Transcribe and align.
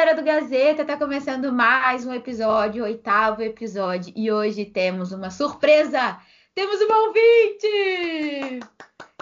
galera 0.00 0.16
do 0.16 0.24
Gazeta, 0.24 0.82
tá 0.82 0.96
começando 0.96 1.52
mais 1.52 2.06
um 2.06 2.14
episódio, 2.14 2.84
oitavo 2.84 3.42
episódio, 3.42 4.10
e 4.16 4.32
hoje 4.32 4.64
temos 4.64 5.12
uma 5.12 5.30
surpresa! 5.30 6.18
Temos 6.54 6.80
uma 6.80 7.02
ouvinte! 7.02 8.60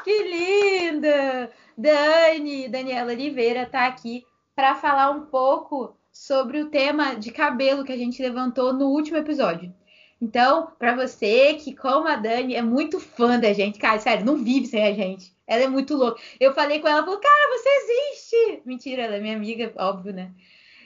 Que 0.04 0.22
linda! 0.22 1.50
Dani, 1.76 2.68
Daniela 2.68 3.10
Oliveira, 3.10 3.66
tá 3.66 3.88
aqui 3.88 4.24
para 4.54 4.76
falar 4.76 5.10
um 5.10 5.22
pouco 5.22 5.96
sobre 6.12 6.60
o 6.60 6.70
tema 6.70 7.16
de 7.16 7.32
cabelo 7.32 7.82
que 7.82 7.92
a 7.92 7.98
gente 7.98 8.22
levantou 8.22 8.72
no 8.72 8.86
último 8.86 9.16
episódio. 9.16 9.74
Então, 10.22 10.70
para 10.78 10.94
você 10.94 11.54
que, 11.54 11.74
como 11.74 12.06
a 12.06 12.14
Dani, 12.14 12.54
é 12.54 12.62
muito 12.62 13.00
fã 13.00 13.36
da 13.36 13.52
gente, 13.52 13.80
cara, 13.80 13.98
sério, 13.98 14.24
não 14.24 14.36
vive 14.36 14.66
sem 14.66 14.86
a 14.86 14.92
gente. 14.92 15.36
Ela 15.44 15.64
é 15.64 15.68
muito 15.68 15.96
louca. 15.96 16.22
Eu 16.38 16.54
falei 16.54 16.78
com 16.78 16.86
ela, 16.86 17.02
falou, 17.02 17.18
cara, 17.18 17.58
você 17.58 17.68
existe! 17.68 18.62
Mentira, 18.64 19.02
ela 19.02 19.16
é 19.16 19.20
minha 19.20 19.34
amiga, 19.34 19.72
óbvio, 19.76 20.12
né? 20.12 20.30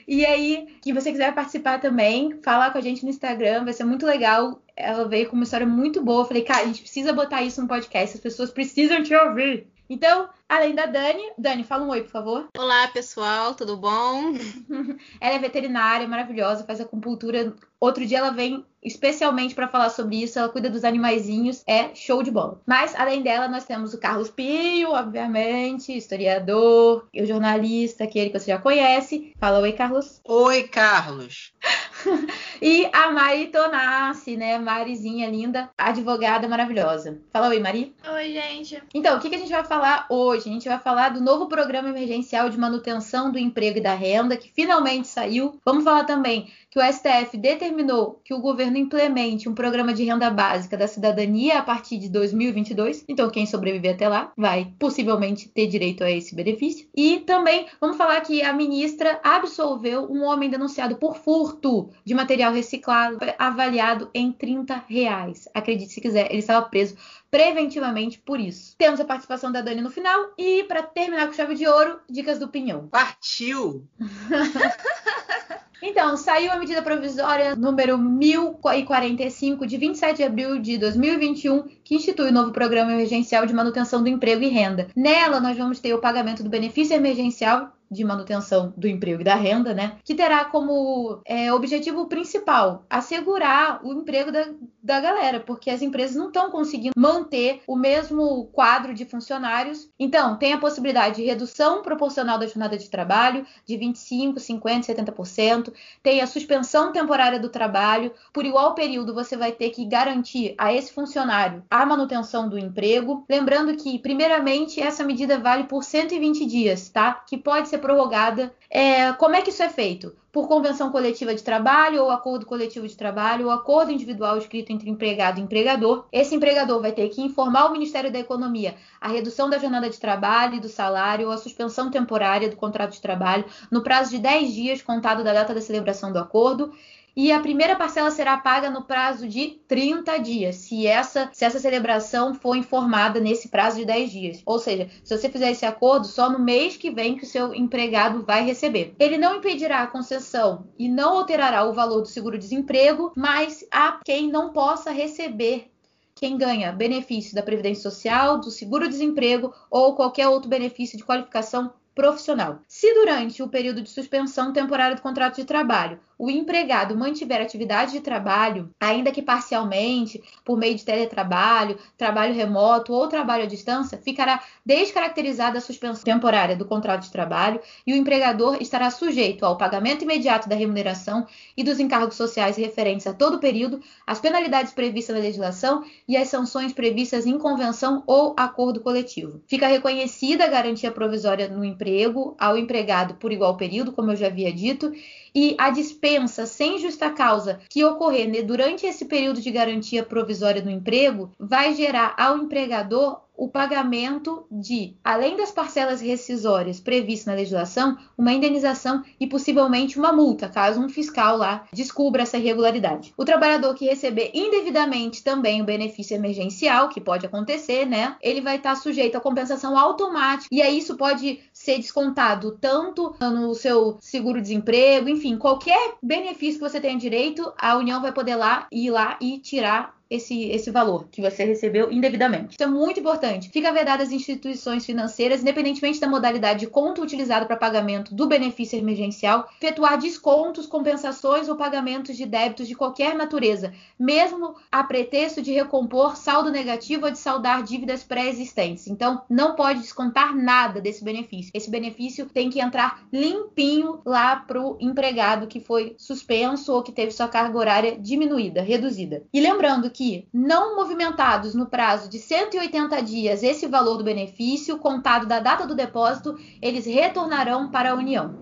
E 0.07 0.25
aí, 0.25 0.67
que 0.81 0.93
você 0.93 1.11
quiser 1.11 1.33
participar 1.33 1.79
também, 1.79 2.39
falar 2.41 2.71
com 2.71 2.77
a 2.77 2.81
gente 2.81 3.03
no 3.03 3.09
Instagram, 3.09 3.63
vai 3.63 3.73
ser 3.73 3.83
muito 3.83 4.05
legal. 4.05 4.61
Ela 4.75 5.07
veio 5.07 5.29
com 5.29 5.35
uma 5.35 5.43
história 5.43 5.67
muito 5.67 6.03
boa. 6.03 6.21
Eu 6.21 6.27
falei, 6.27 6.43
cara, 6.43 6.63
a 6.63 6.65
gente 6.65 6.81
precisa 6.81 7.13
botar 7.13 7.41
isso 7.41 7.61
no 7.61 7.67
podcast, 7.67 8.15
as 8.15 8.21
pessoas 8.21 8.51
precisam 8.51 9.03
te 9.03 9.15
ouvir. 9.15 9.67
Então, 9.89 10.29
além 10.53 10.75
da 10.75 10.85
Dani, 10.85 11.31
Dani, 11.37 11.63
fala 11.63 11.83
um 11.83 11.89
oi, 11.89 12.03
por 12.03 12.11
favor. 12.11 12.47
Olá, 12.55 12.87
pessoal, 12.89 13.55
tudo 13.55 13.75
bom? 13.75 14.33
ela 15.19 15.35
é 15.35 15.39
veterinária, 15.39 16.07
maravilhosa, 16.07 16.63
faz 16.63 16.79
acupuntura. 16.79 17.55
Outro 17.79 18.05
dia 18.05 18.19
ela 18.19 18.29
vem 18.29 18.63
especialmente 18.83 19.55
para 19.55 19.67
falar 19.67 19.89
sobre 19.89 20.21
isso. 20.21 20.37
Ela 20.37 20.49
cuida 20.49 20.69
dos 20.69 20.83
animaizinhos, 20.83 21.63
é 21.67 21.93
show 21.95 22.21
de 22.21 22.31
bola. 22.31 22.61
Mas, 22.65 22.93
além 22.95 23.21
dela, 23.21 23.47
nós 23.47 23.65
temos 23.65 23.93
o 23.93 23.99
Carlos 23.99 24.29
Pio, 24.29 24.91
obviamente, 24.91 25.95
historiador, 25.95 27.07
o 27.13 27.25
jornalista, 27.25 28.03
aquele 28.03 28.29
que 28.29 28.39
você 28.39 28.51
já 28.51 28.57
conhece. 28.57 29.33
Fala 29.39 29.59
oi, 29.59 29.71
Carlos. 29.71 30.21
Oi, 30.25 30.63
Carlos. 30.63 31.53
e 32.61 32.87
a 32.91 33.11
Mari 33.11 33.47
Tonassi, 33.47 34.35
né? 34.35 34.57
Marizinha 34.57 35.29
linda, 35.29 35.69
advogada 35.77 36.47
maravilhosa. 36.47 37.19
Fala 37.31 37.49
oi, 37.49 37.59
Mari. 37.59 37.95
Oi, 38.13 38.33
gente. 38.33 38.81
Então, 38.93 39.17
o 39.17 39.21
que, 39.21 39.29
que 39.29 39.35
a 39.35 39.39
gente 39.39 39.51
vai 39.51 39.63
falar 39.63 40.05
hoje? 40.09 40.42
A 40.49 40.53
gente 40.53 40.67
vai 40.67 40.79
falar 40.79 41.09
do 41.09 41.21
novo 41.21 41.47
programa 41.47 41.89
emergencial 41.89 42.49
de 42.49 42.57
manutenção 42.57 43.31
do 43.31 43.39
emprego 43.39 43.77
e 43.77 43.81
da 43.81 43.93
renda, 43.93 44.37
que 44.37 44.51
finalmente 44.51 45.07
saiu. 45.07 45.59
Vamos 45.65 45.83
falar 45.83 46.03
também 46.03 46.51
que 46.73 46.79
o 46.79 46.81
STF 46.81 47.37
determinou 47.37 48.19
que 48.25 48.33
o 48.33 48.39
governo 48.39 48.77
implemente 48.77 49.47
um 49.47 49.53
programa 49.53 49.93
de 49.93 50.03
renda 50.05 50.31
básica 50.31 50.75
da 50.75 50.87
cidadania 50.87 51.59
a 51.59 51.61
partir 51.61 51.99
de 51.99 52.09
2022. 52.09 53.05
Então, 53.07 53.29
quem 53.29 53.45
sobreviver 53.45 53.93
até 53.93 54.09
lá 54.09 54.33
vai 54.35 54.73
possivelmente 54.79 55.47
ter 55.49 55.67
direito 55.67 56.03
a 56.03 56.09
esse 56.09 56.33
benefício. 56.33 56.87
E 56.97 57.19
também 57.19 57.67
vamos 57.79 57.95
falar 57.95 58.19
que 58.21 58.41
a 58.41 58.51
ministra 58.51 59.19
absolveu 59.23 60.11
um 60.11 60.23
homem 60.23 60.49
denunciado 60.49 60.95
por 60.95 61.15
furto 61.15 61.91
de 62.03 62.15
material 62.15 62.51
reciclado 62.51 63.19
avaliado 63.37 64.09
em 64.11 64.31
30 64.31 64.85
reais. 64.89 65.47
Acredite 65.53 65.93
se 65.93 66.01
quiser, 66.01 66.31
ele 66.31 66.39
estava 66.39 66.65
preso 66.65 66.97
preventivamente 67.29 68.17
por 68.17 68.39
isso. 68.39 68.75
Temos 68.79 68.99
a 68.99 69.05
participação 69.05 69.51
da 69.51 69.61
Dani 69.61 69.81
no 69.81 69.91
final 69.91 70.33
e 70.39 70.63
para 70.63 70.81
terminar 70.81 71.27
com 71.27 71.33
chave 71.33 71.53
de 71.53 71.67
ouro, 71.67 71.99
dicas 72.09 72.39
do 72.39 72.47
Pinhão. 72.47 72.87
Partiu! 72.87 73.87
Então, 75.85 76.15
saiu 76.15 76.49
a 76.49 76.55
medida 76.55 76.81
provisória 76.81 77.57
número 77.57 77.97
1045 77.97 79.67
de 79.67 79.77
27 79.77 80.15
de 80.15 80.23
abril 80.23 80.57
de 80.57 80.77
2021, 80.77 81.63
que 81.83 81.93
institui 81.93 82.29
o 82.29 82.31
novo 82.31 82.53
programa 82.53 82.93
emergencial 82.93 83.45
de 83.45 83.53
manutenção 83.53 84.01
do 84.01 84.07
emprego 84.07 84.41
e 84.41 84.47
renda. 84.47 84.87
Nela, 84.95 85.41
nós 85.41 85.57
vamos 85.57 85.81
ter 85.81 85.93
o 85.93 85.99
pagamento 85.99 86.41
do 86.41 86.49
benefício 86.49 86.95
emergencial 86.95 87.73
de 87.93 88.03
manutenção 88.03 88.73
do 88.75 88.87
emprego 88.87 89.21
e 89.21 89.23
da 89.23 89.35
renda, 89.35 89.73
né? 89.73 89.97
Que 90.03 90.15
terá 90.15 90.45
como 90.45 91.21
é, 91.25 91.53
objetivo 91.53 92.07
principal 92.07 92.85
assegurar 92.89 93.79
o 93.83 93.93
emprego 93.93 94.31
da, 94.31 94.47
da 94.81 94.99
galera, 94.99 95.39
porque 95.39 95.69
as 95.69 95.81
empresas 95.81 96.15
não 96.15 96.27
estão 96.27 96.51
conseguindo 96.51 96.93
manter 96.97 97.61
o 97.67 97.75
mesmo 97.75 98.45
quadro 98.47 98.93
de 98.93 99.05
funcionários. 99.05 99.89
Então, 99.99 100.37
tem 100.37 100.53
a 100.53 100.57
possibilidade 100.57 101.17
de 101.17 101.23
redução 101.23 101.81
proporcional 101.81 102.37
da 102.37 102.47
jornada 102.47 102.77
de 102.77 102.89
trabalho 102.89 103.45
de 103.65 103.77
25, 103.77 104.39
50, 104.39 104.93
70%, 104.93 105.73
tem 106.01 106.21
a 106.21 106.27
suspensão 106.27 106.91
temporária 106.91 107.39
do 107.39 107.49
trabalho. 107.49 108.11
Por 108.33 108.45
igual 108.45 108.75
período, 108.75 109.13
você 109.13 109.37
vai 109.37 109.51
ter 109.51 109.69
que 109.69 109.85
garantir 109.85 110.55
a 110.57 110.73
esse 110.73 110.91
funcionário 110.91 111.63
a 111.69 111.85
manutenção 111.85 112.49
do 112.49 112.57
emprego. 112.57 113.25
Lembrando 113.29 113.75
que, 113.75 113.99
primeiramente, 113.99 114.81
essa 114.81 115.03
medida 115.03 115.39
vale 115.39 115.65
por 115.65 115.83
120 115.83 116.45
dias, 116.45 116.89
tá? 116.89 117.13
Que 117.13 117.37
pode 117.37 117.69
ser 117.69 117.77
prorrogada. 117.83 118.55
É, 118.69 119.11
como 119.13 119.35
é 119.35 119.41
que 119.41 119.49
isso 119.49 119.61
é 119.61 119.67
feito? 119.67 120.15
Por 120.31 120.47
convenção 120.47 120.89
coletiva 120.89 121.35
de 121.35 121.43
trabalho, 121.43 122.01
ou 122.01 122.09
acordo 122.09 122.45
coletivo 122.45 122.87
de 122.87 122.95
trabalho, 122.95 123.47
ou 123.47 123.51
acordo 123.51 123.91
individual 123.91 124.37
escrito 124.37 124.71
entre 124.71 124.89
empregado 124.89 125.39
e 125.39 125.43
empregador. 125.43 126.05
Esse 126.11 126.33
empregador 126.33 126.81
vai 126.81 126.93
ter 126.93 127.09
que 127.09 127.21
informar 127.21 127.65
o 127.65 127.73
Ministério 127.73 128.11
da 128.11 128.19
Economia 128.19 128.75
a 129.01 129.09
redução 129.09 129.49
da 129.49 129.57
jornada 129.57 129.89
de 129.89 129.99
trabalho 129.99 130.55
e 130.55 130.59
do 130.61 130.69
salário, 130.69 131.27
ou 131.27 131.33
a 131.33 131.37
suspensão 131.37 131.91
temporária 131.91 132.49
do 132.49 132.55
contrato 132.55 132.93
de 132.93 133.01
trabalho, 133.01 133.43
no 133.69 133.83
prazo 133.83 134.11
de 134.11 134.19
10 134.19 134.53
dias, 134.53 134.81
contado 134.81 135.23
da 135.23 135.33
data 135.33 135.53
da 135.53 135.61
celebração 135.61 136.11
do 136.13 136.19
acordo 136.19 136.73
e 137.15 137.31
a 137.31 137.39
primeira 137.39 137.75
parcela 137.75 138.09
será 138.11 138.37
paga 138.37 138.69
no 138.69 138.83
prazo 138.83 139.27
de 139.27 139.59
30 139.67 140.17
dias, 140.17 140.55
se 140.55 140.87
essa, 140.87 141.29
se 141.31 141.45
essa 141.45 141.59
celebração 141.59 142.33
for 142.33 142.55
informada 142.55 143.19
nesse 143.19 143.49
prazo 143.49 143.77
de 143.77 143.85
10 143.85 144.11
dias. 144.11 144.41
Ou 144.45 144.59
seja, 144.59 144.89
se 145.03 145.15
você 145.15 145.29
fizer 145.29 145.51
esse 145.51 145.65
acordo, 145.65 146.07
só 146.07 146.29
no 146.29 146.39
mês 146.39 146.75
que 146.75 146.89
vem 146.89 147.15
que 147.15 147.23
o 147.23 147.27
seu 147.27 147.53
empregado 147.53 148.23
vai 148.23 148.43
receber. 148.43 148.95
Ele 148.99 149.17
não 149.17 149.35
impedirá 149.35 149.83
a 149.83 149.87
concessão 149.87 150.67
e 150.77 150.89
não 150.89 151.17
alterará 151.17 151.65
o 151.65 151.73
valor 151.73 152.01
do 152.01 152.07
seguro-desemprego, 152.07 153.11
mas 153.15 153.65
a 153.71 153.99
quem 154.03 154.29
não 154.29 154.51
possa 154.51 154.91
receber 154.91 155.69
quem 156.15 156.37
ganha 156.37 156.71
benefício 156.71 157.35
da 157.35 157.43
Previdência 157.43 157.89
Social, 157.89 158.39
do 158.39 158.49
seguro-desemprego 158.49 159.53
ou 159.69 159.95
qualquer 159.95 160.27
outro 160.27 160.49
benefício 160.49 160.97
de 160.97 161.03
qualificação 161.03 161.73
profissional. 161.95 162.59
Se 162.67 162.93
durante 162.93 163.43
o 163.43 163.47
período 163.47 163.81
de 163.81 163.89
suspensão 163.89 164.51
temporária 164.51 164.95
do 164.95 165.01
contrato 165.01 165.35
de 165.35 165.45
trabalho 165.45 165.99
o 166.23 166.31
empregado 166.31 166.95
mantiver 166.95 167.41
atividade 167.41 167.91
de 167.91 167.99
trabalho, 167.99 168.69
ainda 168.79 169.11
que 169.11 169.21
parcialmente, 169.21 170.23
por 170.45 170.57
meio 170.57 170.73
de 170.73 170.85
teletrabalho, 170.85 171.77
trabalho 171.97 172.33
remoto 172.33 172.93
ou 172.93 173.09
trabalho 173.09 173.43
à 173.43 173.45
distância, 173.45 173.97
ficará 173.97 174.41
descaracterizada 174.65 175.57
a 175.57 175.61
suspensão 175.61 176.01
temporária 176.05 176.55
do 176.55 176.63
contrato 176.63 177.03
de 177.03 177.11
trabalho 177.11 177.59
e 177.85 177.91
o 177.91 177.97
empregador 177.97 178.55
estará 178.61 178.89
sujeito 178.89 179.45
ao 179.45 179.57
pagamento 179.57 180.05
imediato 180.05 180.47
da 180.47 180.55
remuneração 180.55 181.27
e 181.57 181.63
dos 181.63 181.77
encargos 181.77 182.15
sociais 182.15 182.55
referentes 182.55 183.05
a 183.05 183.13
todo 183.13 183.35
o 183.35 183.39
período, 183.41 183.81
as 184.07 184.21
penalidades 184.21 184.71
previstas 184.71 185.17
na 185.17 185.21
legislação 185.21 185.83
e 186.07 186.15
as 186.15 186.29
sanções 186.29 186.71
previstas 186.71 187.25
em 187.25 187.37
convenção 187.37 188.01
ou 188.07 188.33
acordo 188.37 188.79
coletivo. 188.79 189.41
Fica 189.45 189.67
reconhecida 189.67 190.45
a 190.45 190.49
garantia 190.49 190.89
provisória 190.89 191.49
no 191.49 191.65
emprego 191.65 192.33
ao 192.39 192.57
empregado 192.57 193.15
por 193.15 193.33
igual 193.33 193.57
período, 193.57 193.91
como 193.91 194.11
eu 194.11 194.15
já 194.15 194.27
havia 194.27 194.53
dito, 194.53 194.89
e 195.35 195.55
a 195.57 195.69
dispensa 195.69 196.45
sem 196.45 196.77
justa 196.77 197.09
causa 197.09 197.59
que 197.69 197.83
ocorrer 197.83 198.45
durante 198.45 198.85
esse 198.85 199.05
período 199.05 199.41
de 199.41 199.51
garantia 199.51 200.03
provisória 200.03 200.61
do 200.61 200.69
emprego 200.69 201.31
vai 201.39 201.73
gerar 201.73 202.15
ao 202.17 202.37
empregador 202.37 203.22
o 203.35 203.47
pagamento 203.47 204.45
de, 204.51 204.95
além 205.03 205.35
das 205.35 205.51
parcelas 205.51 206.01
rescisórias 206.01 206.79
previstas 206.79 207.27
na 207.27 207.33
legislação, 207.33 207.97
uma 208.17 208.31
indenização 208.31 209.03
e 209.19 209.27
possivelmente 209.27 209.97
uma 209.97 210.13
multa, 210.13 210.47
caso 210.47 210.79
um 210.79 210.89
fiscal 210.89 211.37
lá 211.37 211.65
descubra 211.73 212.23
essa 212.23 212.37
irregularidade. 212.37 213.13
O 213.17 213.25
trabalhador 213.25 213.73
que 213.73 213.85
receber 213.85 214.31
indevidamente 214.33 215.23
também 215.23 215.61
o 215.61 215.65
benefício 215.65 216.15
emergencial, 216.15 216.89
que 216.89 217.01
pode 217.01 217.25
acontecer, 217.25 217.85
né? 217.85 218.15
Ele 218.21 218.41
vai 218.41 218.57
estar 218.57 218.75
sujeito 218.75 219.17
à 219.17 219.21
compensação 219.21 219.77
automática 219.77 220.47
e 220.51 220.61
aí 220.61 220.77
isso 220.77 220.95
pode 220.95 221.39
ser 221.51 221.77
descontado 221.77 222.57
tanto 222.61 223.15
no 223.19 223.53
seu 223.55 223.97
seguro-desemprego, 223.99 225.09
enfim, 225.09 225.37
qualquer 225.37 225.95
benefício 226.01 226.59
que 226.59 226.69
você 226.69 226.79
tenha 226.79 226.97
direito, 226.97 227.51
a 227.57 227.75
União 227.77 228.01
vai 228.01 228.11
poder 228.11 228.35
lá 228.35 228.67
ir 228.71 228.91
lá 228.91 229.17
e 229.19 229.39
tirar 229.39 229.95
esse, 230.13 230.49
esse 230.49 230.69
valor 230.69 231.07
que 231.11 231.21
você 231.21 231.43
recebeu 231.43 231.91
indevidamente. 231.91 232.53
Isso 232.53 232.63
é 232.63 232.67
muito 232.67 232.99
importante. 232.99 233.49
Fica 233.49 233.71
vedado 233.71 234.01
às 234.01 234.11
instituições 234.11 234.85
financeiras, 234.85 235.41
independentemente 235.41 235.99
da 235.99 236.07
modalidade 236.07 236.61
de 236.61 236.67
conta 236.67 237.01
utilizada 237.01 237.45
para 237.45 237.55
pagamento 237.55 238.13
do 238.13 238.27
benefício 238.27 238.77
emergencial, 238.77 239.49
efetuar 239.59 239.97
descontos, 239.97 240.67
compensações 240.67 241.49
ou 241.49 241.55
pagamentos 241.55 242.15
de 242.15 242.25
débitos 242.25 242.67
de 242.67 242.75
qualquer 242.75 243.15
natureza, 243.15 243.73
mesmo 243.99 244.55
a 244.71 244.83
pretexto 244.83 245.41
de 245.41 245.51
recompor 245.51 246.15
saldo 246.15 246.51
negativo 246.51 247.05
ou 247.05 247.11
de 247.11 247.17
saldar 247.17 247.63
dívidas 247.63 248.03
pré-existentes. 248.03 248.87
Então, 248.87 249.23
não 249.29 249.55
pode 249.55 249.79
descontar 249.79 250.35
nada 250.35 250.79
desse 250.79 251.03
benefício. 251.03 251.51
Esse 251.53 251.69
benefício 251.69 252.27
tem 252.27 252.49
que 252.49 252.59
entrar 252.59 253.03
limpinho 253.11 253.99
lá 254.05 254.35
para 254.35 254.61
o 254.61 254.77
empregado 254.79 255.47
que 255.47 255.59
foi 255.59 255.95
suspenso 255.97 256.73
ou 256.73 256.83
que 256.83 256.91
teve 256.91 257.11
sua 257.11 257.27
carga 257.27 257.57
horária 257.57 257.97
diminuída, 257.97 258.61
reduzida. 258.61 259.23
E 259.33 259.39
lembrando 259.39 259.89
que 259.89 260.02
não 260.33 260.75
movimentados 260.75 261.53
no 261.55 261.65
prazo 261.67 262.09
de 262.09 262.19
180 262.19 263.01
dias 263.01 263.43
esse 263.43 263.67
valor 263.67 263.97
do 263.97 264.03
benefício, 264.03 264.77
contado 264.79 265.25
da 265.27 265.39
data 265.39 265.65
do 265.67 265.75
depósito, 265.75 266.35
eles 266.61 266.85
retornarão 266.85 267.69
para 267.71 267.91
a 267.91 267.95
União. 267.95 268.37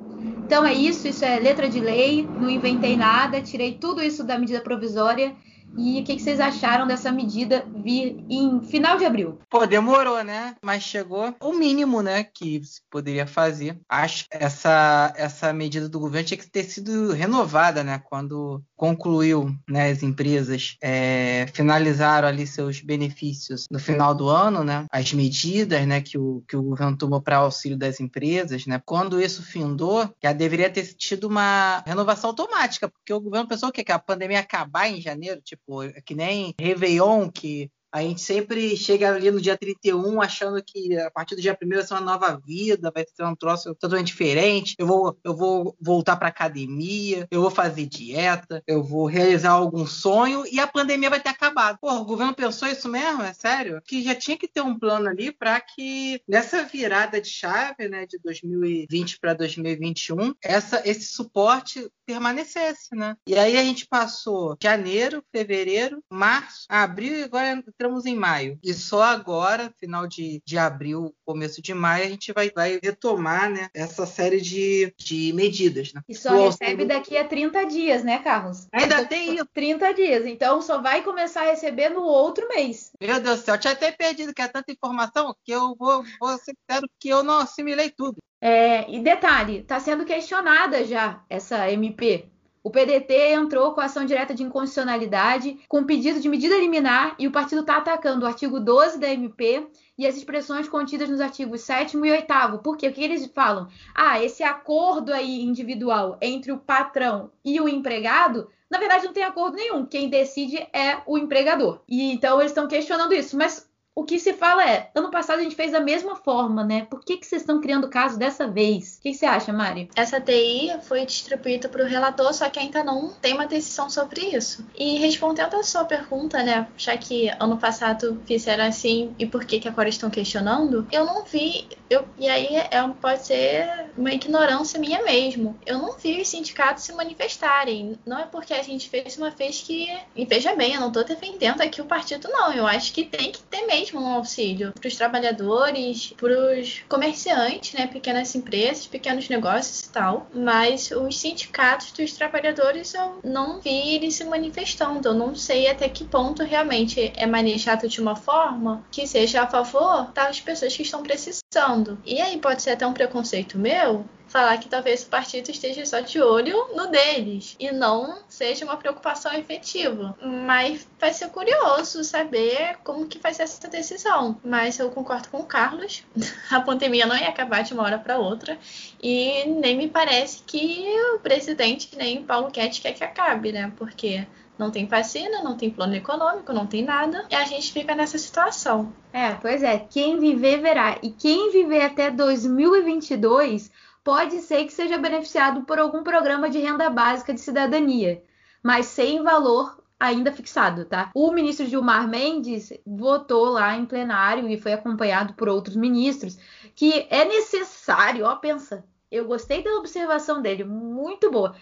Então 0.45 0.65
é 0.65 0.73
isso, 0.73 1.07
isso 1.07 1.23
é 1.23 1.39
letra 1.39 1.69
de 1.69 1.79
lei, 1.79 2.33
não 2.35 2.49
inventei 2.49 2.95
nada, 2.97 3.41
tirei 3.41 3.77
tudo 3.77 4.01
isso 4.03 4.23
da 4.23 4.37
medida 4.37 4.61
provisória 4.61 5.35
e 5.77 6.01
o 6.01 6.03
que, 6.03 6.15
que, 6.15 6.21
vocês 6.21 6.39
acharam 6.39 6.85
dessa 6.85 7.11
medida 7.11 7.65
vir 7.75 8.23
em 8.29 8.61
final 8.61 8.97
de 8.97 9.05
abril? 9.05 9.39
Pô, 9.49 9.65
demorou, 9.65 10.23
né? 10.23 10.55
Mas 10.63 10.83
chegou 10.83 11.33
o 11.39 11.53
mínimo, 11.53 12.01
né, 12.01 12.23
que 12.23 12.63
se 12.63 12.81
poderia 12.89 13.25
fazer. 13.25 13.79
Acho 13.87 14.25
que 14.29 14.37
essa, 14.37 15.13
essa 15.15 15.53
medida 15.53 15.87
do 15.87 15.99
governo 15.99 16.27
tinha 16.27 16.37
que 16.37 16.49
ter 16.49 16.63
sido 16.63 17.13
renovada, 17.13 17.83
né? 17.83 18.01
Quando 18.09 18.61
concluiu, 18.75 19.55
né, 19.69 19.91
as 19.91 20.03
empresas 20.03 20.75
é, 20.81 21.45
finalizaram 21.53 22.27
ali 22.27 22.47
seus 22.47 22.81
benefícios 22.81 23.67
no 23.71 23.79
final 23.79 24.13
do 24.13 24.27
ano, 24.27 24.63
né? 24.63 24.85
As 24.91 25.13
medidas, 25.13 25.85
né, 25.87 26.01
que 26.01 26.17
o, 26.17 26.43
que 26.47 26.57
o 26.57 26.63
governo 26.63 26.97
tomou 26.97 27.21
para 27.21 27.37
auxílio 27.37 27.77
das 27.77 27.99
empresas, 27.99 28.65
né? 28.65 28.81
Quando 28.85 29.21
isso 29.21 29.43
findou, 29.43 30.09
já 30.21 30.33
deveria 30.33 30.69
ter 30.69 30.85
tido 30.95 31.25
uma 31.25 31.83
renovação 31.85 32.31
automática, 32.31 32.89
porque 32.89 33.13
o 33.13 33.21
governo 33.21 33.47
pensou 33.47 33.71
que, 33.71 33.83
que 33.83 33.91
a 33.91 33.99
pandemia 33.99 34.37
ia 34.37 34.41
acabar 34.41 34.87
em 34.89 35.01
janeiro, 35.01 35.41
tipo 35.41 35.60
Tipo, 35.61 35.83
é 35.83 36.01
que 36.01 36.15
nem 36.15 36.53
Réveillon, 36.59 37.29
que 37.29 37.71
a 37.91 38.01
gente 38.01 38.21
sempre 38.21 38.75
chega 38.77 39.13
ali 39.13 39.29
no 39.29 39.41
dia 39.41 39.57
31 39.57 40.21
achando 40.21 40.63
que 40.63 40.97
a 40.97 41.11
partir 41.11 41.35
do 41.35 41.41
dia 41.41 41.57
1 41.61 41.69
vai 41.69 41.83
ser 41.83 41.93
uma 41.93 42.01
nova 42.01 42.41
vida, 42.45 42.91
vai 42.93 43.05
ser 43.05 43.23
um 43.25 43.35
troço 43.35 43.75
totalmente 43.75 44.07
diferente. 44.07 44.75
Eu 44.77 44.87
vou, 44.87 45.17
eu 45.23 45.35
vou 45.35 45.75
voltar 45.79 46.15
para 46.15 46.29
academia, 46.29 47.27
eu 47.29 47.41
vou 47.41 47.51
fazer 47.51 47.85
dieta, 47.85 48.63
eu 48.65 48.81
vou 48.81 49.05
realizar 49.05 49.51
algum 49.51 49.85
sonho 49.85 50.43
e 50.51 50.59
a 50.59 50.67
pandemia 50.67 51.09
vai 51.09 51.19
ter 51.19 51.29
acabado. 51.29 51.77
Pô, 51.81 51.91
o 51.91 52.05
governo 52.05 52.33
pensou 52.33 52.67
isso 52.67 52.87
mesmo? 52.87 53.23
É 53.23 53.33
sério? 53.33 53.81
Que 53.85 54.03
já 54.03 54.15
tinha 54.15 54.37
que 54.37 54.47
ter 54.47 54.61
um 54.61 54.77
plano 54.77 55.09
ali 55.09 55.31
para 55.31 55.59
que 55.59 56.21
nessa 56.27 56.63
virada 56.63 57.19
de 57.19 57.29
chave, 57.29 57.89
né, 57.89 58.05
de 58.05 58.17
2020 58.19 59.19
para 59.19 59.33
2021, 59.33 60.33
essa, 60.41 60.81
esse 60.87 61.05
suporte 61.05 61.89
permanecesse, 62.05 62.95
né? 62.95 63.15
E 63.27 63.35
aí 63.35 63.57
a 63.57 63.63
gente 63.63 63.87
passou 63.87 64.57
janeiro, 64.61 65.23
fevereiro, 65.31 66.03
março, 66.11 66.65
abril 66.69 67.19
e 67.19 67.23
agora 67.23 67.63
entramos 67.81 68.05
em 68.05 68.15
maio. 68.15 68.59
E 68.63 68.73
só 68.73 69.01
agora, 69.01 69.73
final 69.79 70.05
de, 70.05 70.39
de 70.45 70.57
abril, 70.57 71.15
começo 71.25 71.61
de 71.61 71.73
maio, 71.73 72.05
a 72.05 72.09
gente 72.09 72.31
vai, 72.31 72.51
vai 72.51 72.79
retomar 72.81 73.49
né, 73.49 73.69
essa 73.73 74.05
série 74.05 74.39
de, 74.39 74.93
de 74.97 75.33
medidas. 75.33 75.91
Né? 75.91 76.01
E 76.07 76.13
só 76.13 76.35
o 76.35 76.45
recebe 76.45 76.85
daqui 76.85 77.17
a 77.17 77.27
30 77.27 77.65
dias, 77.65 78.03
né, 78.03 78.19
Carlos? 78.19 78.67
Ainda 78.71 79.03
tem 79.05 79.35
isso. 79.35 79.47
30 79.51 79.93
dias. 79.93 80.25
Então 80.27 80.61
só 80.61 80.79
vai 80.79 81.01
começar 81.01 81.41
a 81.41 81.51
receber 81.51 81.89
no 81.89 82.03
outro 82.03 82.47
mês. 82.47 82.91
Meu 83.01 83.19
Deus 83.19 83.39
do 83.39 83.45
céu, 83.45 83.55
eu 83.55 83.59
tinha 83.59 83.73
até 83.73 83.91
perdido 83.91 84.33
que 84.33 84.41
é 84.41 84.47
tanta 84.47 84.71
informação 84.71 85.35
que 85.43 85.51
eu 85.51 85.75
vou, 85.75 86.03
vou 86.19 86.37
ser 86.37 86.53
sincero 86.69 86.87
que 86.99 87.09
eu 87.09 87.23
não 87.23 87.39
assimilei 87.39 87.89
tudo. 87.89 88.17
É, 88.39 88.89
e 88.89 88.99
detalhe, 88.99 89.59
está 89.59 89.79
sendo 89.79 90.03
questionada 90.03 90.83
já 90.83 91.23
essa 91.29 91.69
MP. 91.71 92.30
O 92.63 92.69
PDT 92.69 93.33
entrou 93.33 93.73
com 93.73 93.81
ação 93.81 94.05
direta 94.05 94.35
de 94.35 94.43
inconstitucionalidade, 94.43 95.59
com 95.67 95.83
pedido 95.83 96.19
de 96.19 96.29
medida 96.29 96.57
liminar, 96.57 97.15
e 97.17 97.27
o 97.27 97.31
partido 97.31 97.61
está 97.61 97.77
atacando 97.77 98.23
o 98.23 98.27
artigo 98.27 98.59
12 98.59 98.99
da 98.99 99.09
MP 99.09 99.67
e 99.97 100.05
as 100.05 100.15
expressões 100.15 100.69
contidas 100.69 101.09
nos 101.09 101.19
artigos 101.19 101.61
7 101.61 101.97
e 101.97 102.11
8. 102.11 102.59
Por 102.63 102.77
quê? 102.77 102.87
O 102.87 102.93
que 102.93 103.03
eles 103.03 103.25
falam? 103.33 103.67
Ah, 103.95 104.23
esse 104.23 104.43
acordo 104.43 105.11
aí 105.11 105.41
individual 105.41 106.17
entre 106.21 106.51
o 106.51 106.59
patrão 106.59 107.31
e 107.43 107.59
o 107.59 107.67
empregado, 107.67 108.47
na 108.69 108.77
verdade 108.77 109.05
não 109.05 109.13
tem 109.13 109.23
acordo 109.23 109.55
nenhum. 109.55 109.85
Quem 109.85 110.07
decide 110.09 110.57
é 110.71 111.01
o 111.07 111.17
empregador. 111.17 111.81
E 111.87 112.11
então 112.11 112.39
eles 112.39 112.51
estão 112.51 112.67
questionando 112.67 113.13
isso. 113.13 113.35
Mas 113.35 113.70
o 114.01 114.03
que 114.03 114.17
se 114.17 114.33
fala 114.33 114.67
é, 114.67 114.89
ano 114.95 115.11
passado 115.11 115.39
a 115.39 115.43
gente 115.43 115.55
fez 115.55 115.71
da 115.71 115.79
mesma 115.79 116.15
forma, 116.15 116.63
né? 116.63 116.87
Por 116.89 117.05
que, 117.05 117.17
que 117.17 117.25
vocês 117.25 117.43
estão 117.43 117.61
criando 117.61 117.87
caso 117.87 118.17
dessa 118.17 118.47
vez? 118.47 118.97
O 118.97 119.01
que, 119.03 119.11
que 119.11 119.17
você 119.17 119.27
acha, 119.27 119.53
Mari? 119.53 119.89
Essa 119.95 120.19
TI 120.19 120.71
foi 120.81 121.05
distribuída 121.05 121.69
para 121.69 121.83
o 121.83 121.87
relator, 121.87 122.33
só 122.33 122.49
que 122.49 122.57
ainda 122.57 122.83
não 122.83 123.09
tem 123.13 123.35
uma 123.35 123.45
decisão 123.45 123.91
sobre 123.91 124.21
isso. 124.21 124.65
E 124.75 124.97
respondendo 124.97 125.53
a 125.53 125.61
sua 125.61 125.85
pergunta, 125.85 126.41
né? 126.41 126.67
Já 126.75 126.97
que 126.97 127.29
ano 127.39 127.57
passado 127.57 128.19
fizeram 128.25 128.63
assim 128.63 129.13
e 129.19 129.25
por 129.27 129.45
que, 129.45 129.59
que 129.59 129.67
agora 129.67 129.87
estão 129.87 130.09
questionando, 130.09 130.87
eu 130.91 131.05
não 131.05 131.23
vi. 131.23 131.67
Eu, 131.87 132.03
e 132.17 132.27
aí 132.27 132.55
é, 132.55 132.69
pode 132.99 133.27
ser 133.27 133.91
uma 133.95 134.11
ignorância 134.11 134.79
minha 134.79 135.03
mesmo. 135.03 135.59
Eu 135.63 135.77
não 135.77 135.95
vi 135.95 136.19
os 136.19 136.27
sindicatos 136.27 136.85
se 136.85 136.93
manifestarem. 136.93 137.99
Não 138.03 138.17
é 138.17 138.23
porque 138.23 138.53
a 138.53 138.63
gente 138.63 138.89
fez 138.89 139.15
uma 139.15 139.29
vez 139.29 139.61
que. 139.61 139.95
E 140.15 140.25
veja 140.25 140.55
bem, 140.55 140.73
eu 140.73 140.81
não 140.81 140.87
estou 140.87 141.03
defendendo 141.03 141.61
aqui 141.61 141.81
o 141.81 141.85
partido, 141.85 142.27
não. 142.29 142.51
Eu 142.51 142.65
acho 142.65 142.91
que 142.93 143.05
tem 143.05 143.31
que 143.31 143.43
ter 143.43 143.67
mesmo 143.67 143.90
mesmo 143.91 144.01
um 144.01 144.07
auxílio 144.07 144.73
para 144.73 144.87
os 144.87 144.95
trabalhadores, 144.95 146.13
para 146.17 146.31
os 146.31 146.83
comerciantes, 146.87 147.73
né, 147.73 147.87
pequenas 147.87 148.33
empresas, 148.35 148.87
pequenos 148.87 149.29
negócios 149.29 149.81
e 149.81 149.89
tal. 149.89 150.27
Mas 150.33 150.91
os 150.91 151.19
sindicatos 151.19 151.91
dos 151.91 152.13
trabalhadores 152.13 152.93
eu 152.93 153.19
não 153.23 153.59
vi 153.59 153.95
eles 153.95 154.15
se 154.15 154.23
manifestando. 154.23 155.07
Eu 155.07 155.13
não 155.13 155.35
sei 155.35 155.69
até 155.69 155.89
que 155.89 156.03
ponto 156.03 156.43
realmente 156.43 157.11
é 157.15 157.25
manejado 157.25 157.87
de 157.87 158.01
uma 158.01 158.15
forma 158.15 158.83
que 158.91 159.05
seja 159.05 159.43
a 159.43 159.47
favor 159.47 160.11
das 160.13 160.39
pessoas 160.39 160.75
que 160.75 160.83
estão 160.83 161.03
precisando. 161.03 161.97
E 162.05 162.21
aí 162.21 162.37
pode 162.37 162.61
ser 162.61 162.71
até 162.71 162.87
um 162.87 162.93
preconceito 162.93 163.57
meu, 163.57 164.05
falar 164.31 164.57
que 164.57 164.69
talvez 164.69 165.03
o 165.03 165.07
partido 165.07 165.51
esteja 165.51 165.85
só 165.85 165.99
de 165.99 166.21
olho 166.21 166.73
no 166.73 166.87
deles 166.87 167.55
e 167.59 167.69
não 167.71 168.19
seja 168.29 168.63
uma 168.63 168.77
preocupação 168.77 169.33
efetiva. 169.33 170.17
Mas 170.21 170.87
vai 170.97 171.13
ser 171.13 171.29
curioso 171.29 172.03
saber 172.03 172.77
como 172.83 173.07
que 173.07 173.19
vai 173.19 173.33
ser 173.33 173.43
essa 173.43 173.67
decisão. 173.67 174.39
Mas 174.43 174.79
eu 174.79 174.89
concordo 174.89 175.29
com 175.29 175.39
o 175.39 175.45
Carlos, 175.45 176.03
a 176.49 176.61
pandemia 176.61 177.05
não 177.05 177.17
ia 177.17 177.27
acabar 177.27 177.61
de 177.61 177.73
uma 177.73 177.83
hora 177.83 177.99
para 177.99 178.17
outra 178.17 178.57
e 179.03 179.45
nem 179.45 179.75
me 179.75 179.89
parece 179.89 180.43
que 180.43 180.85
o 181.15 181.19
presidente 181.19 181.89
nem 181.97 182.23
Paulo 182.23 182.49
Guedes 182.49 182.79
quer 182.79 182.93
que 182.93 183.03
acabe, 183.03 183.51
né? 183.51 183.71
Porque 183.75 184.25
não 184.57 184.71
tem 184.71 184.85
vacina, 184.85 185.41
não 185.43 185.57
tem 185.57 185.69
plano 185.69 185.95
econômico, 185.95 186.53
não 186.53 186.67
tem 186.67 186.83
nada, 186.83 187.25
e 187.29 187.35
a 187.35 187.43
gente 187.45 187.73
fica 187.73 187.95
nessa 187.95 188.17
situação. 188.17 188.93
É, 189.11 189.31
pois 189.31 189.63
é, 189.63 189.79
quem 189.79 190.19
viver 190.19 190.61
verá. 190.61 190.97
E 191.01 191.09
quem 191.09 191.51
viver 191.51 191.81
até 191.81 192.11
2022 192.11 193.71
pode 194.03 194.39
ser 194.41 194.65
que 194.65 194.73
seja 194.73 194.97
beneficiado 194.97 195.63
por 195.63 195.79
algum 195.79 196.03
programa 196.03 196.49
de 196.49 196.59
renda 196.59 196.89
básica 196.89 197.33
de 197.33 197.39
cidadania, 197.39 198.23
mas 198.63 198.87
sem 198.87 199.23
valor 199.23 199.81
ainda 199.99 200.31
fixado, 200.31 200.85
tá? 200.85 201.11
O 201.13 201.31
ministro 201.31 201.67
Gilmar 201.67 202.07
Mendes 202.07 202.73
votou 202.85 203.45
lá 203.45 203.77
em 203.77 203.85
plenário 203.85 204.49
e 204.49 204.57
foi 204.57 204.73
acompanhado 204.73 205.33
por 205.35 205.47
outros 205.47 205.75
ministros 205.75 206.39
que 206.75 207.05
é 207.09 207.23
necessário, 207.23 208.25
ó, 208.25 208.35
pensa. 208.35 208.83
Eu 209.11 209.25
gostei 209.25 209.61
da 209.61 209.75
observação 209.75 210.41
dele, 210.41 210.63
muito 210.63 211.29
boa 211.29 211.55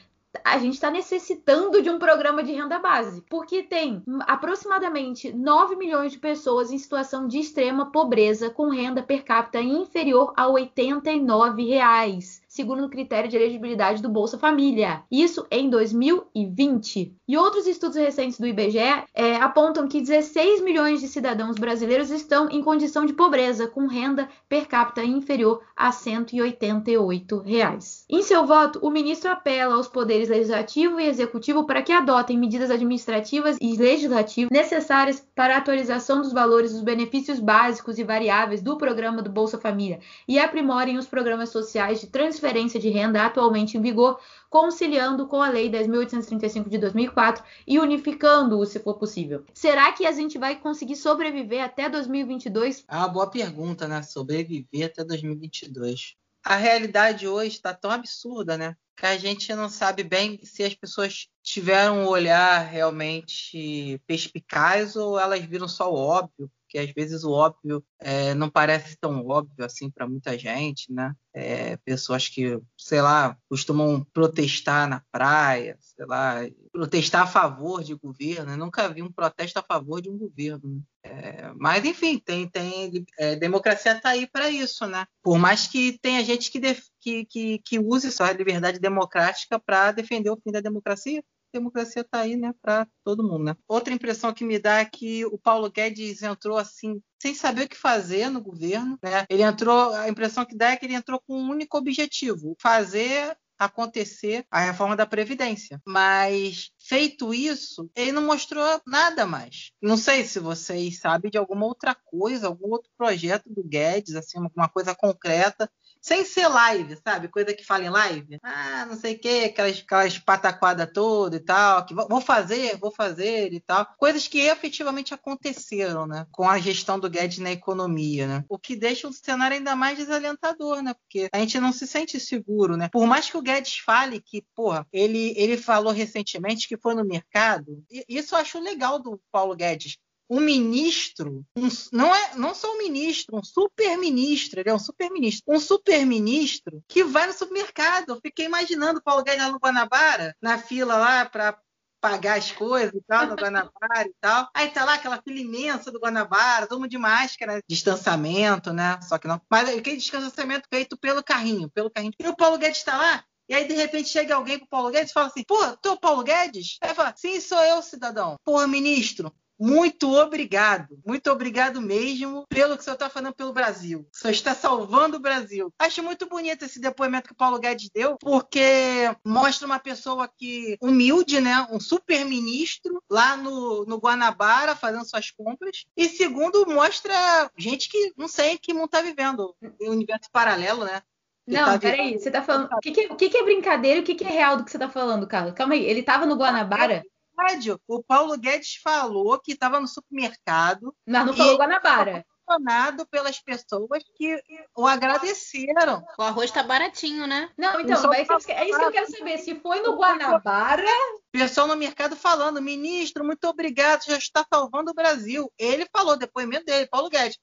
a 0.44 0.58
gente 0.60 0.76
está 0.76 0.92
necessitando 0.92 1.82
de 1.82 1.90
um 1.90 1.98
programa 1.98 2.44
de 2.44 2.54
renda 2.54 2.78
base, 2.80 3.22
porque 3.30 3.64
tem 3.64 4.04
aproximadamente 4.22 5.34
9 5.34 5.76
milhões 5.76 6.12
de 6.12 6.20
pessoas 6.20 6.72
em 6.72 6.78
situação 6.78 7.28
de 7.28 7.40
extrema 7.40 7.92
pobreza 7.92 8.50
com 8.50 8.70
renda 8.70 9.02
per 9.02 9.24
capita 9.24 9.60
inferior 9.60 10.34
a 10.36 10.48
89 10.48 11.66
reais 11.66 12.42
segundo 12.60 12.88
o 12.88 12.90
critério 12.90 13.30
de 13.30 13.38
elegibilidade 13.38 14.02
do 14.02 14.10
Bolsa 14.10 14.38
Família. 14.38 15.02
Isso 15.10 15.48
em 15.50 15.70
2020. 15.70 17.16
E 17.26 17.38
outros 17.38 17.66
estudos 17.66 17.96
recentes 17.96 18.38
do 18.38 18.46
IBGE 18.46 19.06
é, 19.14 19.38
apontam 19.38 19.88
que 19.88 20.02
16 20.02 20.62
milhões 20.62 21.00
de 21.00 21.08
cidadãos 21.08 21.56
brasileiros 21.56 22.12
estão 22.12 22.50
em 22.50 22.62
condição 22.62 23.06
de 23.06 23.14
pobreza, 23.14 23.66
com 23.66 23.88
renda 23.88 24.28
per 24.50 24.68
capita 24.68 25.06
inferior 25.06 25.62
a 25.74 25.94
188 25.94 27.40
reais. 27.40 28.04
Em 28.10 28.22
seu 28.22 28.46
voto, 28.46 28.80
o 28.82 28.90
ministro 28.90 29.32
apela 29.32 29.76
aos 29.76 29.88
poderes 29.88 30.28
legislativo 30.28 31.00
e 31.00 31.08
executivo 31.08 31.64
para 31.64 31.82
que 31.82 31.94
adotem 31.94 32.38
medidas 32.38 32.70
administrativas 32.70 33.58
e 33.62 33.78
legislativas 33.78 34.52
necessárias 34.52 35.26
para 35.34 35.56
a 35.56 35.60
atualização 35.60 36.22
dos 36.22 36.34
valores 36.34 36.74
dos 36.74 36.82
benefícios 36.82 37.40
básicos 37.40 37.98
e 37.98 38.04
variáveis 38.04 38.62
do 38.62 38.76
programa 38.76 39.22
do 39.22 39.30
Bolsa 39.30 39.58
Família 39.58 40.02
e 40.28 40.38
aprimorem 40.38 40.98
os 40.98 41.08
programas 41.08 41.50
sociais 41.50 42.02
de 42.02 42.08
transferência 42.08 42.49
transferência 42.50 42.80
de 42.80 42.90
renda 42.90 43.26
atualmente 43.26 43.78
em 43.78 43.82
vigor, 43.82 44.20
conciliando 44.50 45.28
com 45.28 45.42
a 45.42 45.50
Lei 45.50 45.70
10.835 45.70 46.68
de 46.68 46.78
2004 46.80 47.44
e 47.68 47.80
unificando-o, 47.80 48.66
se 48.66 48.80
for 48.80 48.96
possível. 48.96 49.46
Será 49.54 49.92
que 49.92 50.06
a 50.06 50.12
gente 50.12 50.38
vai 50.38 50.60
conseguir 50.60 50.96
sobreviver 50.96 51.64
até 51.64 51.88
2022? 51.88 52.86
É 52.88 52.96
uma 52.96 53.08
boa 53.08 53.30
pergunta, 53.30 53.88
né? 53.88 54.02
Sobreviver 54.02 54.88
até 54.88 55.04
2022. 55.04 56.16
A 56.44 56.56
realidade 56.56 57.28
hoje 57.28 57.50
está 57.50 57.74
tão 57.74 57.92
absurda, 57.92 58.58
né? 58.58 58.76
Que 58.98 59.06
a 59.06 59.18
gente 59.18 59.54
não 59.54 59.70
sabe 59.70 60.04
bem 60.04 60.40
se 60.44 60.64
as 60.64 60.74
pessoas 60.74 61.28
tiveram 61.44 62.00
um 62.00 62.08
olhar 62.08 62.60
realmente 62.66 64.02
perspicaz 64.08 64.96
ou 64.96 65.20
elas 65.20 65.46
viram 65.46 65.68
só 65.68 65.92
o 65.92 65.96
óbvio 65.96 66.50
Porque 66.70 66.78
às 66.78 66.92
vezes 66.92 67.24
o 67.24 67.32
óbvio 67.32 67.84
é, 68.00 68.36
não 68.36 68.48
parece 68.48 68.96
tão 68.96 69.26
óbvio 69.26 69.66
assim 69.66 69.90
para 69.90 70.08
muita 70.08 70.38
gente, 70.38 70.94
né? 70.94 71.16
É, 71.34 71.78
pessoas 71.78 72.30
que, 72.30 72.62
sei 72.78 73.02
lá, 73.02 73.36
costumam 73.50 74.06
protestar 74.14 74.88
na 74.88 75.02
praia, 75.12 75.76
sei 75.80 76.06
lá, 76.06 76.36
protestar 76.72 77.24
a 77.24 77.28
favor 77.28 77.84
de 77.84 77.96
governo. 77.96 78.52
Eu 78.52 78.58
nunca 78.58 78.88
vi 78.88 79.02
um 79.02 79.12
protesto 79.12 79.58
a 79.58 79.64
favor 79.64 80.00
de 80.00 80.12
um 80.12 80.18
governo. 80.18 80.76
Né? 80.76 80.82
É, 81.02 81.52
mas, 81.56 81.84
enfim, 81.84 82.20
tem, 82.20 82.48
tem 82.48 83.04
é, 83.18 83.36
democracia 83.36 83.94
está 83.94 84.10
aí 84.10 84.28
para 84.28 84.52
isso, 84.52 84.86
né? 84.86 85.08
Por 85.24 85.40
mais 85.40 85.66
que 85.66 85.98
tenha 86.00 86.24
gente 86.24 86.52
que, 86.52 86.60
def, 86.60 86.84
que, 87.00 87.26
que, 87.26 87.60
que 87.66 87.80
use 87.80 88.10
liberdade 88.38 88.78
democrática 88.78 89.60
para 89.60 89.92
defender 89.92 90.30
o 90.30 90.38
fim 90.38 90.52
da 90.52 90.62
democracia, 90.62 91.24
democracia 91.52 92.02
está 92.02 92.20
aí, 92.20 92.36
né, 92.36 92.54
para 92.62 92.88
todo 93.04 93.24
mundo, 93.24 93.46
né? 93.46 93.56
Outra 93.68 93.94
impressão 93.94 94.34
que 94.34 94.44
me 94.44 94.60
dá 94.60 94.80
é 94.80 94.86
que 94.86 95.26
o 95.26 95.38
Paulo 95.38 95.70
Guedes 95.70 96.22
entrou 96.22 96.58
assim 96.58 97.02
sem 97.22 97.34
saber 97.34 97.66
o 97.66 97.70
que 97.70 97.76
fazer 97.76 98.30
no 98.30 98.42
governo, 98.42 98.98
né? 99.04 99.26
Ele 99.30 99.44
entrou, 99.44 99.94
a 99.94 100.08
impressão 100.08 100.46
que 100.46 100.56
dá 100.56 100.72
é 100.72 100.78
que 100.78 100.86
ele 100.86 100.96
entrou 100.96 101.20
com 101.20 101.36
um 101.36 101.50
único 101.50 101.78
objetivo: 101.78 102.56
fazer 102.62 103.38
acontecer 103.60 104.46
a 104.50 104.62
reforma 104.62 104.96
da 104.96 105.06
Previdência. 105.06 105.82
Mas, 105.86 106.72
feito 106.80 107.34
isso, 107.34 107.92
ele 107.94 108.14
não 108.14 108.26
mostrou 108.26 108.82
nada 108.88 109.26
mais. 109.26 109.72
Não 109.82 109.98
sei 109.98 110.24
se 110.24 110.40
vocês 110.40 111.00
sabem 111.00 111.30
de 111.30 111.38
alguma 111.38 111.66
outra 111.66 111.94
coisa, 111.94 112.48
algum 112.48 112.70
outro 112.70 112.90
projeto 112.98 113.50
do 113.50 113.62
Guedes, 113.62 114.16
assim, 114.16 114.40
alguma 114.40 114.70
coisa 114.70 114.96
concreta 114.96 115.70
sem 116.02 116.24
ser 116.24 116.48
live, 116.48 116.98
sabe? 117.04 117.28
Coisa 117.28 117.54
que 117.54 117.66
fala 117.66 117.84
em 117.84 117.90
live. 117.90 118.40
Ah, 118.44 118.86
não 118.86 118.96
sei 118.96 119.16
o 119.16 119.20
quê, 119.20 119.44
aquelas, 119.46 119.80
aquelas 119.80 120.18
pataquadas 120.18 120.90
toda 120.94 121.36
e 121.36 121.40
tal, 121.40 121.86
que 121.86 121.94
vou 121.94 122.22
fazer, 122.22 122.78
vou 122.78 122.92
fazer 122.92 123.54
e 123.54 123.60
tal. 123.60 123.86
Coisas 123.98 124.28
que 124.28 124.40
efetivamente 124.40 125.14
aconteceram, 125.14 126.08
né? 126.08 126.26
Com 126.32 126.48
a 126.48 126.60
gestão 126.60 127.00
do 127.00 127.10
Guedes 127.10 127.40
na 127.40 127.52
economia, 127.52 128.28
né? 128.28 128.46
O 128.50 128.58
que 128.58 128.76
deixa 128.76 129.08
o 129.08 129.14
cenário 129.14 129.58
ainda 129.58 129.76
mais 129.76 129.98
desalentador, 129.98 130.82
né? 130.82 130.94
Porque 130.94 131.30
a 131.32 131.40
gente 131.40 131.60
não 131.60 131.72
se 131.72 131.86
sente 131.86 132.20
seguro, 132.20 132.78
né? 132.78 132.90
Por 132.90 133.06
mais 133.06 133.30
que 133.30 133.38
o 133.38 133.42
Guedes 133.42 133.78
fale 133.78 134.22
que, 134.22 134.44
porra, 134.56 134.88
ele, 134.92 135.34
ele 135.38 135.58
falou 135.58 135.92
recentemente 135.92 136.68
que 136.68 136.78
foi 136.78 136.96
no 136.96 137.06
mercado, 137.06 137.84
isso 138.08 138.36
eu 138.36 138.40
acho 138.40 138.60
legal 138.60 139.00
do 139.00 139.20
Paulo 139.32 139.56
Guedes 139.56 139.98
um 140.30 140.40
ministro, 140.40 141.44
um, 141.58 141.68
não 141.92 142.14
é 142.14 142.36
não 142.36 142.54
só 142.54 142.72
um 142.74 142.78
ministro, 142.78 143.36
um 143.36 143.44
super-ministro, 143.44 144.60
ele 144.60 144.70
é 144.70 144.74
um 144.74 144.80
super-ministro, 144.80 145.44
um 145.48 145.60
super-ministro 145.60 146.84
que 146.88 147.04
vai 147.04 147.26
no 147.26 147.34
supermercado. 147.34 148.10
Eu 148.10 148.20
fiquei 148.22 148.46
imaginando 148.46 149.00
o 149.00 149.04
Paulo 149.04 149.24
Guedes 149.24 149.44
lá 149.44 149.52
no 149.52 149.58
Guanabara, 149.58 150.36
na 150.42 150.60
fila 150.60 150.96
lá 150.98 151.26
para 151.26 151.60
pagar 152.00 152.38
as 152.38 152.52
coisas 152.52 152.94
e 152.94 153.02
tal, 153.08 153.28
no 153.28 153.36
Guanabara 153.42 154.08
e 154.08 154.14
tal. 154.22 154.48
Aí 154.54 154.70
tá 154.70 154.86
lá 154.86 154.94
aquela 154.94 155.22
fila 155.22 155.40
imensa 155.40 155.92
do 155.92 156.00
Guanabara, 156.00 156.68
todo 156.68 156.80
mundo 156.80 156.92
de 156.92 156.98
máscara, 156.98 157.62
distanciamento, 157.68 158.72
né? 158.72 159.00
Só 159.02 159.18
que 159.18 159.28
não. 159.28 159.42
Mas 159.50 159.70
aquele 159.70 159.98
distanciamento 159.98 160.68
feito 160.70 160.98
pelo 160.98 161.24
carrinho, 161.24 161.70
pelo 161.72 161.90
carrinho. 161.90 162.14
E 162.20 162.28
o 162.28 162.36
Paulo 162.36 162.58
Guedes 162.58 162.84
tá 162.84 162.98
lá, 162.98 163.24
e 163.50 163.56
aí, 163.56 163.68
de 163.68 163.74
repente, 163.74 164.10
chega 164.10 164.36
alguém 164.36 164.60
pro 164.60 164.68
Paulo 164.68 164.92
Guedes 164.92 165.10
e 165.10 165.14
fala 165.14 165.26
assim: 165.26 165.44
Pô, 165.44 165.58
tu 165.78 165.90
é 165.90 165.92
o 165.94 166.00
Paulo 166.00 166.24
Guedes? 166.24 166.78
Aí 166.84 166.94
fala: 166.94 167.16
Sim, 167.18 167.42
sou 167.42 167.60
eu, 167.64 167.82
cidadão. 167.82 168.36
Porra, 168.46 168.68
ministro, 168.68 169.34
muito 169.60 170.10
obrigado, 170.14 170.98
muito 171.06 171.30
obrigado 171.30 171.82
mesmo 171.82 172.46
pelo 172.48 172.76
que 172.76 172.82
o 172.82 172.84
senhor 172.84 172.94
está 172.94 173.10
fazendo 173.10 173.34
pelo 173.34 173.52
Brasil. 173.52 174.08
O 174.14 174.18
senhor 174.18 174.32
está 174.32 174.56
salvando 174.56 175.18
o 175.18 175.20
Brasil. 175.20 175.74
Acho 175.78 176.02
muito 176.02 176.28
bonito 176.30 176.64
esse 176.64 176.80
depoimento 176.80 177.28
que 177.28 177.34
o 177.34 177.38
Paulo 177.38 177.60
Guedes 177.60 177.90
deu, 177.94 178.18
porque 178.18 179.14
mostra 179.26 179.66
uma 179.66 179.78
pessoa 179.78 180.30
que 180.30 180.78
humilde, 180.82 181.42
né? 181.42 181.68
Um 181.70 181.80
super 181.80 182.24
ministro 182.24 183.04
lá 183.10 183.36
no, 183.36 183.84
no 183.86 183.98
Guanabara 183.98 184.78
fazendo 184.78 185.08
suas 185.08 185.30
compras. 185.30 185.84
E 185.98 186.08
segundo, 186.08 186.66
mostra 186.66 187.52
gente 187.58 187.90
que 187.90 188.14
não 188.16 188.30
sei 188.30 188.58
que 188.58 188.74
mundo 188.74 188.86
está 188.86 189.02
vivendo. 189.02 189.54
Um 189.82 189.92
universo 189.92 190.30
paralelo, 190.32 190.86
né? 190.86 191.02
Não, 191.46 191.66
tá 191.66 191.80
peraí, 191.80 192.18
você 192.18 192.30
tá 192.30 192.44
falando. 192.44 192.70
O 192.72 192.80
que, 192.80 192.92
que, 192.92 193.16
que, 193.16 193.30
que, 193.30 193.38
é 193.38 193.44
brincadeira 193.44 194.00
e 194.00 194.02
o 194.02 194.06
que, 194.06 194.16
que 194.16 194.24
é 194.24 194.30
real 194.30 194.56
do 194.56 194.64
que 194.64 194.72
você 194.72 194.78
tá 194.78 194.88
falando, 194.88 195.28
Carlos? 195.28 195.54
Calma 195.54 195.74
aí, 195.74 195.84
ele 195.84 196.04
tava 196.04 196.26
no 196.26 196.36
Guanabara 196.36 197.04
verdade, 197.40 197.76
o 197.88 198.04
Paulo 198.04 198.38
Guedes 198.38 198.76
falou 198.84 199.40
que 199.40 199.54
estava 199.54 199.80
no 199.80 199.88
supermercado. 199.88 200.94
Mas 201.08 201.26
não 201.26 201.34
falou 201.34 201.58
Guanabara 201.58 202.26
impressionado 202.50 203.06
pelas 203.08 203.40
pessoas 203.40 204.04
que 204.16 204.42
o 204.76 204.88
agradeceram. 204.88 206.04
O 206.18 206.24
arroz 206.24 206.50
tá 206.50 206.64
baratinho, 206.64 207.28
né? 207.28 207.50
Não, 207.58 207.80
então, 207.80 208.12
é, 208.14 208.24
isso, 208.24 208.34
é 208.52 208.68
isso 208.68 208.80
que 208.80 208.86
eu 208.86 208.92
quero 208.92 209.12
saber. 209.12 209.38
Se 209.38 209.56
foi 209.60 209.82
no 209.82 209.96
Guanabara. 209.96 210.84
Pessoal 211.32 211.68
no 211.68 211.76
mercado 211.76 212.16
falando, 212.16 212.62
ministro, 212.62 213.24
muito 213.24 213.46
obrigado, 213.48 214.06
já 214.06 214.18
está 214.18 214.44
salvando 214.52 214.92
o 214.92 214.96
Brasil. 214.96 215.52
Ele 215.58 215.88
falou, 215.96 216.18
depoimento 216.18 216.66
dele, 216.66 216.88
Paulo 216.88 217.10
Guedes. 217.10 217.38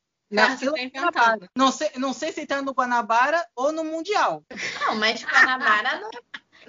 Fila 0.58 1.12
tá 1.12 1.38
não 1.56 1.70
sei, 1.70 1.88
não 1.98 2.12
sei 2.12 2.32
se 2.32 2.40
ele 2.40 2.48
tá 2.48 2.60
no 2.60 2.72
Guanabara 2.72 3.46
ou 3.54 3.70
no 3.70 3.84
Mundial. 3.84 4.42
Não, 4.80 4.96
mas 4.96 5.22
Guanabara 5.22 6.00
não, 6.00 6.10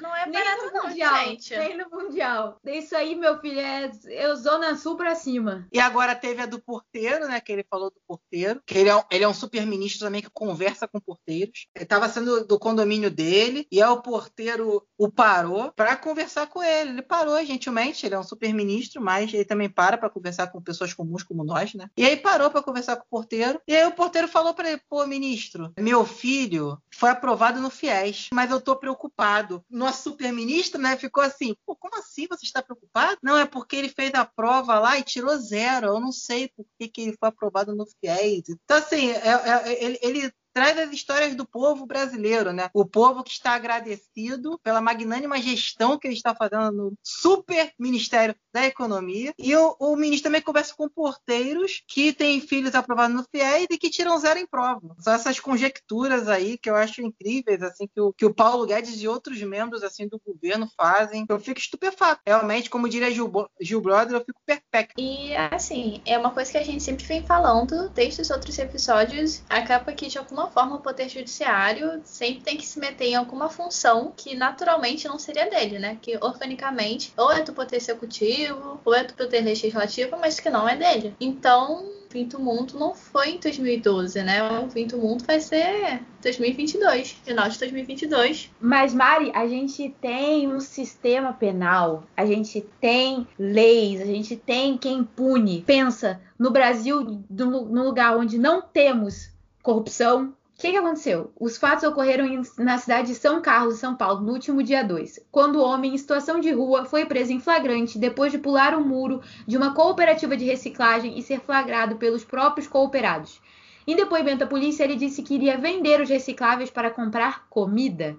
não 0.02 0.16
é 0.16 0.26
nem 0.26 0.44
barato 0.44 0.66
no 0.66 0.84
mundial, 0.84 1.14
não, 1.14 1.24
gente. 1.26 1.58
Nem 1.58 1.78
no 1.78 1.90
mundial. 1.90 2.60
Isso 2.66 2.96
aí, 2.96 3.16
meu 3.16 3.40
filho, 3.40 3.60
é 3.60 3.92
eu 4.10 4.36
zona 4.36 4.76
sul 4.76 4.96
pra 4.96 5.16
cima. 5.16 5.68
E 5.72 5.80
agora 5.80 6.16
teve 6.16 6.42
a 6.42 6.46
do 6.46 6.60
porteiro, 6.60 7.28
né? 7.28 7.40
Que 7.40 7.52
ele 7.52 7.66
falou 7.70 7.90
do 7.90 8.02
porteiro. 8.08 8.62
Que 8.66 8.78
ele 8.78 8.90
é, 8.90 9.06
ele 9.12 9.24
é 9.24 9.28
um 9.28 9.34
super 9.34 9.66
ministro 9.66 10.06
também 10.06 10.22
que 10.22 10.30
conversa 10.30 10.88
com 10.88 11.00
porteiros. 11.00 11.68
Ele 11.76 11.86
tava 11.86 12.10
sendo 12.10 12.46
do 12.46 12.60
condomínio 12.60 13.10
dele 13.10 13.68
e 13.72 13.82
aí 13.82 13.90
o 13.90 14.02
porteiro 14.02 14.86
o 14.98 15.10
parou 15.10 15.72
para 15.74 15.96
conversar 15.96 16.48
com 16.48 16.62
ele. 16.62 16.92
Ele 16.92 17.02
parou 17.02 17.44
gentilmente, 17.46 18.06
ele 18.06 18.16
é 18.16 18.20
um 18.20 18.24
super 18.24 18.54
ministro, 18.54 19.02
mas 19.02 19.34
ele 19.34 19.46
também 19.46 19.70
para 19.70 19.98
para 19.98 20.10
conversar 20.10 20.48
com 20.48 20.62
pessoas 20.62 20.94
comuns 20.94 21.24
como 21.24 21.44
nós, 21.44 21.74
né? 21.74 21.90
E 21.98 22.06
aí 22.06 22.18
parou 22.18 22.50
para 22.50 22.64
conversar 22.64 22.96
com 22.98 23.04
o 23.04 23.10
porteiro. 23.10 23.62
E 23.68 23.76
aí 23.76 23.86
o 23.86 23.92
porteiro 23.92 24.28
falou 24.28 24.54
para 24.54 24.70
ele: 24.70 24.82
"Pô, 24.90 25.06
ministro, 25.06 25.74
meu 25.78 26.06
filho 26.06 26.82
foi 26.92 27.10
aprovado 27.10 27.60
no 27.60 27.70
FIES, 27.70 28.30
mas 28.34 28.52
eu 28.52 28.60
tô 28.60 28.76
preocupado. 28.76 29.64
No 29.70 29.87
nosso 29.88 30.04
super-ministro, 30.04 30.82
né, 30.82 30.98
ficou 30.98 31.24
assim: 31.24 31.56
Pô, 31.66 31.76
como 31.76 31.98
assim 31.98 32.28
você 32.28 32.46
está 32.46 32.62
preocupado? 32.62 33.18
Não, 33.24 33.38
é 33.38 33.46
porque 33.46 33.76
ele 33.76 33.90
fez 33.90 34.14
a 34.14 34.26
prova 34.26 34.80
lá 34.80 34.98
e 34.98 35.04
tirou 35.04 35.36
zero. 35.38 35.88
Eu 35.88 36.00
não 36.00 36.12
sei 36.12 36.50
por 36.50 36.66
que, 36.78 36.88
que 36.88 37.02
ele 37.02 37.18
foi 37.18 37.30
aprovado 37.30 37.76
no 37.76 37.86
FIES. 37.86 38.50
Então, 38.50 38.78
assim, 38.78 39.10
é, 39.12 39.30
é, 39.30 39.84
ele, 39.84 40.00
ele 40.02 40.34
traz 40.58 40.76
as 40.80 40.92
histórias 40.92 41.36
do 41.36 41.46
povo 41.46 41.86
brasileiro, 41.86 42.52
né? 42.52 42.68
O 42.74 42.84
povo 42.84 43.24
que 43.24 43.30
está 43.30 43.52
agradecido 43.52 44.60
pela 44.64 44.82
magnânima 44.82 45.40
gestão 45.40 46.00
que 46.00 46.08
ele 46.08 46.16
está 46.16 46.34
fazendo 46.34 46.72
no 46.72 46.94
super 47.04 47.72
Ministério 47.78 48.36
da 48.52 48.66
Economia. 48.66 49.36
E 49.38 49.56
o, 49.56 49.76
o 49.80 49.96
ministro 49.96 50.30
também 50.30 50.42
conversa 50.42 50.74
com 50.76 50.90
porteiros 50.90 51.84
que 51.88 52.12
têm 52.12 52.42
filhos 52.42 52.74
aprovados 52.74 53.16
no 53.16 53.24
FIES 53.24 53.68
e 53.70 53.78
que 53.78 53.92
tiram 53.92 54.18
zero 54.18 54.40
em 54.40 54.48
prova. 54.48 54.96
São 54.98 55.14
essas 55.14 55.40
conjecturas 55.40 56.28
aí 56.28 56.58
que 56.58 56.72
eu 56.72 56.76
acho 56.76 57.04
incríveis, 57.04 57.62
assim, 57.62 57.88
que 57.88 58.02
o, 58.02 58.12
que 58.12 58.26
o 58.26 58.34
Paulo 58.34 58.66
Guedes 58.66 59.00
e 59.00 59.08
outros 59.08 59.40
membros 59.44 59.84
assim 59.84 60.08
do 60.08 60.20
governo 60.26 60.68
fazem. 60.76 61.24
Eu 61.30 61.40
fico 61.40 61.60
estupefato. 61.60 62.22
Realmente, 62.26 62.68
como 62.68 62.90
diria 62.90 63.12
Gil, 63.12 63.32
Gil 63.62 63.80
Brother, 63.80 64.16
eu 64.16 64.26
fico 64.26 64.42
perplexo. 64.44 64.96
E, 64.98 65.36
assim, 65.36 66.02
é 66.04 66.18
uma 66.18 66.32
coisa 66.32 66.52
que 66.52 66.58
a 66.58 66.66
gente 66.66 66.82
sempre 66.82 67.06
vem 67.06 67.24
falando 67.24 67.90
desde 67.90 68.24
os 68.24 68.32
outros 68.32 68.58
episódios. 68.58 69.44
Acaba 69.48 69.94
que, 69.94 70.08
de 70.08 70.18
alguma 70.18 70.47
forma 70.48 70.76
o 70.76 70.82
poder 70.82 71.10
judiciário 71.10 72.02
sempre 72.04 72.42
tem 72.42 72.58
que 72.58 72.66
se 72.66 72.80
meter 72.80 73.06
em 73.06 73.16
alguma 73.16 73.50
função 73.50 74.14
que 74.16 74.36
naturalmente 74.36 75.08
não 75.08 75.20
seria 75.20 75.50
dele, 75.50 75.80
né? 75.80 75.98
Que 76.02 76.18
organicamente 76.22 77.14
ou 77.18 77.32
é 77.32 77.44
do 77.44 77.54
poder 77.54 77.78
executivo 77.78 78.80
ou 78.84 78.94
é 78.94 79.04
do 79.04 79.14
poder 79.14 79.42
legislativo, 79.42 80.18
mas 80.20 80.40
que 80.40 80.50
não 80.50 80.68
é 80.68 80.76
dele. 80.76 81.16
Então, 81.20 81.86
Vinto 82.10 82.40
Mundo 82.40 82.80
não 82.80 82.94
foi 82.96 83.32
em 83.32 83.40
2012, 83.40 84.24
né? 84.24 84.42
O 84.60 84.68
Vinto 84.68 84.98
Mundo 84.98 85.24
vai 85.26 85.40
ser 85.40 86.02
2022, 86.22 87.12
final 87.12 87.50
de 87.50 87.60
2022. 87.60 88.52
Mas, 88.60 88.94
Mari, 88.94 89.32
a 89.34 89.48
gente 89.48 89.94
tem 90.02 90.48
um 90.48 90.60
sistema 90.60 91.34
penal, 91.34 92.04
a 92.16 92.26
gente 92.26 92.62
tem 92.80 93.28
leis, 93.38 94.02
a 94.02 94.06
gente 94.06 94.36
tem 94.36 94.78
quem 94.78 95.04
pune. 95.04 95.64
Pensa, 95.66 96.20
no 96.40 96.52
Brasil, 96.52 97.24
no 97.30 97.84
lugar 97.84 98.18
onde 98.18 98.38
não 98.38 98.62
temos 98.62 99.30
corrupção, 99.62 100.34
o 100.58 100.60
que, 100.60 100.72
que, 100.72 100.78
aconteceu? 100.78 101.32
Os 101.40 101.56
fatos 101.56 101.84
ocorreram 101.84 102.26
em, 102.26 102.42
na 102.58 102.80
cidade 102.80 103.10
de 103.10 103.16
São 103.16 103.40
Carlos, 103.44 103.78
São 103.78 103.96
Paulo, 103.96 104.22
no 104.22 104.34
último 104.34 104.64
dia 104.64 104.84
2, 104.84 105.20
quando 105.32 105.58
o 105.58 105.64
homem 105.64 105.94
em 105.94 105.98
situação 106.00 106.40
de 106.40 106.50
rua 106.50 106.84
foi 106.84 107.06
preso 107.06 107.32
em 107.32 107.40
flagrante 107.40 108.00
depois 108.00 108.32
de 108.32 108.40
pular 108.40 108.74
o 108.74 108.80
um 108.80 108.84
muro 108.84 109.22
de 109.46 109.56
uma 109.56 109.76
cooperativa 109.76 110.36
de 110.36 110.46
reciclagem 110.46 111.16
e 111.16 111.22
ser 111.22 111.42
flagrado 111.42 111.98
pelos 111.98 112.26
próprios 112.26 112.68
cooperados. 112.68 113.40
Em 113.86 113.96
depoimento 113.96 114.46
à 114.46 114.48
polícia, 114.48 114.84
ele 114.84 114.96
disse 114.96 115.22
que 115.22 115.36
iria 115.36 115.60
vender 115.60 116.02
os 116.02 116.10
recicláveis 116.10 116.72
para 116.72 116.90
comprar 116.90 117.48
comida. 117.50 118.18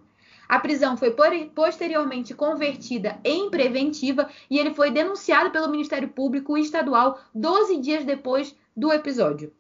A 0.48 0.60
prisão 0.60 0.96
foi 0.96 1.12
posteriormente 1.52 2.34
convertida 2.34 3.18
em 3.24 3.50
preventiva 3.50 4.28
e 4.48 4.60
ele 4.60 4.72
foi 4.72 4.92
denunciado 4.92 5.50
pelo 5.50 5.68
Ministério 5.68 6.08
Público 6.08 6.56
Estadual 6.56 7.18
12 7.34 7.78
dias 7.78 8.04
depois 8.04 8.54
do 8.76 8.92
episódio 8.92 9.52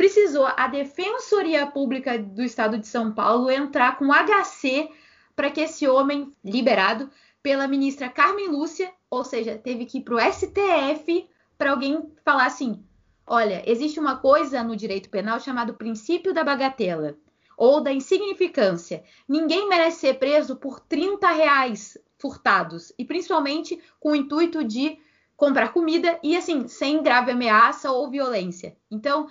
precisou 0.00 0.46
a 0.56 0.66
Defensoria 0.66 1.66
Pública 1.66 2.18
do 2.18 2.42
Estado 2.42 2.78
de 2.78 2.86
São 2.86 3.12
Paulo 3.12 3.50
entrar 3.50 3.98
com 3.98 4.06
HC 4.10 4.88
para 5.36 5.50
que 5.50 5.60
esse 5.60 5.86
homem, 5.86 6.34
liberado 6.42 7.10
pela 7.42 7.68
ministra 7.68 8.08
Carmen 8.08 8.48
Lúcia, 8.48 8.90
ou 9.10 9.22
seja, 9.26 9.58
teve 9.58 9.84
que 9.84 9.98
ir 9.98 10.00
para 10.00 10.14
o 10.14 10.32
STF 10.32 11.28
para 11.58 11.72
alguém 11.72 12.10
falar 12.24 12.46
assim: 12.46 12.82
Olha, 13.26 13.62
existe 13.70 14.00
uma 14.00 14.16
coisa 14.16 14.64
no 14.64 14.74
direito 14.74 15.10
penal 15.10 15.38
chamado 15.38 15.74
princípio 15.74 16.32
da 16.32 16.42
bagatela 16.42 17.14
ou 17.54 17.82
da 17.82 17.92
insignificância. 17.92 19.04
Ninguém 19.28 19.68
merece 19.68 20.00
ser 20.00 20.14
preso 20.14 20.56
por 20.56 20.80
30 20.80 21.28
reais 21.28 21.98
furtados, 22.18 22.90
e 22.98 23.04
principalmente 23.04 23.78
com 24.00 24.12
o 24.12 24.16
intuito 24.16 24.64
de 24.64 24.98
comprar 25.36 25.74
comida 25.74 26.18
e 26.22 26.34
assim, 26.34 26.68
sem 26.68 27.02
grave 27.02 27.32
ameaça 27.32 27.92
ou 27.92 28.10
violência. 28.10 28.74
Então, 28.90 29.28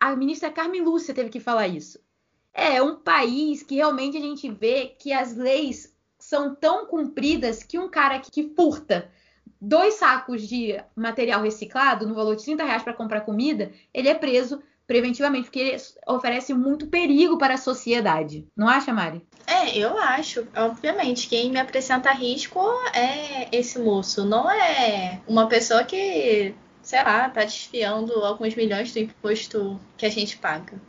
a 0.00 0.14
ministra 0.16 0.50
Carmen 0.50 0.82
Lúcia 0.82 1.14
teve 1.14 1.30
que 1.30 1.40
falar 1.40 1.68
isso. 1.68 1.98
É 2.52 2.82
um 2.82 2.96
país 2.96 3.62
que 3.62 3.76
realmente 3.76 4.16
a 4.16 4.20
gente 4.20 4.50
vê 4.50 4.94
que 4.98 5.12
as 5.12 5.36
leis 5.36 5.94
são 6.18 6.54
tão 6.54 6.86
cumpridas 6.86 7.62
que 7.62 7.78
um 7.78 7.88
cara 7.88 8.18
que 8.18 8.54
furta 8.54 9.10
dois 9.60 9.94
sacos 9.94 10.46
de 10.46 10.78
material 10.94 11.42
reciclado 11.42 12.06
no 12.06 12.14
valor 12.14 12.36
de 12.36 12.44
30 12.44 12.64
reais 12.64 12.82
para 12.82 12.92
comprar 12.92 13.22
comida, 13.22 13.72
ele 13.92 14.08
é 14.08 14.14
preso 14.14 14.62
preventivamente, 14.86 15.44
porque 15.44 15.58
ele 15.58 15.82
oferece 16.06 16.54
muito 16.54 16.86
perigo 16.86 17.36
para 17.36 17.54
a 17.54 17.58
sociedade. 17.58 18.46
Não 18.56 18.68
acha, 18.68 18.92
Mari? 18.92 19.26
É, 19.46 19.76
eu 19.76 19.98
acho. 19.98 20.46
Obviamente, 20.56 21.28
quem 21.28 21.50
me 21.50 21.58
apresenta 21.58 22.12
risco 22.12 22.60
é 22.94 23.48
esse 23.50 23.80
moço. 23.80 24.24
Não 24.24 24.48
é 24.48 25.20
uma 25.26 25.48
pessoa 25.48 25.82
que, 25.82 26.54
sei 26.86 27.02
lá, 27.02 27.28
tá 27.28 27.42
desfiando 27.42 28.24
alguns 28.24 28.54
milhões 28.54 28.92
do 28.92 29.00
imposto 29.00 29.80
que 29.98 30.06
a 30.06 30.08
gente 30.08 30.36
paga. 30.36 30.80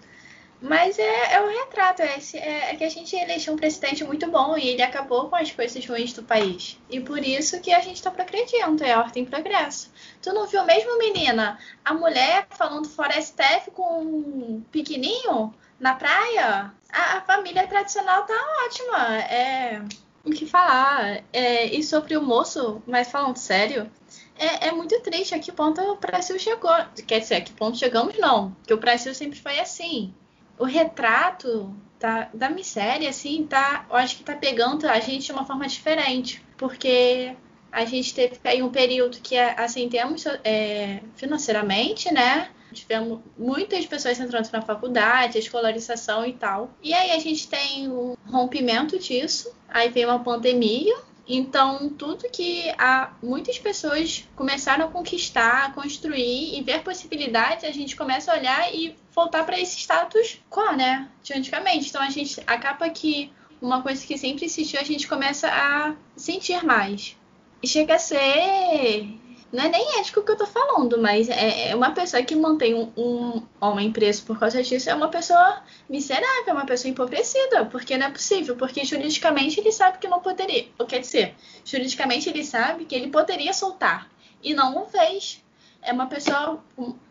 Mas 0.62 1.00
é, 1.00 1.34
é 1.34 1.42
o 1.42 1.48
retrato, 1.48 2.04
é, 2.04 2.20
é, 2.36 2.72
é, 2.72 2.76
que 2.76 2.84
a 2.84 2.90
gente 2.90 3.16
elegeu 3.16 3.56
um 3.56 3.58
presidente 3.58 4.04
muito 4.04 4.30
bom 4.30 4.56
e 4.56 4.68
ele 4.68 4.84
acabou 4.84 5.28
com 5.28 5.36
as 5.36 5.52
coisas 5.52 5.84
ruins 5.88 6.14
do 6.14 6.22
país. 6.22 6.80
E 6.88 7.00
por 7.00 7.18
isso 7.18 7.60
que 7.62 7.74
a 7.74 7.80
gente 7.80 8.02
tá 8.02 8.12
progredindo, 8.12 8.84
é 8.84 8.96
ordem 8.96 9.24
e 9.24 9.26
progresso. 9.26 9.92
Tu 10.22 10.32
não 10.32 10.46
viu 10.46 10.64
mesmo, 10.66 11.00
menina, 11.00 11.58
a 11.84 11.96
mulher 11.96 12.46
falando 12.52 12.88
fora 12.88 13.20
STF 13.20 13.72
com 13.74 14.02
um 14.02 14.64
pequenininho 14.72 15.52
na 15.80 15.96
praia? 15.96 16.72
A, 16.92 17.18
a 17.18 17.22
família 17.22 17.66
tradicional 17.66 18.24
tá 18.24 18.36
ótima, 18.68 19.18
é... 19.18 19.82
O 20.24 20.30
que 20.30 20.46
falar? 20.46 21.24
É, 21.32 21.66
e 21.68 21.82
sobre 21.82 22.18
o 22.18 22.22
moço, 22.22 22.84
mas 22.86 23.10
falando 23.10 23.38
sério, 23.38 23.90
é, 24.38 24.68
é, 24.68 24.72
muito 24.72 25.00
triste 25.02 25.34
a 25.36 25.40
que 25.40 25.52
ponto 25.52 25.82
o 25.82 25.96
Brasil 25.96 26.38
chegou. 26.40 26.72
Quer 27.06 27.20
dizer, 27.20 27.36
a 27.36 27.42
que 27.42 27.52
ponto 27.52 27.78
chegamos, 27.78 28.18
não. 28.18 28.52
Porque 28.52 28.74
o 28.74 28.80
Brasil 28.80 29.14
sempre 29.14 29.40
foi 29.40 29.60
assim 29.60 30.14
o 30.58 30.66
retrato 30.66 31.74
tá, 32.00 32.30
da 32.34 32.50
miséria, 32.50 33.10
assim, 33.10 33.46
tá, 33.46 33.86
eu 33.90 33.96
acho 33.96 34.18
que 34.18 34.24
tá 34.24 34.36
pegando 34.36 34.88
a 34.88 35.00
gente 35.00 35.26
de 35.26 35.32
uma 35.32 35.46
forma 35.46 35.68
diferente, 35.68 36.44
porque 36.58 37.36
a 37.72 37.86
gente 37.86 38.14
teve 38.14 38.40
aí 38.44 38.64
um 38.64 38.70
período 38.70 39.20
que 39.20 39.38
assentemos 39.38 40.26
é, 40.44 41.02
financeiramente, 41.16 42.12
né? 42.12 42.50
Tivemos 42.74 43.22
muitas 43.38 43.86
pessoas 43.86 44.20
entrando 44.20 44.50
na 44.52 44.62
faculdade, 44.62 45.38
escolarização 45.38 46.26
e 46.26 46.34
tal. 46.34 46.72
E 46.84 46.94
aí 46.94 47.12
a 47.12 47.20
gente 47.20 47.48
tem 47.48 47.88
um 47.90 48.16
rompimento 48.26 49.00
disso, 49.00 49.54
aí 49.70 49.90
vem 49.90 50.06
uma 50.06 50.20
pandemia, 50.20 50.96
então, 51.28 51.90
tudo 51.90 52.30
que 52.30 52.70
há 52.78 53.12
muitas 53.22 53.60
pessoas 53.60 54.26
começaram 54.36 54.86
a 54.86 54.92
conquistar, 54.92 55.66
a 55.66 55.72
construir 55.72 56.58
e 56.58 56.64
ver 56.64 56.84
possibilidades, 56.84 57.66
a 57.66 57.72
gente 57.72 57.96
começa 57.96 58.32
a 58.32 58.38
olhar 58.38 58.74
e 58.74 58.96
voltar 59.14 59.44
para 59.46 59.60
esse 59.60 59.78
status 59.78 60.40
quo, 60.50 60.72
né? 60.74 61.10
De 61.22 61.34
antigamente. 61.34 61.90
Então, 61.90 62.02
a 62.02 62.10
gente 62.10 62.42
acaba 62.48 62.90
que 62.90 63.32
uma 63.62 63.82
coisa 63.82 64.06
que 64.06 64.18
sempre 64.18 64.46
existiu, 64.46 64.80
a 64.80 64.84
gente 64.84 65.08
começa 65.08 65.50
a 65.50 65.96
sentir 66.16 66.64
mais. 66.64 67.18
E 67.62 67.68
chega 67.68 67.96
a 67.96 68.00
ser 68.00 69.20
não 69.52 69.64
é 69.64 69.70
nem 69.70 70.00
ético 70.00 70.22
que 70.22 70.32
eu 70.32 70.36
tô 70.38 70.46
falando, 70.46 71.02
mas 71.02 71.30
é, 71.30 71.70
é 71.70 71.76
uma 71.76 71.92
pessoa 71.92 72.22
que 72.22 72.36
mantém 72.36 72.74
um, 72.74 72.92
um 72.98 73.44
homem 73.62 73.92
preso 73.92 74.24
por 74.26 74.38
causa 74.38 74.62
disso 74.62 74.90
é 74.90 74.94
uma 74.94 75.08
pessoa 75.08 75.64
miserável, 75.90 76.44
é 76.48 76.54
uma 76.54 76.66
pessoa 76.66 76.92
empobrecida, 76.92 77.66
porque 77.66 77.98
não 77.98 78.08
é 78.08 78.12
possível, 78.12 78.56
porque 78.58 78.84
juridicamente 78.84 79.60
ele 79.60 79.72
sabe 79.72 80.00
que 80.00 80.08
não 80.08 80.20
poderia, 80.20 80.68
ou 80.78 80.86
quer 80.86 81.00
dizer, 81.00 81.36
juridicamente 81.64 82.30
ele 82.30 82.44
sabe 82.44 82.86
que 82.86 82.96
ele 82.96 83.10
poderia 83.10 83.54
soltar 83.54 84.10
e 84.44 84.54
não 84.54 84.84
o 84.84 84.86
fez. 84.86 85.44
É 85.82 85.94
uma 85.94 86.08
pessoa 86.08 86.62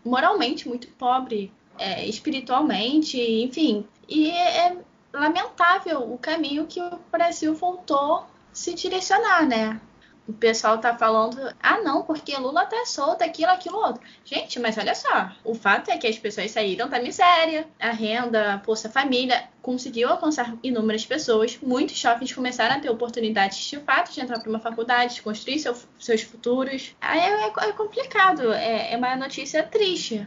moralmente 0.05 0.69
muito 0.69 0.89
pobre, 0.89 1.51
é, 1.79 2.05
espiritualmente, 2.07 3.19
enfim, 3.19 3.87
e 4.09 4.31
é 4.31 4.77
lamentável 5.13 6.13
o 6.13 6.19
caminho 6.19 6.67
que 6.67 6.81
o 6.81 6.99
Brasil 7.11 7.55
voltou 7.55 8.27
se 8.53 8.75
direcionar, 8.75 9.47
né? 9.47 9.81
O 10.29 10.33
pessoal 10.33 10.79
tá 10.79 10.97
falando, 10.97 11.39
ah 11.63 11.79
não, 11.79 12.03
porque 12.03 12.37
Lula 12.37 12.67
tá 12.67 12.85
solto, 12.85 13.23
aquilo, 13.23 13.51
aquilo, 13.51 13.77
outro. 13.77 14.03
Gente, 14.25 14.59
mas 14.59 14.77
olha 14.77 14.95
só, 14.95 15.33
o 15.45 15.55
fato 15.55 15.91
é 15.91 15.97
que 15.97 16.07
as 16.07 16.19
pessoas 16.19 16.51
saíram 16.51 16.89
da 16.89 17.01
miséria, 17.01 17.67
a 17.79 17.91
renda, 17.91 18.61
Bolsa 18.65 18.89
Família, 18.89 19.49
conseguiu 19.63 20.09
alcançar 20.09 20.55
inúmeras 20.63 21.07
pessoas, 21.07 21.59
muitos 21.63 21.99
jovens 21.99 22.33
começaram 22.33 22.77
a 22.77 22.81
ter 22.81 22.91
oportunidades 22.91 23.59
de 23.59 23.79
fato 23.79 24.13
de 24.13 24.21
entrar 24.21 24.41
para 24.41 24.51
uma 24.51 24.61
faculdade, 24.61 25.17
de 25.17 25.23
construir 25.23 25.59
seu, 25.59 25.77
seus 25.99 26.23
futuros. 26.23 26.95
Aí 27.01 27.21
é, 27.21 27.47
é 27.47 27.73
complicado, 27.73 28.53
é, 28.53 28.93
é 28.93 28.97
uma 28.97 29.17
notícia 29.17 29.63
triste. 29.63 30.27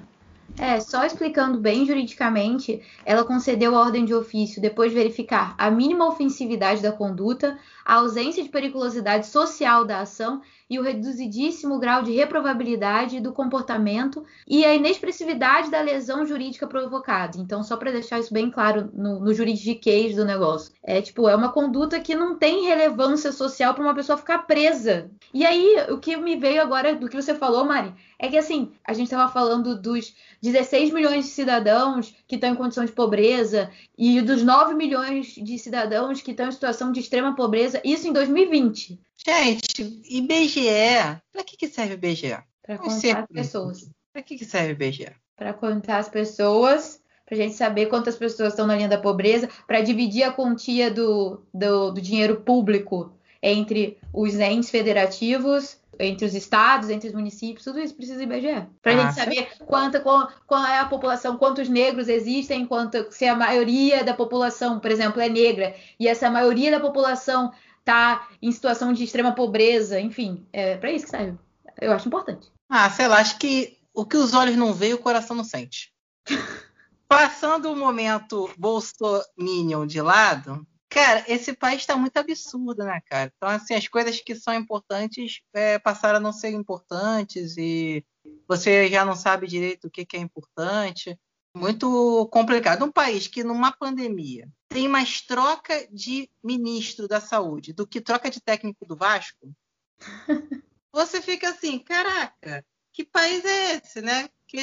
É, 0.61 0.77
só 0.81 1.05
explicando 1.05 1.57
bem 1.57 1.85
juridicamente, 1.85 2.81
ela 3.05 3.23
concedeu 3.23 3.73
a 3.73 3.79
ordem 3.79 4.03
de 4.03 4.13
ofício 4.13 4.61
depois 4.61 4.91
de 4.91 4.97
verificar 4.97 5.55
a 5.57 5.71
mínima 5.71 6.05
ofensividade 6.05 6.81
da 6.81 6.91
conduta, 6.91 7.57
a 7.85 7.93
ausência 7.93 8.43
de 8.43 8.49
periculosidade 8.49 9.25
social 9.27 9.85
da 9.85 10.01
ação 10.01 10.41
e 10.69 10.77
o 10.77 10.83
reduzidíssimo 10.83 11.79
grau 11.79 12.03
de 12.03 12.11
reprovabilidade 12.11 13.19
do 13.19 13.33
comportamento 13.33 14.23
e 14.47 14.63
a 14.63 14.75
inexpressividade 14.75 15.71
da 15.71 15.81
lesão 15.81 16.25
jurídica 16.25 16.67
provocada. 16.67 17.37
Então, 17.37 17.63
só 17.63 17.75
para 17.75 17.91
deixar 17.91 18.19
isso 18.19 18.33
bem 18.33 18.51
claro 18.51 18.89
no, 18.93 19.19
no 19.19 19.33
juridiquês 19.33 20.15
do 20.15 20.23
negócio. 20.25 20.71
É 20.83 21.01
tipo, 21.01 21.27
é 21.27 21.35
uma 21.35 21.51
conduta 21.51 21.99
que 21.99 22.15
não 22.15 22.37
tem 22.37 22.65
relevância 22.65 23.31
social 23.31 23.73
para 23.73 23.83
uma 23.83 23.95
pessoa 23.95 24.17
ficar 24.17 24.39
presa. 24.39 25.09
E 25.33 25.45
aí, 25.45 25.77
o 25.89 25.97
que 25.97 26.15
me 26.15 26.35
veio 26.35 26.61
agora 26.61 26.95
do 26.95 27.09
que 27.09 27.19
você 27.19 27.33
falou, 27.33 27.65
Mari, 27.65 27.93
é 28.19 28.27
que 28.27 28.37
assim, 28.37 28.71
a 28.85 28.93
gente 28.93 29.05
estava 29.05 29.31
falando 29.31 29.79
dos 29.79 30.13
16 30.41 30.91
milhões 30.91 31.25
de 31.25 31.31
cidadãos 31.31 32.13
que 32.29 32.35
estão 32.35 32.51
em 32.51 32.55
condição 32.55 32.85
de 32.85 32.91
pobreza 32.91 33.71
e 33.97 34.21
dos 34.21 34.43
9 34.43 34.75
milhões 34.75 35.33
de 35.33 35.57
cidadãos 35.57 36.21
que 36.21 36.29
estão 36.29 36.47
em 36.47 36.51
situação 36.51 36.91
de 36.91 36.99
extrema 36.99 37.35
pobreza, 37.35 37.81
isso 37.83 38.07
em 38.07 38.13
2020. 38.13 38.99
Gente, 39.17 39.99
IBGE, 40.07 41.19
para 41.33 41.43
que, 41.43 41.57
que 41.57 41.67
serve 41.67 41.95
IBGE? 41.95 42.37
Para 42.61 42.77
contar 42.77 43.21
as 43.21 43.27
pessoas. 43.33 43.89
Para 44.13 44.21
que, 44.21 44.37
que 44.37 44.45
serve 44.45 44.73
IBGE? 44.73 45.11
Para 45.35 45.53
contar 45.53 45.97
as 45.97 46.07
pessoas, 46.07 47.01
para 47.25 47.33
a 47.33 47.37
gente 47.39 47.55
saber 47.55 47.87
quantas 47.87 48.15
pessoas 48.15 48.53
estão 48.53 48.67
na 48.67 48.75
linha 48.75 48.87
da 48.87 48.99
pobreza, 48.99 49.49
para 49.65 49.81
dividir 49.81 50.21
a 50.21 50.31
quantia 50.31 50.91
do, 50.91 51.41
do, 51.51 51.89
do 51.89 51.99
dinheiro 51.99 52.41
público 52.41 53.11
entre 53.41 53.97
os 54.13 54.35
entes 54.35 54.69
federativos 54.69 55.79
entre 55.99 56.25
os 56.25 56.33
estados, 56.33 56.89
entre 56.89 57.09
os 57.09 57.13
municípios, 57.13 57.63
tudo 57.63 57.79
isso 57.79 57.93
precisa 57.93 58.23
IBGE. 58.23 58.65
Para 58.81 58.93
a 58.93 58.95
ah, 58.95 59.01
gente 59.01 59.15
saber 59.15 59.49
quanta, 59.65 59.99
qual, 59.99 60.31
qual, 60.47 60.65
é 60.65 60.79
a 60.79 60.85
população, 60.85 61.37
quantos 61.37 61.67
negros 61.67 62.07
existem, 62.07 62.65
quanto, 62.65 63.11
se 63.11 63.25
a 63.25 63.35
maioria 63.35 64.03
da 64.03 64.13
população, 64.13 64.79
por 64.79 64.89
exemplo, 64.89 65.21
é 65.21 65.27
negra, 65.27 65.75
e 65.99 66.07
essa 66.07 66.29
maioria 66.29 66.71
da 66.71 66.79
população 66.79 67.51
está 67.79 68.27
em 68.41 68.51
situação 68.51 68.93
de 68.93 69.03
extrema 69.03 69.33
pobreza, 69.33 69.99
enfim, 69.99 70.45
é 70.53 70.77
para 70.77 70.91
isso 70.91 71.05
que 71.05 71.11
serve. 71.11 71.37
Eu 71.81 71.91
acho 71.91 72.07
importante. 72.07 72.49
Ah, 72.69 72.89
sei 72.89 73.07
lá, 73.07 73.17
acho 73.17 73.37
que 73.37 73.77
o 73.93 74.05
que 74.05 74.17
os 74.17 74.33
olhos 74.33 74.55
não 74.55 74.73
veem, 74.73 74.93
o 74.93 74.99
coração 74.99 75.35
não 75.35 75.43
sente. 75.43 75.91
Passando 77.07 77.71
o 77.71 77.75
momento 77.75 78.49
Bolsominion 78.57 79.87
de 79.87 79.99
lado, 79.99 80.65
cara, 80.89 81.23
esse 81.27 81.53
país 81.53 81.81
está 81.81 81.95
muito 81.95 82.17
absurdo, 82.17 82.83
né, 82.83 82.99
cara? 83.05 83.31
Então, 83.35 83.49
assim, 83.49 83.75
as 83.75 83.87
coisas 83.87 84.19
que 84.19 84.35
são 84.35 84.53
importantes 84.53 85.41
é, 85.53 85.77
passaram 85.79 86.17
a 86.17 86.21
não 86.21 86.33
ser 86.33 86.49
importantes 86.49 87.55
e 87.57 88.03
você 88.47 88.89
já 88.89 89.05
não 89.05 89.15
sabe 89.15 89.47
direito 89.47 89.87
o 89.87 89.91
que, 89.91 90.05
que 90.05 90.17
é 90.17 90.19
importante 90.19 91.17
muito 91.55 92.27
complicado. 92.31 92.85
Um 92.85 92.91
país 92.91 93.27
que 93.27 93.43
numa 93.43 93.71
pandemia 93.71 94.47
tem 94.69 94.87
mais 94.87 95.21
troca 95.21 95.87
de 95.91 96.29
ministro 96.43 97.07
da 97.07 97.19
saúde 97.19 97.73
do 97.73 97.87
que 97.87 98.01
troca 98.01 98.29
de 98.29 98.39
técnico 98.39 98.85
do 98.85 98.95
Vasco, 98.95 99.51
você 100.93 101.21
fica 101.21 101.49
assim, 101.49 101.79
caraca, 101.79 102.65
que 102.93 103.03
país 103.03 103.43
é 103.45 103.75
esse, 103.75 104.01
né? 104.01 104.29
Que 104.47 104.59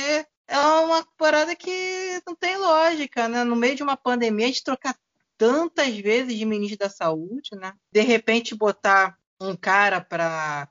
é 0.48 0.58
uma 0.58 1.06
parada 1.16 1.54
que 1.56 2.22
não 2.26 2.34
tem 2.34 2.56
lógica, 2.56 3.28
né? 3.28 3.44
No 3.44 3.56
meio 3.56 3.74
de 3.74 3.82
uma 3.82 3.96
pandemia, 3.96 4.46
a 4.46 4.48
gente 4.48 4.64
trocar 4.64 4.96
tantas 5.36 5.96
vezes 5.98 6.36
de 6.36 6.44
ministro 6.44 6.78
da 6.78 6.90
saúde, 6.90 7.50
né? 7.54 7.72
De 7.92 8.00
repente 8.00 8.54
botar 8.54 9.16
um 9.40 9.54
cara 9.54 10.00
para 10.00 10.68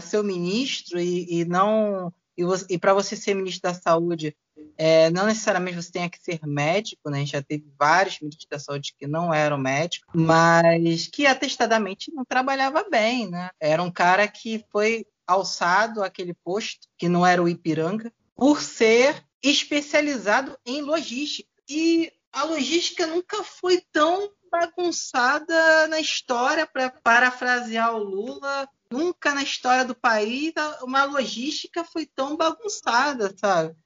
ser 0.00 0.18
o 0.18 0.24
ministro 0.24 1.00
e, 1.00 1.40
e 1.40 1.44
não 1.44 2.12
e, 2.36 2.42
e 2.70 2.78
para 2.78 2.94
você 2.94 3.16
ser 3.16 3.34
ministro 3.34 3.70
da 3.70 3.74
saúde 3.74 4.36
é, 4.76 5.10
não 5.10 5.26
necessariamente 5.26 5.76
você 5.76 5.92
tenha 5.92 6.08
que 6.08 6.18
ser 6.18 6.40
médico, 6.46 7.10
né? 7.10 7.18
A 7.18 7.20
gente 7.20 7.32
já 7.32 7.42
teve 7.42 7.66
vários 7.78 8.18
ministros 8.20 8.46
da 8.50 8.58
saúde 8.58 8.94
que 8.98 9.06
não 9.06 9.32
eram 9.32 9.58
médicos, 9.58 10.08
mas 10.14 11.06
que 11.06 11.26
atestadamente 11.26 12.12
não 12.12 12.24
trabalhava 12.24 12.84
bem, 12.90 13.28
né? 13.28 13.50
Era 13.60 13.82
um 13.82 13.90
cara 13.90 14.26
que 14.26 14.64
foi 14.70 15.06
alçado 15.26 16.02
aquele 16.02 16.34
posto, 16.34 16.88
que 16.98 17.08
não 17.08 17.26
era 17.26 17.42
o 17.42 17.48
Ipiranga, 17.48 18.12
por 18.34 18.60
ser 18.60 19.22
especializado 19.42 20.56
em 20.66 20.82
logística. 20.82 21.48
E 21.68 22.12
a 22.32 22.44
logística 22.44 23.06
nunca 23.06 23.42
foi 23.42 23.82
tão 23.92 24.30
bagunçada 24.50 25.86
na 25.88 26.00
história, 26.00 26.66
para 26.66 26.90
parafrasear 26.90 27.94
o 27.94 27.98
Lula. 27.98 28.68
Nunca 28.92 29.32
na 29.34 29.42
história 29.42 29.84
do 29.84 29.94
país 29.94 30.52
uma 30.82 31.04
logística 31.04 31.84
foi 31.84 32.06
tão 32.06 32.36
bagunçada, 32.36 33.32
sabe? 33.38 33.76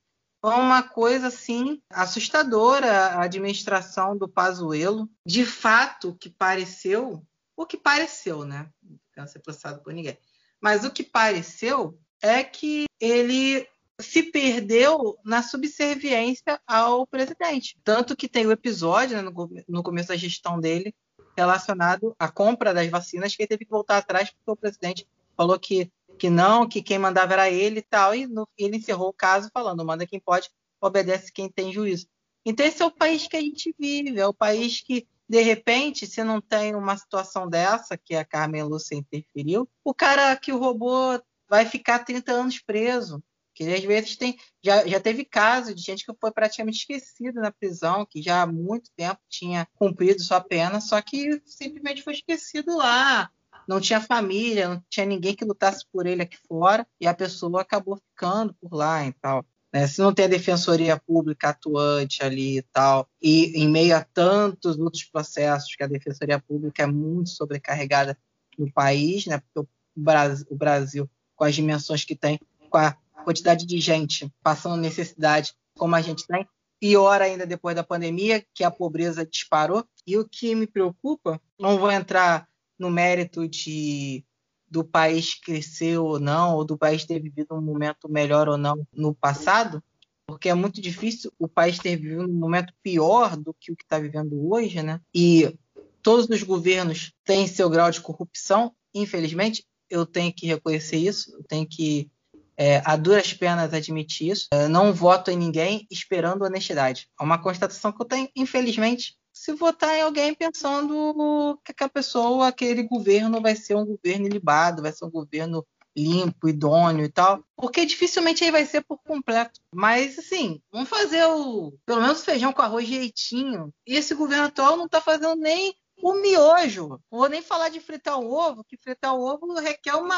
Foi 0.40 0.54
uma 0.54 0.82
coisa 0.82 1.28
assim 1.28 1.80
assustadora 1.90 2.90
a 2.90 3.22
administração 3.22 4.16
do 4.16 4.28
Pazuello. 4.28 5.08
De 5.26 5.44
fato, 5.44 6.10
o 6.10 6.14
que 6.14 6.30
pareceu, 6.30 7.22
o 7.56 7.66
que 7.66 7.76
pareceu, 7.76 8.44
né? 8.44 8.68
Não 9.16 9.26
ser 9.26 9.40
processado 9.40 9.82
por 9.82 9.92
ninguém. 9.92 10.18
Mas 10.60 10.84
o 10.84 10.90
que 10.90 11.02
pareceu 11.02 11.98
é 12.22 12.42
que 12.42 12.86
ele 12.98 13.68
se 14.00 14.24
perdeu 14.24 15.16
na 15.24 15.42
subserviência 15.42 16.60
ao 16.66 17.06
presidente. 17.06 17.76
Tanto 17.84 18.16
que 18.16 18.28
tem 18.28 18.46
o 18.46 18.52
episódio 18.52 19.16
né, 19.16 19.22
no, 19.22 19.50
no, 19.68 19.82
começo 19.82 20.08
da 20.08 20.16
gestão 20.16 20.58
dele 20.58 20.94
relacionado 21.36 22.14
à 22.18 22.30
compra 22.30 22.74
das 22.74 22.88
vacinas, 22.88 23.34
que 23.34 23.42
ele 23.42 23.48
teve 23.48 23.64
que 23.64 23.70
voltar 23.70 23.98
atrás 23.98 24.30
porque 24.30 24.50
o 24.50 24.56
presidente 24.56 25.06
falou 25.36 25.58
que, 25.58 25.90
que 26.18 26.28
não, 26.28 26.68
que 26.68 26.82
quem 26.82 26.98
mandava 26.98 27.34
era 27.34 27.50
ele 27.50 27.80
e 27.80 27.82
tal, 27.82 28.14
e 28.14 28.26
no, 28.26 28.48
ele 28.58 28.76
encerrou 28.76 29.08
o 29.08 29.12
caso 29.12 29.50
falando: 29.52 29.84
manda 29.84 30.06
quem 30.06 30.20
pode, 30.20 30.50
obedece 30.80 31.32
quem 31.32 31.48
tem 31.48 31.72
juízo. 31.72 32.06
Então, 32.44 32.66
esse 32.66 32.82
é 32.82 32.86
o 32.86 32.90
país 32.90 33.26
que 33.26 33.36
a 33.36 33.40
gente 33.40 33.74
vive, 33.78 34.18
é 34.18 34.26
o 34.26 34.34
país 34.34 34.80
que, 34.82 35.08
de 35.26 35.40
repente, 35.40 36.06
se 36.06 36.22
não 36.22 36.40
tem 36.40 36.74
uma 36.74 36.96
situação 36.96 37.48
dessa, 37.48 37.96
que 37.96 38.14
a 38.14 38.24
Carmen 38.24 38.64
Lúcia 38.64 38.94
interferiu, 38.94 39.68
o 39.82 39.94
cara 39.94 40.36
que 40.36 40.52
o 40.52 40.58
roubou 40.58 41.20
vai 41.48 41.64
ficar 41.64 42.00
30 42.00 42.32
anos 42.32 42.60
preso. 42.60 43.22
Que 43.54 43.72
às 43.72 43.84
vezes 43.84 44.16
tem. 44.16 44.36
Já, 44.62 44.86
já 44.86 44.98
teve 44.98 45.24
caso 45.24 45.74
de 45.74 45.80
gente 45.80 46.04
que 46.04 46.12
foi 46.20 46.32
praticamente 46.32 46.78
esquecida 46.78 47.40
na 47.40 47.52
prisão, 47.52 48.04
que 48.04 48.20
já 48.20 48.42
há 48.42 48.46
muito 48.46 48.90
tempo 48.96 49.20
tinha 49.28 49.66
cumprido 49.74 50.22
sua 50.22 50.40
pena, 50.40 50.80
só 50.80 51.00
que 51.00 51.40
simplesmente 51.46 52.02
foi 52.02 52.14
esquecido 52.14 52.76
lá. 52.76 53.30
Não 53.66 53.80
tinha 53.80 54.00
família, 54.00 54.68
não 54.68 54.84
tinha 54.90 55.06
ninguém 55.06 55.34
que 55.34 55.44
lutasse 55.44 55.86
por 55.90 56.06
ele 56.06 56.22
aqui 56.22 56.36
fora, 56.48 56.86
e 57.00 57.06
a 57.06 57.14
pessoa 57.14 57.62
acabou 57.62 57.96
ficando 57.96 58.54
por 58.54 58.74
lá 58.74 59.06
e 59.06 59.12
tal. 59.12 59.44
Né? 59.72 59.86
Se 59.86 60.00
não 60.00 60.12
tem 60.12 60.26
a 60.26 60.28
defensoria 60.28 60.96
pública 60.96 61.48
atuante 61.48 62.22
ali 62.22 62.58
e 62.58 62.62
tal, 62.62 63.08
e 63.20 63.60
em 63.60 63.68
meio 63.68 63.96
a 63.96 64.04
tantos 64.04 64.78
outros 64.78 65.04
processos 65.04 65.74
que 65.74 65.82
a 65.82 65.88
defensoria 65.88 66.38
pública 66.38 66.82
é 66.82 66.86
muito 66.86 67.30
sobrecarregada 67.30 68.16
no 68.58 68.70
país, 68.72 69.26
né? 69.26 69.38
porque 69.38 69.60
o 69.60 69.68
Brasil, 69.96 70.46
o 70.50 70.56
Brasil 70.56 71.10
com 71.34 71.44
as 71.44 71.54
dimensões 71.54 72.04
que 72.04 72.14
tem, 72.14 72.38
com 72.70 72.78
a 72.78 72.96
quantidade 73.24 73.66
de 73.66 73.80
gente 73.80 74.30
passando 74.42 74.80
necessidade 74.80 75.52
como 75.76 75.96
a 75.96 76.00
gente 76.00 76.26
tem, 76.26 76.46
pior 76.78 77.20
ainda 77.20 77.46
depois 77.46 77.74
da 77.74 77.82
pandemia, 77.82 78.44
que 78.54 78.62
a 78.62 78.70
pobreza 78.70 79.26
disparou. 79.26 79.84
E 80.06 80.16
o 80.16 80.28
que 80.28 80.54
me 80.54 80.66
preocupa, 80.66 81.40
não 81.58 81.78
vou 81.78 81.90
entrar 81.90 82.46
no 82.78 82.90
mérito 82.90 83.48
de 83.48 84.24
do 84.68 84.82
país 84.82 85.34
crescer 85.34 85.98
ou 85.98 86.18
não, 86.18 86.56
ou 86.56 86.64
do 86.64 86.76
país 86.76 87.04
ter 87.04 87.20
vivido 87.20 87.54
um 87.54 87.60
momento 87.60 88.08
melhor 88.08 88.48
ou 88.48 88.58
não 88.58 88.84
no 88.92 89.14
passado, 89.14 89.80
porque 90.26 90.48
é 90.48 90.54
muito 90.54 90.80
difícil 90.80 91.32
o 91.38 91.46
país 91.46 91.78
ter 91.78 91.96
vivido 91.96 92.24
um 92.24 92.32
momento 92.32 92.72
pior 92.82 93.36
do 93.36 93.54
que 93.54 93.70
o 93.70 93.76
que 93.76 93.84
está 93.84 94.00
vivendo 94.00 94.50
hoje, 94.50 94.82
né? 94.82 95.00
E 95.14 95.56
todos 96.02 96.28
os 96.28 96.42
governos 96.42 97.12
têm 97.24 97.46
seu 97.46 97.70
grau 97.70 97.90
de 97.90 98.00
corrupção, 98.00 98.74
infelizmente, 98.92 99.64
eu 99.88 100.04
tenho 100.04 100.32
que 100.34 100.46
reconhecer 100.46 100.96
isso, 100.96 101.32
eu 101.36 101.44
tenho 101.44 101.66
que, 101.66 102.10
é, 102.56 102.82
a 102.84 102.96
duras 102.96 103.32
penas, 103.32 103.72
admitir 103.72 104.30
isso. 104.32 104.48
Eu 104.52 104.68
não 104.68 104.92
voto 104.92 105.30
em 105.30 105.36
ninguém 105.36 105.86
esperando 105.90 106.44
honestidade. 106.44 107.08
É 107.18 107.24
uma 107.24 107.40
constatação 107.40 107.92
que 107.92 108.00
eu 108.00 108.06
tenho, 108.06 108.28
infelizmente, 108.36 109.16
se 109.32 109.52
votar 109.52 109.96
em 109.96 110.02
alguém 110.02 110.32
pensando 110.32 111.60
que 111.64 111.72
aquela 111.72 111.90
pessoa, 111.90 112.48
aquele 112.48 112.84
governo 112.84 113.40
vai 113.40 113.56
ser 113.56 113.74
um 113.74 113.84
governo 113.84 114.26
ilibado, 114.26 114.82
vai 114.82 114.92
ser 114.92 115.04
um 115.04 115.10
governo 115.10 115.66
limpo, 115.96 116.48
idôneo 116.48 117.04
e 117.04 117.08
tal, 117.08 117.44
porque 117.56 117.86
dificilmente 117.86 118.42
aí 118.42 118.50
vai 118.50 118.66
ser 118.66 118.82
por 118.82 118.98
completo. 118.98 119.60
Mas, 119.72 120.18
assim, 120.18 120.60
vamos 120.72 120.88
fazer 120.88 121.24
o, 121.26 121.72
pelo 121.86 122.00
menos 122.00 122.24
feijão 122.24 122.52
com 122.52 122.62
arroz 122.62 122.86
direitinho. 122.86 123.72
E 123.86 123.96
esse 123.96 124.14
governo 124.14 124.46
atual 124.46 124.76
não 124.76 124.86
está 124.86 125.00
fazendo 125.00 125.36
nem 125.36 125.74
o 126.04 126.20
miojo. 126.20 127.00
Vou 127.10 127.30
nem 127.30 127.40
falar 127.40 127.70
de 127.70 127.80
fritar 127.80 128.20
o 128.20 128.30
ovo, 128.30 128.62
que 128.62 128.76
fritar 128.76 129.14
o 129.14 129.22
ovo 129.22 129.54
requer 129.54 129.94
uma, 129.94 130.14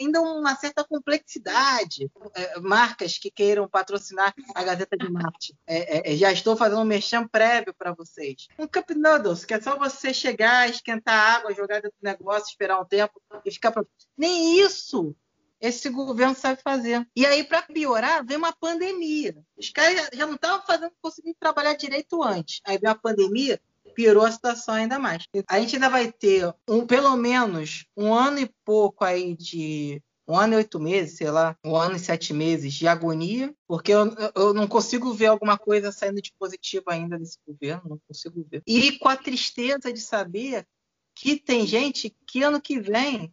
ainda 0.00 0.20
uma 0.20 0.54
certa 0.54 0.84
complexidade. 0.84 2.08
É, 2.36 2.60
marcas 2.60 3.18
que 3.18 3.32
queiram 3.32 3.68
patrocinar 3.68 4.32
a 4.54 4.62
Gazeta 4.62 4.96
de 4.96 5.10
Marte. 5.10 5.56
É, 5.66 6.10
é, 6.10 6.12
é 6.12 6.16
já 6.16 6.30
estou 6.30 6.56
fazendo 6.56 6.82
um 6.82 6.84
merchan 6.84 7.26
prévio 7.26 7.74
para 7.74 7.92
vocês. 7.92 8.46
Um 8.56 8.68
Cup 8.68 8.90
Noodles, 8.90 9.44
que 9.44 9.54
é 9.54 9.60
só 9.60 9.76
você 9.76 10.14
chegar, 10.14 10.70
esquentar 10.70 11.36
água, 11.38 11.52
jogar 11.52 11.82
dentro 11.82 11.98
do 12.00 12.04
negócio, 12.04 12.50
esperar 12.50 12.80
um 12.80 12.84
tempo 12.84 13.20
e 13.44 13.50
ficar 13.50 13.72
pronto. 13.72 13.90
Nem 14.16 14.60
isso 14.60 15.16
esse 15.60 15.88
governo 15.88 16.34
sabe 16.34 16.60
fazer. 16.62 17.06
E 17.16 17.24
aí, 17.24 17.42
para 17.42 17.62
piorar, 17.62 18.24
vem 18.24 18.36
uma 18.36 18.52
pandemia. 18.52 19.34
Os 19.56 19.70
caras 19.70 20.10
já 20.12 20.26
não 20.26 20.34
estavam 20.34 20.64
fazendo, 20.66 20.92
conseguindo 21.00 21.36
trabalhar 21.40 21.74
direito 21.74 22.22
antes. 22.22 22.60
Aí 22.66 22.76
vem 22.76 22.90
a 22.90 22.94
pandemia, 22.94 23.58
piorou 23.94 24.24
a 24.24 24.32
situação 24.32 24.74
ainda 24.74 24.98
mais. 24.98 25.26
A 25.48 25.60
gente 25.60 25.76
ainda 25.76 25.88
vai 25.88 26.10
ter 26.10 26.52
um, 26.68 26.86
pelo 26.86 27.16
menos 27.16 27.86
um 27.96 28.12
ano 28.12 28.40
e 28.40 28.50
pouco 28.64 29.04
aí 29.04 29.36
de 29.36 30.02
um 30.26 30.36
ano 30.36 30.54
e 30.54 30.56
oito 30.56 30.80
meses, 30.80 31.18
sei 31.18 31.30
lá, 31.30 31.56
um 31.64 31.76
ano 31.76 31.96
e 31.96 31.98
sete 31.98 32.32
meses 32.32 32.72
de 32.72 32.88
agonia, 32.88 33.54
porque 33.66 33.92
eu, 33.92 34.10
eu 34.34 34.54
não 34.54 34.66
consigo 34.66 35.12
ver 35.12 35.26
alguma 35.26 35.58
coisa 35.58 35.92
saindo 35.92 36.20
de 36.20 36.32
positivo 36.38 36.84
ainda 36.88 37.18
desse 37.18 37.38
governo, 37.46 37.90
não 37.90 38.00
consigo 38.08 38.46
ver. 38.50 38.62
E 38.66 38.98
com 38.98 39.08
a 39.08 39.16
tristeza 39.16 39.92
de 39.92 40.00
saber 40.00 40.66
que 41.14 41.36
tem 41.36 41.66
gente 41.66 42.14
que 42.26 42.42
ano 42.42 42.60
que 42.60 42.80
vem 42.80 43.32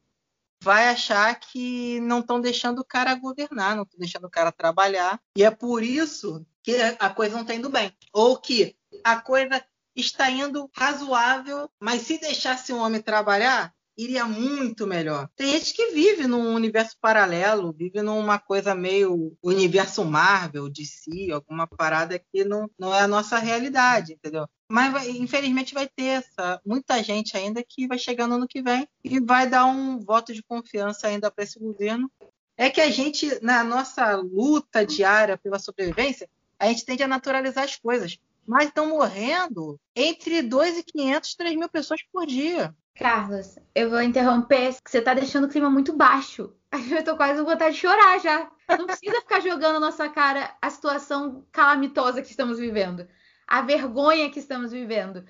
vai 0.63 0.89
achar 0.89 1.33
que 1.39 1.99
não 2.01 2.19
estão 2.19 2.39
deixando 2.39 2.79
o 2.79 2.85
cara 2.85 3.15
governar, 3.15 3.75
não 3.75 3.83
estão 3.83 3.99
deixando 3.99 4.25
o 4.25 4.29
cara 4.29 4.51
trabalhar, 4.51 5.19
e 5.35 5.43
é 5.43 5.49
por 5.49 5.81
isso 5.81 6.45
que 6.61 6.75
a 6.99 7.09
coisa 7.09 7.33
não 7.33 7.41
está 7.41 7.55
indo 7.55 7.69
bem. 7.69 7.91
Ou 8.13 8.37
que 8.37 8.75
a 9.03 9.19
coisa 9.19 9.63
está 9.95 10.29
indo 10.29 10.69
razoável, 10.75 11.69
mas 11.79 12.03
se 12.03 12.17
deixasse 12.17 12.71
um 12.71 12.79
homem 12.79 13.01
trabalhar, 13.01 13.73
iria 13.97 14.25
muito 14.25 14.87
melhor. 14.87 15.29
Tem 15.35 15.51
gente 15.51 15.73
que 15.73 15.91
vive 15.91 16.27
num 16.27 16.53
universo 16.53 16.97
paralelo, 16.99 17.73
vive 17.73 18.01
numa 18.01 18.39
coisa 18.39 18.73
meio 18.73 19.35
universo 19.43 20.03
Marvel, 20.03 20.71
si, 20.75 21.31
alguma 21.31 21.67
parada 21.67 22.19
que 22.19 22.43
não, 22.43 22.69
não 22.77 22.93
é 22.93 23.01
a 23.01 23.07
nossa 23.07 23.37
realidade, 23.37 24.13
entendeu? 24.13 24.47
Mas 24.69 25.07
infelizmente 25.07 25.73
vai 25.73 25.87
ter 25.87 26.05
essa, 26.05 26.61
muita 26.65 27.03
gente 27.03 27.35
ainda 27.35 27.63
que 27.63 27.87
vai 27.87 27.99
chegar 27.99 28.27
no 28.27 28.35
ano 28.35 28.47
que 28.47 28.61
vem 28.61 28.87
e 29.03 29.19
vai 29.19 29.47
dar 29.47 29.65
um 29.65 29.99
voto 29.99 30.33
de 30.33 30.41
confiança 30.41 31.07
ainda 31.07 31.29
para 31.29 31.43
esse 31.43 31.59
governo. 31.59 32.09
É 32.57 32.69
que 32.69 32.79
a 32.79 32.89
gente, 32.89 33.43
na 33.43 33.63
nossa 33.63 34.15
luta 34.15 34.85
diária 34.85 35.37
pela 35.37 35.59
sobrevivência, 35.59 36.29
a 36.57 36.67
gente 36.67 36.85
tende 36.85 37.03
a 37.03 37.07
naturalizar 37.07 37.63
as 37.63 37.75
coisas 37.75 38.17
mas 38.51 38.65
estão 38.65 38.89
morrendo 38.89 39.79
entre 39.95 40.43
2.500 40.43 41.31
e 41.33 41.37
3 41.37 41.55
mil 41.55 41.69
pessoas 41.69 42.01
por 42.11 42.27
dia. 42.27 42.75
Carlos, 42.97 43.55
eu 43.73 43.89
vou 43.89 44.01
interromper, 44.01 44.75
você 44.85 44.97
está 44.97 45.13
deixando 45.13 45.45
o 45.45 45.49
clima 45.49 45.69
muito 45.69 45.93
baixo. 45.93 46.53
Eu 46.91 47.01
tô 47.01 47.15
quase 47.15 47.39
com 47.39 47.49
vontade 47.49 47.75
de 47.75 47.81
chorar 47.81 48.19
já. 48.19 48.51
Não 48.77 48.85
precisa 48.85 49.21
ficar 49.21 49.39
jogando 49.39 49.75
na 49.75 49.79
nossa 49.79 50.09
cara 50.09 50.53
a 50.61 50.69
situação 50.69 51.45
calamitosa 51.49 52.21
que 52.21 52.29
estamos 52.29 52.59
vivendo, 52.59 53.07
a 53.47 53.61
vergonha 53.61 54.29
que 54.29 54.39
estamos 54.39 54.71
vivendo, 54.71 55.23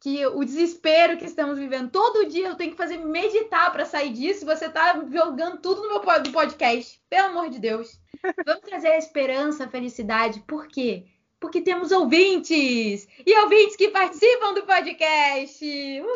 que 0.00 0.24
o 0.26 0.44
desespero 0.44 1.18
que 1.18 1.24
estamos 1.24 1.58
vivendo. 1.58 1.90
Todo 1.90 2.28
dia 2.28 2.46
eu 2.46 2.54
tenho 2.54 2.70
que 2.70 2.76
fazer 2.76 2.98
meditar 2.98 3.72
para 3.72 3.84
sair 3.86 4.12
disso. 4.12 4.46
Você 4.46 4.68
tá 4.68 5.04
jogando 5.10 5.58
tudo 5.58 5.82
no 5.82 5.88
meu 5.88 6.00
podcast. 6.32 7.00
Pelo 7.10 7.28
amor 7.28 7.50
de 7.50 7.58
Deus. 7.58 8.00
Vamos 8.46 8.62
trazer 8.62 8.88
a 8.88 8.98
esperança, 8.98 9.64
a 9.64 9.68
felicidade. 9.68 10.44
Por 10.46 10.68
quê? 10.68 11.06
Porque 11.40 11.60
temos 11.60 11.92
ouvintes! 11.92 13.08
E 13.24 13.38
ouvintes 13.40 13.76
que 13.76 13.88
participam 13.88 14.54
do 14.54 14.64
podcast! 14.64 15.64
Uhul! 15.64 16.08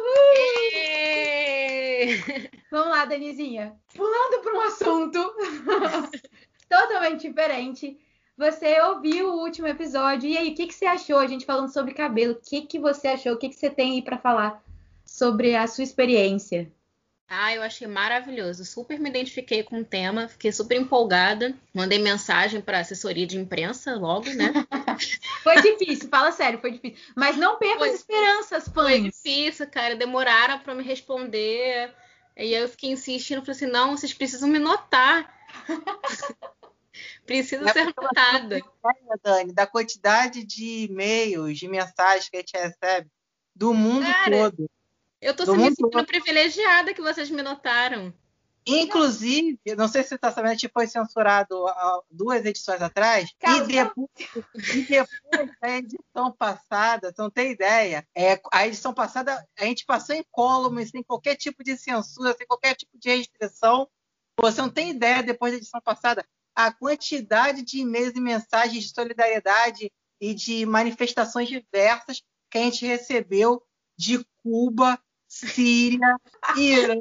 Vamos 2.71 2.89
lá, 2.89 3.05
Danizinha. 3.05 3.77
Pulando 3.95 4.43
para 4.43 4.55
um 4.55 4.61
assunto 4.63 5.19
totalmente 6.69 7.29
diferente. 7.29 7.99
Você 8.37 8.81
ouviu 8.81 9.29
o 9.29 9.43
último 9.43 9.69
episódio, 9.69 10.29
e 10.29 10.37
aí, 10.37 10.51
o 10.51 10.55
que, 10.55 10.67
que 10.67 10.75
você 10.75 10.87
achou? 10.87 11.19
A 11.19 11.27
gente 11.27 11.45
falando 11.45 11.73
sobre 11.73 11.95
cabelo. 11.95 12.33
O 12.33 12.41
que, 12.41 12.63
que 12.63 12.79
você 12.79 13.09
achou? 13.09 13.35
O 13.35 13.39
que, 13.39 13.49
que 13.51 13.57
você 13.57 13.71
tem 13.71 13.93
aí 13.93 14.03
para 14.03 14.19
falar 14.19 14.63
sobre 15.05 15.55
a 15.55 15.67
sua 15.67 15.85
experiência? 15.85 16.73
Ah, 17.35 17.55
eu 17.55 17.63
achei 17.63 17.87
maravilhoso. 17.87 18.63
Super 18.63 19.01
me 19.01 19.09
identifiquei 19.09 19.63
com 19.63 19.81
o 19.81 19.85
tema, 19.85 20.29
fiquei 20.29 20.53
super 20.53 20.79
empolgada. 20.79 21.55
Mandei 21.73 21.99
mensagem 21.99 22.61
para 22.61 22.81
assessoria 22.81 23.27
de 23.27 23.39
imprensa 23.39 23.95
logo, 23.95 24.29
né? 24.35 24.53
foi 25.43 25.63
difícil, 25.63 26.11
fala 26.11 26.31
sério, 26.31 26.61
foi 26.61 26.73
difícil. 26.73 26.99
Mas 27.17 27.39
não 27.39 27.59
perca 27.59 27.87
as 27.87 27.95
esperanças, 27.95 28.69
fãs. 28.69 28.75
Foi 28.75 29.01
difícil, 29.01 29.67
cara. 29.67 29.97
Demoraram 29.97 30.59
para 30.59 30.75
me 30.75 30.83
responder. 30.83 31.95
E 32.37 32.43
aí 32.43 32.55
eu 32.55 32.69
fiquei 32.69 32.91
insistindo, 32.91 33.41
falei 33.41 33.57
assim: 33.57 33.67
não, 33.67 33.97
vocês 33.97 34.13
precisam 34.13 34.49
me 34.51 34.59
notar. 34.59 35.35
precisa 37.25 37.67
é 37.67 37.73
ser 37.73 37.95
notada. 37.97 38.61
Dani, 39.23 39.53
da 39.55 39.67
quantidade 39.67 40.45
de 40.45 40.85
e-mails, 40.85 41.59
de 41.59 41.67
mensagens 41.67 42.29
que 42.29 42.37
a 42.37 42.41
gente 42.41 42.53
recebe 42.53 43.09
do 43.57 43.73
mundo 43.73 44.05
Cara, 44.05 44.51
todo. 44.51 44.71
Eu 45.23 45.35
tô 45.35 45.55
me 45.55 45.71
sentindo 45.71 46.05
privilegiada 46.05 46.93
que 46.93 47.01
vocês 47.01 47.31
me 47.31 47.43
notaram. 47.43 48.13
Inclusive, 48.67 49.59
não 49.77 49.89
sei 49.89 50.03
se 50.03 50.11
você 50.11 50.15
está 50.17 50.31
sabendo, 50.31 50.51
a 50.51 50.55
gente 50.55 50.71
foi 50.73 50.87
censurado 50.87 51.65
duas 52.11 52.45
edições 52.45 52.83
atrás. 52.83 53.31
E 53.41 53.61
depois, 53.63 54.09
e 54.75 54.83
depois, 54.83 55.51
da 55.61 55.71
edição 55.71 56.33
passada, 56.33 57.13
você 57.13 57.23
não 57.23 57.31
tem 57.31 57.53
ideia, 57.53 58.07
é, 58.17 58.41
a 58.53 58.67
edição 58.67 58.93
passada 58.93 59.47
a 59.59 59.65
gente 59.65 59.85
passou 59.85 60.15
em 60.15 60.25
columns, 60.31 60.91
sem 60.91 61.03
qualquer 61.03 61.37
tipo 61.37 61.63
de 61.63 61.77
censura, 61.77 62.35
sem 62.37 62.47
qualquer 62.47 62.75
tipo 62.75 62.99
de 62.99 63.17
restrição. 63.17 63.89
Você 64.41 64.61
não 64.61 64.71
tem 64.71 64.91
ideia, 64.91 65.23
depois 65.23 65.53
da 65.53 65.59
edição 65.59 65.81
passada, 65.81 66.25
a 66.55 66.73
quantidade 66.73 67.63
de 67.63 67.81
e-mails 67.81 68.15
e 68.15 68.21
mensagens 68.21 68.85
de 68.85 68.95
solidariedade 68.95 69.91
e 70.21 70.35
de 70.35 70.67
manifestações 70.67 71.49
diversas 71.49 72.23
que 72.51 72.59
a 72.59 72.63
gente 72.63 72.87
recebeu 72.87 73.63
de 73.97 74.25
Cuba, 74.43 75.01
Síria, 75.33 76.17
Irã 76.57 76.95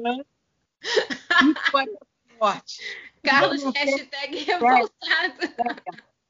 forte. 2.38 2.80
Carlos, 3.22 3.62
hashtag 3.62 4.38
revoltado. 4.38 5.38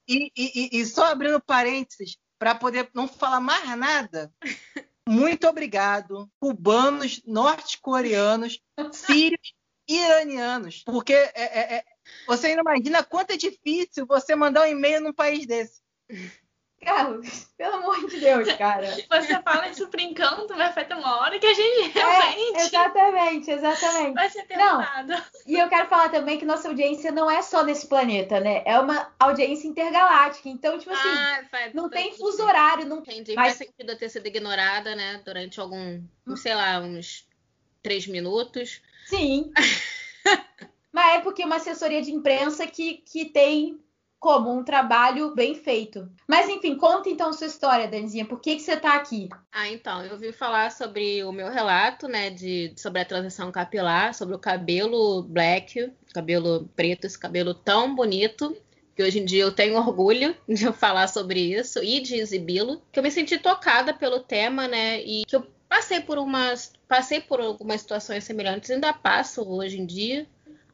E, 0.09 0.33
e, 0.37 0.81
e 0.81 0.87
só 0.87 1.07
abrindo 1.07 1.41
parênteses, 1.41 2.19
para 2.41 2.57
poder 2.57 2.91
não 2.93 3.07
falar 3.07 3.39
mais 3.39 3.79
nada, 3.79 4.35
muito 5.09 5.47
obrigado, 5.47 6.29
cubanos, 6.41 7.23
norte-coreanos, 7.25 8.61
sírios, 8.93 9.55
iranianos, 9.89 10.83
porque 10.85 11.15
é, 11.15 11.33
é, 11.35 11.75
é, 11.77 11.85
você 12.27 12.55
não 12.57 12.63
imagina 12.63 13.05
quanto 13.05 13.31
é 13.31 13.37
difícil 13.37 14.05
você 14.07 14.35
mandar 14.35 14.63
um 14.63 14.73
e-mail 14.73 15.01
num 15.01 15.13
país 15.13 15.47
desse. 15.47 15.81
Carlos, 16.85 17.47
pelo 17.57 17.77
amor 17.77 18.09
de 18.09 18.19
Deus, 18.19 18.53
cara. 18.55 18.89
Você 19.09 19.43
fala 19.43 19.69
isso 19.69 19.87
brincando, 19.87 20.49
mas 20.57 20.75
vai 20.75 20.85
ter 20.85 20.95
uma 20.95 21.21
hora 21.21 21.39
que 21.39 21.47
a 21.47 21.55
gente 21.55 21.97
é, 21.97 22.01
realmente. 22.01 22.59
É, 22.59 22.65
exatamente, 22.65 23.51
exatamente. 23.51 24.15
Vai 24.15 24.31
ser 24.31 24.43
tentado. 24.47 25.09
Não, 25.09 25.23
e 25.47 25.59
eu 25.59 25.69
quero 25.69 25.89
falar 25.89 26.09
também 26.09 26.39
que 26.39 26.45
nossa 26.45 26.69
audiência 26.69 27.13
não 27.13 27.31
é 27.31 27.41
só 27.41 27.63
nesse 27.63 27.87
planeta, 27.87 28.41
né? 28.41 28.63
É 28.67 28.79
uma 28.79 29.13
audiência 29.19 29.69
intergaláctica. 29.69 30.49
Então, 30.49 30.77
tipo 30.77 30.93
assim, 30.93 31.09
ah, 31.09 31.45
não 31.73 31.89
tem 31.89 32.17
fuso 32.17 32.43
horário. 32.43 32.85
Não... 32.85 32.99
Entendi. 32.99 33.35
Mas... 33.35 33.57
Faz 33.57 33.69
sentido 33.69 33.97
ter 33.97 34.09
sido 34.09 34.27
ignorada, 34.27 34.97
né? 34.97 35.23
Durante 35.25 35.61
algum, 35.61 36.03
sei 36.37 36.55
lá, 36.55 36.81
uns 36.81 37.29
três 37.81 38.09
minutos. 38.09 38.83
Sim. 39.07 39.53
mas 40.93 41.15
é 41.17 41.21
porque 41.21 41.45
uma 41.45 41.57
assessoria 41.57 42.03
de 42.03 42.11
imprensa 42.11 42.67
que, 42.67 42.95
que 42.95 43.27
tem 43.27 43.81
como 44.23 44.57
um 44.57 44.63
trabalho 44.63 45.35
bem 45.35 45.53
feito. 45.53 46.09
Mas 46.29 46.49
enfim, 46.49 46.77
conta 46.77 47.09
então 47.09 47.33
sua 47.33 47.49
história, 47.49 47.89
Danizinha. 47.89 48.25
Por 48.25 48.39
que, 48.39 48.55
que 48.55 48.63
você 48.63 48.75
está 48.75 48.95
aqui? 48.95 49.29
Ah, 49.51 49.69
então, 49.69 50.05
eu 50.05 50.17
vim 50.17 50.31
falar 50.31 50.71
sobre 50.71 51.25
o 51.25 51.33
meu 51.33 51.51
relato, 51.51 52.07
né, 52.07 52.31
de, 52.31 52.73
sobre 52.77 53.01
a 53.01 53.05
transição 53.05 53.51
capilar, 53.51 54.15
sobre 54.15 54.37
o 54.37 54.39
cabelo 54.39 55.25
black, 55.25 55.93
cabelo 56.15 56.71
preto, 56.77 57.05
esse 57.05 57.19
cabelo 57.19 57.53
tão 57.53 57.97
bonito 57.97 58.57
que 58.95 59.03
hoje 59.03 59.19
em 59.19 59.25
dia 59.25 59.43
eu 59.43 59.51
tenho 59.51 59.77
orgulho 59.77 60.37
de 60.49 60.73
falar 60.73 61.09
sobre 61.09 61.41
isso 61.41 61.83
e 61.83 61.99
de 61.99 62.15
exibi-lo, 62.15 62.81
que 62.93 63.01
eu 63.01 63.03
me 63.03 63.11
senti 63.11 63.39
tocada 63.39 63.93
pelo 63.93 64.21
tema, 64.21 64.69
né, 64.69 65.03
e 65.03 65.25
que 65.27 65.35
eu 65.35 65.45
passei 65.69 66.01
por 66.01 66.17
umas 66.17 66.73
passei 66.87 67.21
por 67.21 67.41
algumas 67.41 67.81
situações 67.81 68.23
semelhantes, 68.23 68.71
ainda 68.71 68.93
passo 68.93 69.43
hoje 69.43 69.81
em 69.81 69.85
dia, 69.85 70.29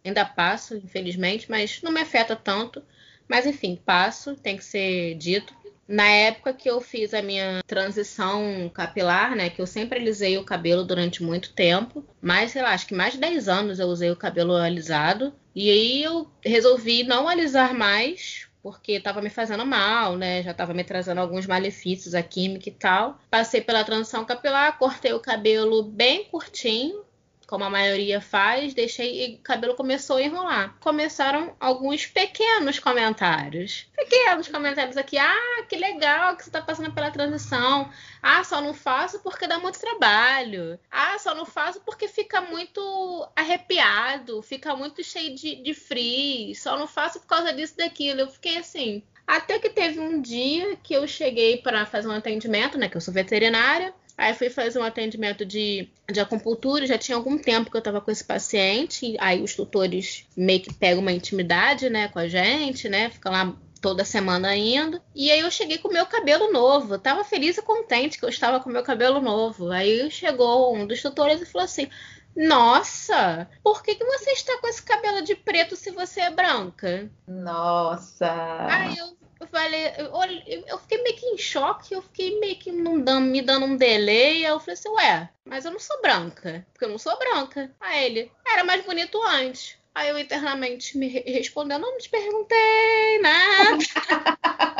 ainda 0.04 0.26
passo, 0.26 0.76
infelizmente, 0.76 1.50
mas 1.50 1.80
não 1.80 1.90
me 1.90 2.02
afeta 2.02 2.36
tanto. 2.36 2.82
Mas 3.28 3.46
enfim, 3.46 3.78
passo, 3.84 4.34
tem 4.36 4.56
que 4.56 4.64
ser 4.64 5.14
dito. 5.14 5.54
Na 5.86 6.06
época 6.06 6.52
que 6.52 6.68
eu 6.68 6.82
fiz 6.82 7.14
a 7.14 7.22
minha 7.22 7.62
transição 7.66 8.70
capilar, 8.74 9.34
né, 9.34 9.48
que 9.48 9.60
eu 9.60 9.66
sempre 9.66 9.98
alisei 9.98 10.36
o 10.36 10.44
cabelo 10.44 10.84
durante 10.84 11.22
muito 11.22 11.54
tempo, 11.54 12.04
mas 12.20 12.50
sei 12.50 12.60
lá, 12.60 12.72
acho 12.72 12.86
que 12.86 12.94
mais 12.94 13.14
de 13.14 13.20
10 13.20 13.48
anos 13.48 13.78
eu 13.78 13.86
usei 13.86 14.10
o 14.10 14.16
cabelo 14.16 14.54
alisado, 14.54 15.32
e 15.54 15.70
aí 15.70 16.02
eu 16.02 16.30
resolvi 16.44 17.04
não 17.04 17.26
alisar 17.26 17.72
mais, 17.72 18.48
porque 18.62 18.92
estava 18.92 19.22
me 19.22 19.30
fazendo 19.30 19.64
mal, 19.64 20.14
né? 20.14 20.42
Já 20.42 20.50
estava 20.50 20.74
me 20.74 20.84
trazendo 20.84 21.22
alguns 21.22 21.46
malefícios 21.46 22.14
a 22.14 22.22
química 22.22 22.68
e 22.68 22.72
tal. 22.72 23.18
Passei 23.30 23.62
pela 23.62 23.82
transição 23.82 24.26
capilar, 24.26 24.76
cortei 24.78 25.14
o 25.14 25.20
cabelo 25.20 25.82
bem 25.82 26.24
curtinho, 26.24 27.02
como 27.48 27.64
a 27.64 27.70
maioria 27.70 28.20
faz, 28.20 28.74
deixei 28.74 29.24
e 29.24 29.34
o 29.36 29.38
cabelo 29.38 29.74
começou 29.74 30.18
a 30.18 30.22
enrolar. 30.22 30.76
Começaram 30.80 31.56
alguns 31.58 32.04
pequenos 32.04 32.78
comentários. 32.78 33.86
Pequenos 33.96 34.48
comentários 34.48 34.98
aqui. 34.98 35.16
Ah, 35.16 35.64
que 35.66 35.74
legal 35.74 36.36
que 36.36 36.42
você 36.44 36.50
está 36.50 36.60
passando 36.60 36.92
pela 36.92 37.10
transição. 37.10 37.90
Ah, 38.22 38.44
só 38.44 38.60
não 38.60 38.74
faço 38.74 39.20
porque 39.20 39.46
dá 39.46 39.58
muito 39.58 39.80
trabalho. 39.80 40.78
Ah, 40.90 41.18
só 41.18 41.34
não 41.34 41.46
faço 41.46 41.80
porque 41.80 42.06
fica 42.06 42.42
muito 42.42 43.26
arrepiado, 43.34 44.42
fica 44.42 44.76
muito 44.76 45.02
cheio 45.02 45.34
de, 45.34 45.56
de 45.56 45.72
frizz. 45.72 46.60
Só 46.60 46.78
não 46.78 46.86
faço 46.86 47.18
por 47.18 47.28
causa 47.28 47.50
disso 47.50 47.78
daquilo. 47.78 48.20
Eu 48.20 48.28
fiquei 48.28 48.58
assim. 48.58 49.02
Até 49.26 49.58
que 49.58 49.70
teve 49.70 49.98
um 49.98 50.20
dia 50.20 50.76
que 50.82 50.92
eu 50.92 51.08
cheguei 51.08 51.56
para 51.56 51.86
fazer 51.86 52.08
um 52.08 52.12
atendimento, 52.12 52.76
né? 52.76 52.90
Que 52.90 52.98
eu 52.98 53.00
sou 53.00 53.14
veterinária. 53.14 53.94
Aí 54.18 54.34
fui 54.34 54.50
fazer 54.50 54.80
um 54.80 54.82
atendimento 54.82 55.46
de, 55.46 55.88
de 56.10 56.18
acupuntura, 56.18 56.84
já 56.84 56.98
tinha 56.98 57.16
algum 57.16 57.38
tempo 57.38 57.70
que 57.70 57.76
eu 57.76 57.78
estava 57.78 58.00
com 58.00 58.10
esse 58.10 58.24
paciente, 58.24 59.16
aí 59.20 59.40
os 59.40 59.54
tutores 59.54 60.26
meio 60.36 60.60
que 60.60 60.74
pegam 60.74 61.00
uma 61.00 61.12
intimidade, 61.12 61.88
né, 61.88 62.08
com 62.08 62.18
a 62.18 62.26
gente, 62.26 62.88
né, 62.88 63.10
fica 63.10 63.30
lá 63.30 63.56
toda 63.80 64.04
semana 64.04 64.56
indo. 64.56 65.00
E 65.14 65.30
aí 65.30 65.38
eu 65.38 65.50
cheguei 65.52 65.78
com 65.78 65.86
o 65.86 65.92
meu 65.92 66.04
cabelo 66.04 66.52
novo. 66.52 66.94
Eu 66.94 66.98
tava 66.98 67.22
feliz 67.22 67.56
e 67.58 67.62
contente 67.62 68.18
que 68.18 68.24
eu 68.24 68.28
estava 68.28 68.58
com 68.58 68.68
o 68.68 68.72
meu 68.72 68.82
cabelo 68.82 69.20
novo. 69.20 69.70
Aí 69.70 70.10
chegou 70.10 70.74
um 70.74 70.84
dos 70.84 71.00
tutores 71.00 71.40
e 71.40 71.46
falou 71.46 71.64
assim: 71.64 71.88
Nossa, 72.34 73.48
por 73.62 73.84
que, 73.84 73.94
que 73.94 74.04
você 74.04 74.32
está 74.32 74.58
com 74.58 74.66
esse 74.66 74.82
cabelo 74.82 75.22
de 75.22 75.36
preto 75.36 75.76
se 75.76 75.92
você 75.92 76.22
é 76.22 76.30
branca? 76.30 77.08
Nossa. 77.24 78.66
Aí 78.68 78.98
eu 78.98 79.17
eu 79.40 79.46
falei, 79.46 79.92
eu, 79.98 80.64
eu, 80.66 80.78
fiquei 80.78 81.02
meio 81.02 81.16
que 81.16 81.26
em 81.26 81.38
choque, 81.38 81.94
eu 81.94 82.02
fiquei 82.02 82.40
meio 82.40 82.56
que 82.56 82.72
dando, 82.72 83.20
me 83.26 83.40
dando 83.40 83.66
um 83.66 83.76
delay. 83.76 84.44
Aí 84.44 84.50
eu 84.50 84.58
falei 84.58 84.74
assim, 84.74 84.88
ué, 84.90 85.28
mas 85.44 85.64
eu 85.64 85.70
não 85.70 85.78
sou 85.78 86.00
branca. 86.02 86.66
Porque 86.72 86.84
eu 86.84 86.88
não 86.88 86.98
sou 86.98 87.16
branca. 87.18 87.70
Aí 87.80 88.06
ele, 88.06 88.32
era 88.46 88.64
mais 88.64 88.84
bonito 88.84 89.20
antes. 89.22 89.76
Aí 89.94 90.08
eu 90.08 90.18
internamente 90.18 90.96
me 90.96 91.08
respondendo, 91.08 91.82
não 91.82 91.98
te 91.98 92.08
perguntei 92.08 93.18
nada. 93.20 94.74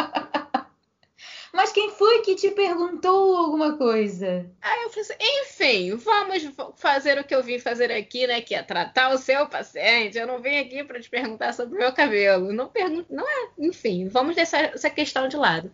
Mas 1.53 1.73
quem 1.73 1.91
foi 1.91 2.21
que 2.23 2.35
te 2.35 2.51
perguntou 2.51 3.37
alguma 3.37 3.77
coisa? 3.77 4.51
Aí 4.61 4.83
eu 4.83 4.91
falei 4.91 5.03
assim, 5.03 5.15
enfim, 5.21 5.97
vamos 5.97 6.43
fazer 6.77 7.19
o 7.19 7.25
que 7.25 7.35
eu 7.35 7.43
vim 7.43 7.59
fazer 7.59 7.91
aqui, 7.91 8.27
né? 8.27 8.41
Que 8.41 8.55
é 8.55 8.63
tratar 8.63 9.13
o 9.15 9.19
seu 9.19 9.47
paciente. 9.47 10.19
Eu 10.19 10.27
não 10.27 10.41
vim 10.41 10.59
aqui 10.59 10.85
para 10.85 11.01
te 11.01 11.09
perguntar 11.09 11.55
sobre 11.55 11.77
o 11.77 11.79
meu 11.79 11.93
cabelo. 11.93 12.53
Não 12.53 12.69
pergunto, 12.69 13.13
não 13.13 13.27
é. 13.27 13.51
Enfim, 13.59 14.09
vamos 14.09 14.37
deixar 14.37 14.75
essa 14.75 14.91
questão 14.91 15.27
de 15.27 15.37
lado. 15.37 15.73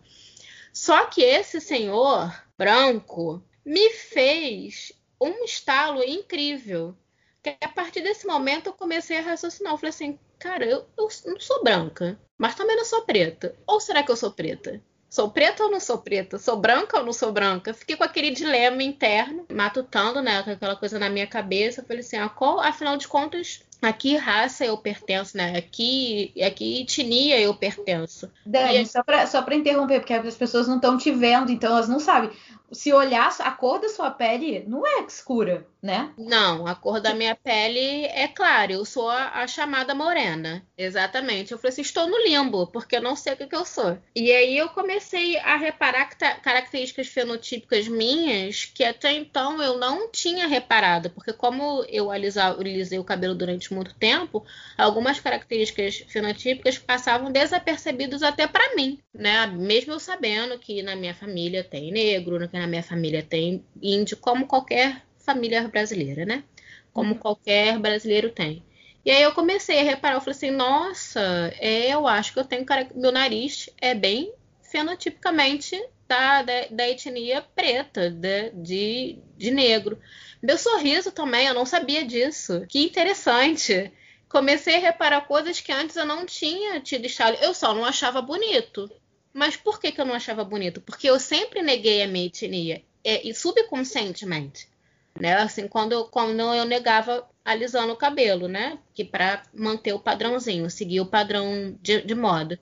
Só 0.71 1.05
que 1.05 1.21
esse 1.21 1.59
senhor 1.59 2.33
branco 2.57 3.43
me 3.65 3.89
fez 3.91 4.93
um 5.19 5.43
estalo 5.43 6.03
incrível. 6.03 6.95
Que 7.43 7.55
a 7.61 7.69
partir 7.69 8.01
desse 8.01 8.25
momento 8.25 8.67
eu 8.67 8.73
comecei 8.73 9.17
a 9.17 9.21
raciocinar. 9.21 9.73
Eu 9.73 9.77
falei 9.77 9.89
assim, 9.89 10.19
cara, 10.39 10.65
eu, 10.65 10.85
eu 10.97 11.09
não 11.25 11.39
sou 11.39 11.63
branca, 11.63 12.19
mas 12.37 12.55
também 12.55 12.75
não 12.75 12.85
sou 12.85 13.01
preta. 13.01 13.55
Ou 13.67 13.79
será 13.79 14.03
que 14.03 14.11
eu 14.11 14.15
sou 14.15 14.31
preta? 14.31 14.81
Sou 15.15 15.31
preta 15.31 15.63
ou 15.63 15.71
não 15.71 15.79
sou 15.79 15.97
preta? 15.99 16.37
Sou 16.37 16.57
branca 16.57 16.97
ou 16.97 17.05
não 17.05 17.13
sou 17.13 17.31
branca? 17.31 17.73
Fiquei 17.73 17.95
com 17.95 18.03
aquele 18.03 18.31
dilema 18.31 18.83
interno, 18.83 19.45
matutando, 19.49 20.21
né? 20.21 20.39
Aquela 20.39 20.75
coisa 20.75 20.99
na 20.99 21.09
minha 21.09 21.25
cabeça. 21.25 21.81
Falei 21.81 22.01
assim, 22.01 22.17
ah, 22.17 22.27
qual, 22.27 22.59
afinal 22.59 22.97
de 22.97 23.07
contas, 23.07 23.63
a 23.81 23.93
que 23.93 24.15
raça 24.15 24.65
eu 24.65 24.77
pertenço, 24.77 25.37
né? 25.37 25.57
Aqui, 25.57 26.33
aqui 26.41 26.81
etnia 26.81 27.39
eu 27.39 27.53
pertenço. 27.53 28.31
Dani, 28.45 28.81
e... 28.81 28.85
só 28.85 29.03
para 29.03 29.27
só 29.27 29.41
pra 29.41 29.55
interromper, 29.55 29.99
porque 29.99 30.13
as 30.13 30.35
pessoas 30.35 30.67
não 30.67 30.75
estão 30.75 30.97
te 30.97 31.11
vendo, 31.11 31.51
então 31.51 31.71
elas 31.71 31.89
não 31.89 31.99
sabem 31.99 32.31
se 32.71 32.91
olhar 32.91 33.33
a 33.39 33.51
cor 33.51 33.79
da 33.79 33.89
sua 33.89 34.11
pele, 34.11 34.63
não 34.67 34.85
é 34.85 35.01
escura, 35.05 35.65
né? 35.81 36.11
Não, 36.17 36.65
a 36.65 36.75
cor 36.75 36.99
da 36.99 37.13
minha 37.13 37.35
pele 37.35 38.05
é 38.05 38.27
clara. 38.27 38.71
Eu 38.71 38.83
sou 38.85 39.09
a, 39.09 39.41
a 39.41 39.47
chamada 39.47 39.93
morena. 39.93 40.65
Exatamente. 40.77 41.51
Eu 41.51 41.57
falei 41.57 41.71
assim, 41.71 41.81
estou 41.81 42.07
no 42.07 42.17
limbo, 42.17 42.67
porque 42.67 42.95
eu 42.95 43.01
não 43.01 43.15
sei 43.15 43.33
o 43.33 43.37
que, 43.37 43.47
que 43.47 43.55
eu 43.55 43.65
sou. 43.65 43.97
E 44.15 44.31
aí 44.31 44.57
eu 44.57 44.69
comecei 44.69 45.37
a 45.39 45.55
reparar 45.55 46.09
características 46.41 47.07
fenotípicas 47.07 47.87
minhas 47.87 48.65
que 48.65 48.83
até 48.83 49.13
então 49.13 49.61
eu 49.61 49.77
não 49.77 50.09
tinha 50.11 50.47
reparado. 50.47 51.09
Porque 51.11 51.33
como 51.33 51.85
eu 51.87 52.11
alisei 52.11 52.99
o 52.99 53.03
cabelo 53.03 53.35
durante 53.35 53.64
muito 53.73 53.93
tempo, 53.95 54.45
algumas 54.77 55.19
características 55.19 56.05
fenotípicas 56.07 56.77
passavam 56.77 57.31
desapercebidos 57.31 58.23
até 58.23 58.47
para 58.47 58.75
mim, 58.75 58.99
né? 59.13 59.47
Mesmo 59.47 59.93
eu 59.93 59.99
sabendo 59.99 60.57
que 60.59 60.81
na 60.81 60.95
minha 60.95 61.13
família 61.13 61.63
tem 61.63 61.91
negro, 61.91 62.47
que 62.47 62.57
na 62.57 62.67
minha 62.67 62.83
família 62.83 63.23
tem 63.23 63.65
índio, 63.81 64.17
como 64.17 64.47
qualquer 64.47 65.01
família 65.17 65.67
brasileira, 65.67 66.25
né? 66.25 66.43
Como 66.93 67.13
uhum. 67.13 67.19
qualquer 67.19 67.79
brasileiro 67.79 68.29
tem. 68.29 68.63
E 69.03 69.11
aí 69.11 69.21
eu 69.21 69.33
comecei 69.33 69.79
a 69.79 69.83
reparar, 69.83 70.15
eu 70.15 70.21
falei 70.21 70.35
assim, 70.35 70.51
nossa, 70.51 71.53
é, 71.59 71.93
eu 71.93 72.07
acho 72.07 72.33
que 72.33 72.39
eu 72.39 72.45
tenho 72.45 72.65
cara... 72.65 72.87
meu 72.95 73.11
nariz 73.11 73.69
é 73.79 73.93
bem 73.93 74.33
fenotipicamente 74.63 75.79
da, 76.07 76.41
da, 76.41 76.67
da 76.71 76.89
etnia 76.89 77.41
preta, 77.55 78.09
de, 78.09 78.51
de, 78.51 79.19
de 79.37 79.51
negro. 79.51 79.99
Meu 80.45 80.59
sorriso 80.59 81.11
também, 81.11 81.47
eu 81.47 81.55
não 81.55 81.65
sabia 81.65 82.05
disso. 82.05 82.67
Que 82.69 82.83
interessante. 82.83 83.91
Comecei 84.29 84.75
a 84.75 84.79
reparar 84.79 85.21
coisas 85.21 85.59
que 85.59 85.71
antes 85.71 85.95
eu 85.95 86.05
não 86.05 86.23
tinha 86.23 86.79
tido 86.79 87.07
estalo. 87.07 87.35
Eu 87.41 87.51
só 87.51 87.73
não 87.73 87.83
achava 87.83 88.21
bonito. 88.21 88.87
Mas 89.33 89.55
por 89.55 89.79
que, 89.79 89.91
que 89.91 89.99
eu 89.99 90.05
não 90.05 90.13
achava 90.13 90.43
bonito? 90.43 90.79
Porque 90.81 91.09
eu 91.09 91.19
sempre 91.19 91.63
neguei 91.63 92.03
a 92.03 92.07
minha 92.07 92.27
etnia. 92.27 92.83
É, 93.03 93.27
e 93.27 93.33
subconscientemente. 93.33 94.69
Né? 95.19 95.33
Assim, 95.33 95.67
quando, 95.67 96.05
quando 96.09 96.41
eu 96.41 96.63
negava 96.63 97.27
alisando 97.43 97.93
o 97.93 97.97
cabelo, 97.97 98.47
né? 98.47 98.77
Que 98.93 99.03
para 99.03 99.41
manter 99.51 99.93
o 99.93 99.99
padrãozinho, 99.99 100.69
seguir 100.69 101.01
o 101.01 101.07
padrão 101.07 101.75
de, 101.81 102.03
de 102.03 102.13
moda. 102.13 102.59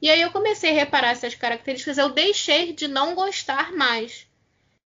E 0.00 0.08
aí 0.08 0.20
eu 0.20 0.30
comecei 0.30 0.70
a 0.70 0.74
reparar 0.74 1.10
essas 1.10 1.34
características, 1.34 1.98
eu 1.98 2.10
deixei 2.10 2.72
de 2.72 2.86
não 2.86 3.16
gostar 3.16 3.72
mais. 3.72 4.27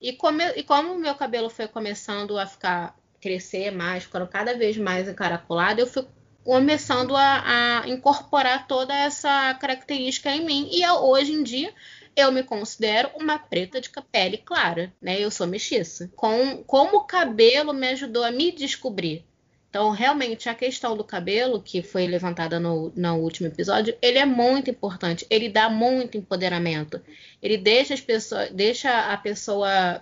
E 0.06 0.14
como, 0.14 0.40
e 0.40 0.62
como 0.62 0.94
o 0.94 1.00
meu 1.00 1.16
cabelo 1.16 1.50
foi 1.50 1.68
começando 1.68 2.38
a 2.38 2.46
ficar 2.46 2.96
crescer 3.20 3.72
mais, 3.72 4.04
ficando 4.04 4.28
cada 4.28 4.56
vez 4.56 4.78
mais 4.78 5.10
encaracolado, 5.10 5.82
eu 5.82 5.88
fui 5.88 6.06
começando 6.44 7.16
a, 7.16 7.82
a, 7.82 7.90
incorporar 7.90 8.68
toda 8.68 8.94
essa 8.94 9.52
característica 9.56 10.30
em 10.30 10.46
mim. 10.46 10.70
E 10.72 10.84
eu, 10.84 10.94
hoje 10.98 11.32
em 11.32 11.42
dia 11.42 11.74
eu 12.16 12.32
me 12.32 12.44
considero 12.44 13.10
uma 13.16 13.40
preta 13.40 13.82
de 13.82 13.90
pele 14.12 14.38
clara, 14.38 14.94
né? 15.02 15.20
Eu 15.20 15.32
sou 15.32 15.48
mestiça. 15.48 16.08
Com, 16.16 16.64
como 16.66 16.98
o 16.98 17.06
cabelo 17.06 17.74
me 17.74 17.88
ajudou 17.88 18.24
a 18.24 18.30
me 18.30 18.52
descobrir. 18.52 19.26
Então, 19.76 19.90
realmente, 19.90 20.48
a 20.48 20.56
questão 20.56 20.96
do 20.96 21.04
cabelo, 21.04 21.62
que 21.62 21.84
foi 21.84 22.08
levantada 22.08 22.62
no, 22.62 22.94
no 22.96 23.16
último 23.18 23.50
episódio, 23.50 23.94
ele 24.02 24.18
é 24.18 24.26
muito 24.26 24.70
importante. 24.70 25.28
Ele 25.30 25.50
dá 25.50 25.70
muito 25.70 26.18
empoderamento. 26.18 27.02
Ele 27.42 27.58
deixa, 27.58 27.94
as 27.94 28.00
pessoas, 28.00 28.50
deixa 28.52 29.12
a 29.12 29.18
pessoa 29.18 30.02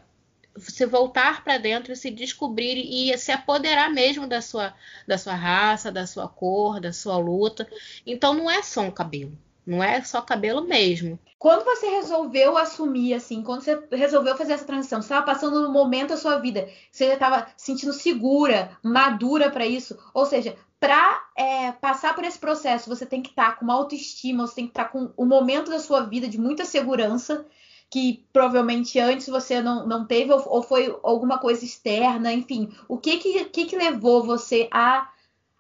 se 0.58 0.86
voltar 0.86 1.44
para 1.44 1.58
dentro 1.58 1.92
e 1.92 1.96
se 1.96 2.12
descobrir 2.12 2.78
e 2.78 3.18
se 3.18 3.32
apoderar 3.32 3.90
mesmo 3.90 4.28
da 4.28 4.42
sua, 4.42 4.76
da 5.08 5.18
sua 5.18 5.34
raça, 5.34 5.92
da 5.92 6.06
sua 6.06 6.28
cor, 6.28 6.80
da 6.80 6.94
sua 6.94 7.18
luta. 7.18 7.68
Então, 8.06 8.36
não 8.36 8.52
é 8.52 8.62
só 8.62 8.82
um 8.82 8.92
cabelo. 8.92 9.36
Não 9.66 9.84
é 9.84 10.02
só 10.02 10.22
cabelo 10.22 10.68
mesmo. 10.68 11.18
Quando 11.40 11.64
você 11.66 11.88
resolveu 11.88 12.58
assumir, 12.58 13.14
assim, 13.14 13.42
quando 13.42 13.62
você 13.62 13.82
resolveu 13.92 14.38
fazer 14.38 14.54
essa 14.54 14.66
transição, 14.66 15.02
você 15.02 15.06
estava 15.06 15.26
passando 15.26 15.62
no 15.62 15.72
momento 15.72 16.10
da 16.10 16.18
sua 16.18 16.38
vida, 16.38 16.70
você 16.92 17.08
já 17.08 17.14
estava 17.14 17.48
sentindo 17.58 17.94
segura, 17.94 18.78
madura 18.82 19.50
para 19.50 19.66
isso. 19.66 19.98
Ou 20.14 20.26
seja, 20.26 20.56
para 20.80 21.22
é, 21.38 21.72
passar 21.72 22.14
por 22.14 22.24
esse 22.24 22.38
processo, 22.38 22.90
você 22.90 23.06
tem 23.06 23.22
que 23.22 23.30
estar 23.30 23.52
tá 23.52 23.56
com 23.58 23.64
uma 23.66 23.74
autoestima, 23.74 24.46
você 24.46 24.56
tem 24.56 24.66
que 24.66 24.72
estar 24.72 24.86
tá 24.86 24.90
com 24.90 25.12
um 25.18 25.26
momento 25.26 25.72
da 25.72 25.80
sua 25.80 26.02
vida 26.02 26.28
de 26.28 26.38
muita 26.38 26.66
segurança, 26.66 27.46
que 27.90 28.26
provavelmente 28.34 29.00
antes 29.00 29.28
você 29.28 29.62
não, 29.62 29.88
não 29.88 30.06
teve, 30.06 30.34
ou, 30.34 30.44
ou 30.46 30.64
foi 30.64 30.98
alguma 31.04 31.38
coisa 31.38 31.64
externa, 31.64 32.34
enfim. 32.34 32.70
O 32.88 32.98
que 32.98 33.18
que, 33.18 33.46
que, 33.46 33.66
que 33.66 33.76
levou 33.78 34.24
você 34.24 34.68
a 34.72 35.10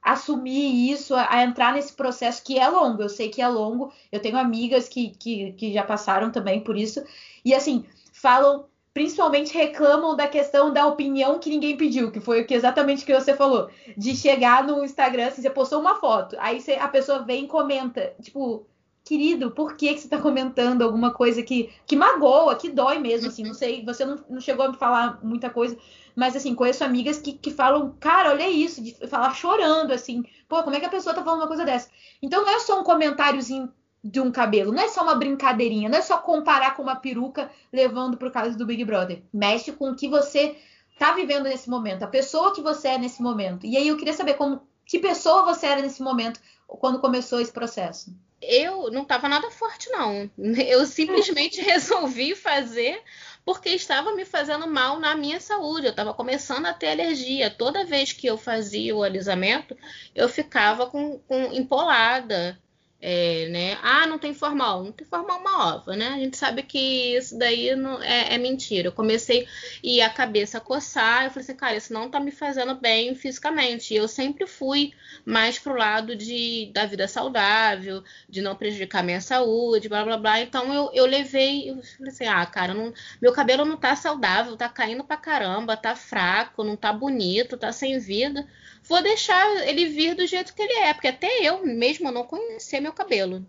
assumir 0.03 0.91
isso, 0.91 1.15
a, 1.15 1.27
a, 1.29 1.43
entrar 1.43 1.73
nesse 1.73 1.93
processo 1.93 2.43
que 2.43 2.59
é 2.59 2.67
longo. 2.67 3.01
Eu 3.01 3.09
sei 3.09 3.29
que 3.29 3.41
é 3.41 3.47
longo. 3.47 3.91
Eu 4.11 4.21
tenho 4.21 4.37
amigas 4.37 4.89
que, 4.89 5.11
que, 5.11 5.53
que 5.53 5.73
já 5.73 5.83
passaram 5.83 6.31
também 6.31 6.61
por 6.61 6.75
isso. 6.75 7.03
E 7.45 7.53
assim, 7.53 7.85
falam, 8.11 8.65
principalmente 8.93 9.53
reclamam 9.53 10.15
da 10.15 10.27
questão 10.27 10.71
da 10.71 10.85
opinião 10.85 11.39
que 11.39 11.49
ninguém 11.49 11.77
pediu, 11.77 12.11
que 12.11 12.19
foi 12.19 12.41
o 12.41 12.45
que 12.45 12.53
exatamente 12.53 13.05
que 13.05 13.13
você 13.13 13.35
falou. 13.35 13.69
De 13.97 14.15
chegar 14.15 14.63
no 14.65 14.83
Instagram, 14.83 15.27
assim, 15.27 15.41
você 15.41 15.49
postou 15.49 15.79
uma 15.79 15.95
foto, 15.95 16.35
aí 16.39 16.59
você, 16.59 16.73
a 16.73 16.87
pessoa 16.87 17.19
vem 17.19 17.45
e 17.45 17.47
comenta, 17.47 18.13
tipo, 18.21 18.67
querido, 19.03 19.51
por 19.51 19.75
que, 19.75 19.93
que 19.93 19.99
você 19.99 20.07
está 20.07 20.17
comentando 20.17 20.81
alguma 20.81 21.11
coisa 21.11 21.43
que, 21.43 21.69
que 21.85 21.95
magoa, 21.95 22.55
que 22.55 22.69
dói 22.69 22.99
mesmo, 22.99 23.27
assim, 23.27 23.43
não 23.43 23.53
sei, 23.53 23.83
você 23.83 24.05
não, 24.05 24.23
não 24.29 24.39
chegou 24.39 24.65
a 24.65 24.69
me 24.69 24.77
falar 24.77 25.19
muita 25.23 25.49
coisa, 25.49 25.77
mas 26.15 26.35
assim, 26.35 26.55
conheço 26.55 26.83
amigas 26.83 27.17
que, 27.17 27.33
que 27.33 27.51
falam, 27.51 27.95
cara, 27.99 28.29
olha 28.29 28.49
isso, 28.49 28.81
de 28.81 28.93
falar 29.07 29.33
chorando, 29.33 29.91
assim, 29.91 30.23
pô, 30.47 30.63
como 30.63 30.75
é 30.75 30.79
que 30.79 30.85
a 30.85 30.89
pessoa 30.89 31.13
tá 31.13 31.23
falando 31.23 31.41
uma 31.41 31.47
coisa 31.47 31.65
dessa? 31.65 31.89
Então 32.21 32.43
não 32.43 32.49
é 32.49 32.59
só 32.59 32.79
um 32.79 32.83
comentáriozinho 32.83 33.71
de 34.01 34.21
um 34.21 34.31
cabelo, 34.31 34.71
não 34.71 34.83
é 34.83 34.87
só 34.87 35.03
uma 35.03 35.15
brincadeirinha, 35.15 35.89
não 35.89 35.97
é 35.97 36.01
só 36.01 36.17
comparar 36.17 36.75
com 36.75 36.83
uma 36.83 36.95
peruca 36.95 37.49
levando 37.71 38.17
pro 38.17 38.31
caso 38.31 38.57
do 38.57 38.65
Big 38.65 38.83
Brother. 38.85 39.21
Mexe 39.33 39.71
com 39.71 39.91
o 39.91 39.95
que 39.95 40.07
você 40.07 40.57
tá 40.97 41.13
vivendo 41.13 41.45
nesse 41.45 41.69
momento, 41.69 42.03
a 42.03 42.07
pessoa 42.07 42.53
que 42.53 42.61
você 42.61 42.89
é 42.89 42.97
nesse 42.97 43.21
momento. 43.21 43.65
E 43.65 43.75
aí 43.75 43.87
eu 43.87 43.97
queria 43.97 44.13
saber 44.13 44.35
como 44.35 44.61
que 44.85 44.99
pessoa 44.99 45.43
você 45.43 45.65
era 45.65 45.81
nesse 45.81 46.01
momento 46.01 46.39
quando 46.67 46.99
começou 46.99 47.39
esse 47.39 47.51
processo 47.51 48.13
eu 48.47 48.91
não 48.91 49.03
estava 49.03 49.29
nada 49.29 49.49
forte, 49.51 49.89
não. 49.89 50.29
Eu 50.67 50.85
simplesmente 50.85 51.59
resolvi 51.61 52.35
fazer 52.35 53.01
porque 53.45 53.69
estava 53.69 54.13
me 54.13 54.25
fazendo 54.25 54.67
mal 54.67 54.99
na 54.99 55.15
minha 55.15 55.39
saúde. 55.39 55.87
Eu 55.87 55.91
estava 55.91 56.13
começando 56.13 56.65
a 56.65 56.73
ter 56.73 56.89
alergia. 56.89 57.49
Toda 57.49 57.85
vez 57.85 58.13
que 58.13 58.27
eu 58.27 58.37
fazia 58.37 58.95
o 58.95 59.03
alisamento, 59.03 59.77
eu 60.15 60.29
ficava 60.29 60.85
com, 60.87 61.19
com 61.19 61.51
empolada. 61.51 62.57
É, 63.05 63.49
né? 63.49 63.77
Ah, 63.83 64.07
não 64.07 64.17
tem 64.17 64.33
formal. 64.33 64.81
Não 64.81 64.91
tem 64.93 65.05
formal 65.05 65.39
uma 65.41 65.75
ova, 65.75 65.93
né? 65.93 66.07
A 66.07 66.17
gente 66.17 66.37
sabe 66.37 66.63
que 66.63 67.17
isso 67.17 67.37
daí 67.37 67.75
não, 67.75 68.01
é, 68.01 68.33
é, 68.33 68.37
mentira. 68.37 68.87
Eu 68.87 68.91
comecei 68.93 69.45
e 69.83 70.01
a 70.01 70.09
cabeça 70.09 70.57
coçar. 70.61 71.25
Eu 71.25 71.29
falei 71.31 71.43
assim, 71.43 71.55
cara, 71.55 71.75
isso 71.75 71.91
não 71.91 72.09
tá 72.09 72.17
me 72.17 72.31
fazendo 72.31 72.73
bem 72.75 73.13
fisicamente. 73.13 73.93
E 73.93 73.97
eu 73.97 74.07
sempre 74.07 74.47
fui 74.47 74.93
mais 75.25 75.59
pro 75.59 75.75
lado 75.75 76.15
de, 76.15 76.71
da 76.73 76.85
vida 76.85 77.05
saudável, 77.05 78.01
de 78.29 78.41
não 78.41 78.55
prejudicar 78.55 79.03
minha 79.03 79.19
saúde, 79.19 79.89
blá 79.89 80.05
blá 80.05 80.15
blá. 80.17 80.39
Então 80.39 80.73
eu, 80.73 80.89
eu 80.93 81.05
levei, 81.05 81.71
eu 81.71 81.83
falei 81.83 82.09
assim, 82.13 82.25
ah, 82.25 82.45
cara, 82.45 82.73
não, 82.73 82.93
meu 83.21 83.33
cabelo 83.33 83.65
não 83.65 83.75
tá 83.75 83.97
saudável, 83.97 84.55
tá 84.55 84.69
caindo 84.69 85.03
pra 85.03 85.17
caramba, 85.17 85.75
tá 85.75 85.93
fraco, 85.93 86.63
não 86.63 86.77
tá 86.77 86.93
bonito, 86.93 87.57
tá 87.57 87.73
sem 87.73 87.99
vida 87.99 88.47
vou 88.83 89.01
deixar 89.01 89.67
ele 89.67 89.87
vir 89.87 90.15
do 90.15 90.27
jeito 90.27 90.53
que 90.53 90.61
ele 90.61 90.73
é, 90.79 90.93
porque 90.93 91.07
até 91.07 91.27
eu 91.41 91.65
mesmo 91.65 92.11
não 92.11 92.25
conhecia 92.25 92.81
meu 92.81 92.93
cabelo. 92.93 93.45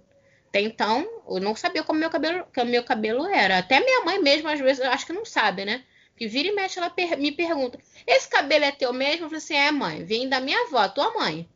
Até 0.48 0.60
então, 0.60 1.06
eu 1.28 1.40
não 1.40 1.56
sabia 1.56 1.82
como 1.82 1.98
meu 1.98 2.10
cabelo, 2.10 2.46
como 2.54 2.70
meu 2.70 2.84
cabelo 2.84 3.26
era. 3.26 3.58
Até 3.58 3.80
minha 3.80 4.04
mãe 4.04 4.22
mesmo, 4.22 4.48
às 4.48 4.60
vezes, 4.60 4.84
eu 4.84 4.90
acho 4.90 5.04
que 5.04 5.12
não 5.12 5.24
sabe, 5.24 5.64
né? 5.64 5.82
Que 6.16 6.28
vira 6.28 6.48
e 6.48 6.52
mexe, 6.52 6.78
ela 6.78 6.90
per 6.90 7.18
me 7.18 7.32
pergunta: 7.32 7.78
esse 8.06 8.28
cabelo 8.28 8.64
é 8.64 8.70
teu 8.70 8.92
mesmo? 8.92 9.24
Eu 9.24 9.28
falei 9.28 9.38
assim: 9.38 9.56
é, 9.56 9.72
mãe, 9.72 10.04
vem 10.04 10.28
da 10.28 10.40
minha 10.40 10.60
avó, 10.66 10.88
tua 10.88 11.12
mãe. 11.12 11.48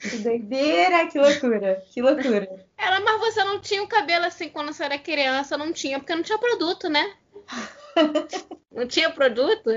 Que 0.00 0.16
doideira, 0.16 1.06
que 1.06 1.18
loucura, 1.18 1.84
que 1.92 2.02
loucura. 2.02 2.66
Ela, 2.76 3.00
mas 3.00 3.20
você 3.20 3.44
não 3.44 3.60
tinha 3.60 3.82
o 3.82 3.86
cabelo 3.86 4.24
assim 4.24 4.48
quando 4.48 4.72
você 4.72 4.82
era 4.82 4.98
criança? 4.98 5.56
Não 5.56 5.72
tinha, 5.72 5.98
porque 6.00 6.14
não 6.14 6.22
tinha 6.22 6.38
produto, 6.38 6.88
né? 6.88 7.14
não 8.70 8.86
tinha 8.86 9.10
produto. 9.10 9.70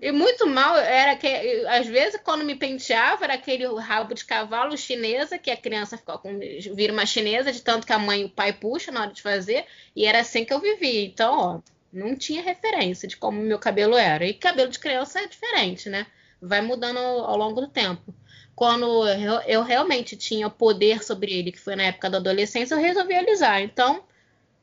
E 0.00 0.12
muito 0.12 0.46
mal 0.46 0.76
era 0.76 1.16
que, 1.16 1.26
às 1.66 1.86
vezes, 1.86 2.20
quando 2.22 2.44
me 2.44 2.54
penteava, 2.54 3.24
era 3.24 3.34
aquele 3.34 3.66
rabo 3.78 4.14
de 4.14 4.24
cavalo 4.24 4.76
chinesa, 4.76 5.38
que 5.38 5.50
a 5.50 5.56
criança 5.56 5.96
ficou 5.96 6.18
com, 6.18 6.38
vira 6.38 6.92
uma 6.92 7.06
chinesa, 7.06 7.52
de 7.52 7.62
tanto 7.62 7.86
que 7.86 7.92
a 7.92 7.98
mãe 7.98 8.22
e 8.22 8.24
o 8.24 8.30
pai 8.30 8.52
puxam 8.52 8.94
na 8.94 9.02
hora 9.02 9.12
de 9.12 9.22
fazer, 9.22 9.64
e 9.94 10.04
era 10.04 10.20
assim 10.20 10.44
que 10.44 10.52
eu 10.52 10.60
vivia. 10.60 11.04
Então, 11.04 11.38
ó, 11.38 11.60
não 11.92 12.16
tinha 12.16 12.42
referência 12.42 13.06
de 13.08 13.16
como 13.16 13.40
meu 13.40 13.58
cabelo 13.58 13.96
era. 13.96 14.24
E 14.26 14.34
cabelo 14.34 14.70
de 14.70 14.78
criança 14.78 15.20
é 15.20 15.26
diferente, 15.26 15.88
né? 15.88 16.06
Vai 16.40 16.60
mudando 16.60 16.98
ao, 16.98 17.24
ao 17.24 17.36
longo 17.36 17.60
do 17.60 17.68
tempo. 17.68 18.14
Quando 18.54 19.06
eu, 19.08 19.40
eu 19.46 19.62
realmente 19.62 20.16
tinha 20.16 20.50
poder 20.50 21.02
sobre 21.02 21.32
ele, 21.32 21.52
que 21.52 21.60
foi 21.60 21.74
na 21.74 21.84
época 21.84 22.10
da 22.10 22.18
adolescência, 22.18 22.74
eu 22.74 22.80
resolvi 22.80 23.14
alisar. 23.14 23.62
Então, 23.62 24.04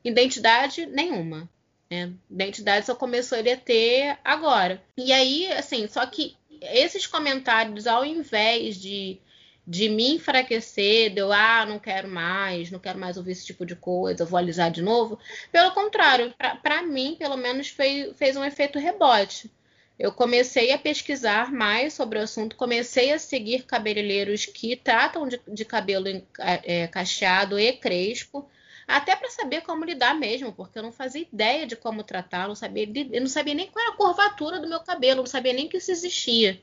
identidade 0.03 0.85
nenhuma. 0.85 1.49
Né? 1.89 2.13
Identidade 2.29 2.85
só 2.85 2.93
começou 2.93 3.37
ele 3.37 3.51
a 3.51 3.57
ter 3.57 4.17
agora. 4.23 4.81
E 4.95 5.11
aí, 5.11 5.51
assim, 5.53 5.87
só 5.87 6.05
que 6.05 6.37
esses 6.61 7.07
comentários, 7.07 7.87
ao 7.87 8.05
invés 8.05 8.79
de, 8.79 9.19
de 9.65 9.89
me 9.89 10.15
enfraquecer, 10.15 11.11
de 11.11 11.19
eu, 11.19 11.31
ah, 11.31 11.65
não 11.65 11.79
quero 11.79 12.07
mais, 12.07 12.69
não 12.69 12.79
quero 12.79 12.99
mais 12.99 13.17
ouvir 13.17 13.31
esse 13.31 13.45
tipo 13.45 13.65
de 13.65 13.75
coisa, 13.75 14.25
vou 14.25 14.37
alisar 14.37 14.69
de 14.69 14.81
novo, 14.81 15.17
pelo 15.51 15.71
contrário, 15.71 16.33
para 16.61 16.83
mim, 16.83 17.15
pelo 17.17 17.37
menos, 17.37 17.69
foi, 17.69 18.13
fez 18.15 18.35
um 18.37 18.43
efeito 18.43 18.77
rebote. 18.77 19.51
Eu 19.97 20.13
comecei 20.13 20.71
a 20.71 20.77
pesquisar 20.77 21.51
mais 21.51 21.93
sobre 21.93 22.19
o 22.19 22.21
assunto, 22.21 22.55
comecei 22.55 23.11
a 23.11 23.19
seguir 23.19 23.63
cabeleireiros 23.63 24.45
que 24.45 24.75
tratam 24.75 25.27
de, 25.27 25.41
de 25.45 25.65
cabelo 25.65 26.07
é, 26.37 26.87
cacheado 26.87 27.59
e 27.59 27.73
crespo, 27.73 28.49
até 28.97 29.15
para 29.15 29.29
saber 29.29 29.61
como 29.61 29.85
lidar 29.85 30.15
mesmo, 30.15 30.51
porque 30.53 30.77
eu 30.79 30.83
não 30.83 30.91
fazia 30.91 31.21
ideia 31.21 31.65
de 31.67 31.75
como 31.75 32.03
tratar, 32.03 32.47
não 32.47 32.55
sabia, 32.55 32.87
eu 33.11 33.21
não 33.21 33.27
sabia 33.27 33.53
nem 33.53 33.67
qual 33.67 33.83
era 33.85 33.93
a 33.93 33.97
curvatura 33.97 34.59
do 34.59 34.67
meu 34.67 34.79
cabelo, 34.79 35.19
não 35.21 35.25
sabia 35.27 35.53
nem 35.53 35.67
que 35.69 35.77
isso 35.77 35.91
existia. 35.91 36.59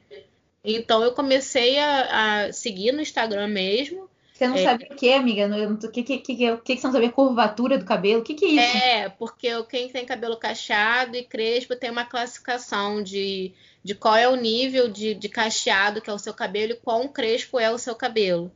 Então 0.65 1.03
eu 1.03 1.13
comecei 1.15 1.79
a, 1.79 2.47
a 2.47 2.53
seguir 2.53 2.93
no 2.93 3.01
Instagram 3.01 3.47
mesmo 3.49 4.11
Você 4.33 4.47
não 4.49 4.57
É. 4.57 4.65
sabe 4.65 4.85
o 4.91 4.97
que, 4.97 5.13
amiga? 5.13 5.47
O 5.47 5.79
que, 5.91 6.03
que, 6.03 6.19
que, 6.19 6.37
que, 6.37 6.57
que 6.59 6.77
você 6.77 6.87
não 6.87 6.93
sabia? 6.93 7.11
Curvatura 7.13 7.79
do 7.79 7.85
cabelo? 7.85 8.21
O 8.21 8.25
que, 8.25 8.35
que 8.35 8.45
é 8.45 8.49
isso? 8.49 8.77
É, 8.77 9.09
porque 9.09 9.49
quem 9.65 9.89
tem 9.89 10.05
cabelo 10.05 10.37
cacheado 10.37 11.17
e 11.17 11.25
crespo 11.25 11.77
tem 11.77 11.91
uma 11.91 12.05
classificação 12.05 13.03
de, 13.03 13.55
de 13.83 13.95
qual 13.95 14.17
é 14.17 14.29
o 14.29 14.37
nível 14.37 14.89
de, 14.89 15.15
de 15.15 15.29
cacheado 15.29 16.01
que 16.03 16.11
é 16.11 16.13
o 16.13 16.19
seu 16.19 16.35
cabelo 16.35 16.73
e 16.73 16.77
quão 16.77 17.09
crespo 17.09 17.59
é 17.59 17.71
o 17.71 17.79
seu 17.79 17.95
cabelo. 17.95 18.53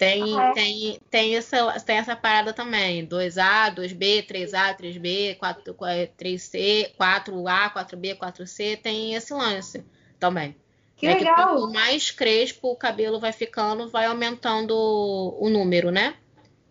Tem, 0.00 0.40
é? 0.40 0.52
tem, 0.54 1.00
tem, 1.10 1.36
essa, 1.36 1.78
tem 1.80 1.98
essa 1.98 2.16
parada 2.16 2.54
também. 2.54 3.06
2A, 3.06 3.74
2B, 3.74 4.26
3A, 4.26 4.74
3B, 4.74 5.36
4, 5.36 5.74
3C, 6.16 6.92
4A, 6.98 7.70
4B, 7.70 8.16
4C. 8.16 8.80
Tem 8.80 9.12
esse 9.14 9.34
lance 9.34 9.84
também. 10.18 10.56
Que 10.96 11.06
É 11.06 11.16
legal! 11.16 11.54
quanto 11.54 11.74
mais 11.74 12.10
crespo 12.10 12.70
o 12.70 12.76
cabelo 12.76 13.20
vai 13.20 13.30
ficando, 13.30 13.90
vai 13.90 14.06
aumentando 14.06 14.74
o 14.74 15.50
número, 15.50 15.90
né? 15.90 16.14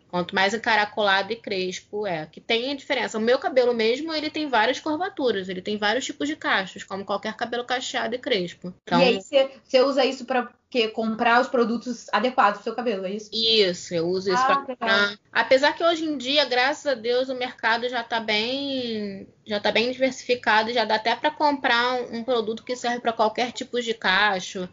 Quanto 0.10 0.34
mais 0.34 0.54
encaracolado 0.54 1.32
e 1.32 1.36
crespo 1.36 2.06
é. 2.08 2.26
Que 2.26 2.42
tem 2.42 2.72
a 2.72 2.76
diferença. 2.76 3.18
O 3.18 3.22
meu 3.22 3.38
cabelo 3.38 3.74
mesmo, 3.74 4.14
ele 4.14 4.30
tem 4.30 4.48
várias 4.50 4.80
curvaturas, 4.80 5.48
ele 5.50 5.62
tem 5.62 5.78
vários 5.78 6.04
tipos 6.06 6.28
de 6.28 6.36
cachos, 6.36 6.84
como 6.84 7.06
qualquer 7.06 7.36
cabelo 7.36 7.64
cacheado 7.64 8.16
e 8.16 8.20
crespo. 8.20 8.74
Então, 8.84 9.00
E 9.00 9.04
aí 9.04 9.22
você, 9.22 9.52
você 9.64 9.82
usa 9.82 10.04
isso 10.04 10.26
pra 10.26 10.52
quê? 10.70 10.88
comprar 10.88 11.40
os 11.42 11.48
produtos 11.48 12.08
adequados 12.12 12.60
pro 12.60 12.64
seu 12.64 12.76
cabelo, 12.76 13.06
é 13.06 13.12
isso? 13.12 13.30
Isso, 13.32 13.94
eu 13.94 14.08
uso 14.08 14.32
isso 14.32 14.42
Ah, 14.44 14.46
pra 14.46 14.56
legal. 14.62 14.78
comprar. 14.78 15.20
Apesar 15.32 15.74
que 15.74 15.84
hoje 15.84 16.06
em 16.06 16.18
dia, 16.18 16.46
graças 16.46 16.86
a 16.88 16.96
Deus, 16.96 17.30
o 17.30 17.36
mercado 17.36 17.88
já 17.88 18.04
tá 18.04 18.20
bem, 18.20 19.28
já 19.46 19.60
tá 19.60 19.72
bem 19.72 19.92
diversificado, 19.92 20.74
já 20.74 20.86
dá 20.86 20.96
até 20.96 21.16
para 21.16 21.32
comprar 21.32 21.94
um, 21.94 22.18
um 22.18 22.24
produto 22.24 22.64
que 22.64 22.76
serve 22.76 23.00
para 23.00 23.14
qualquer 23.14 23.52
tipo 23.52 23.80
de 23.82 23.94
cacho. 23.94 24.68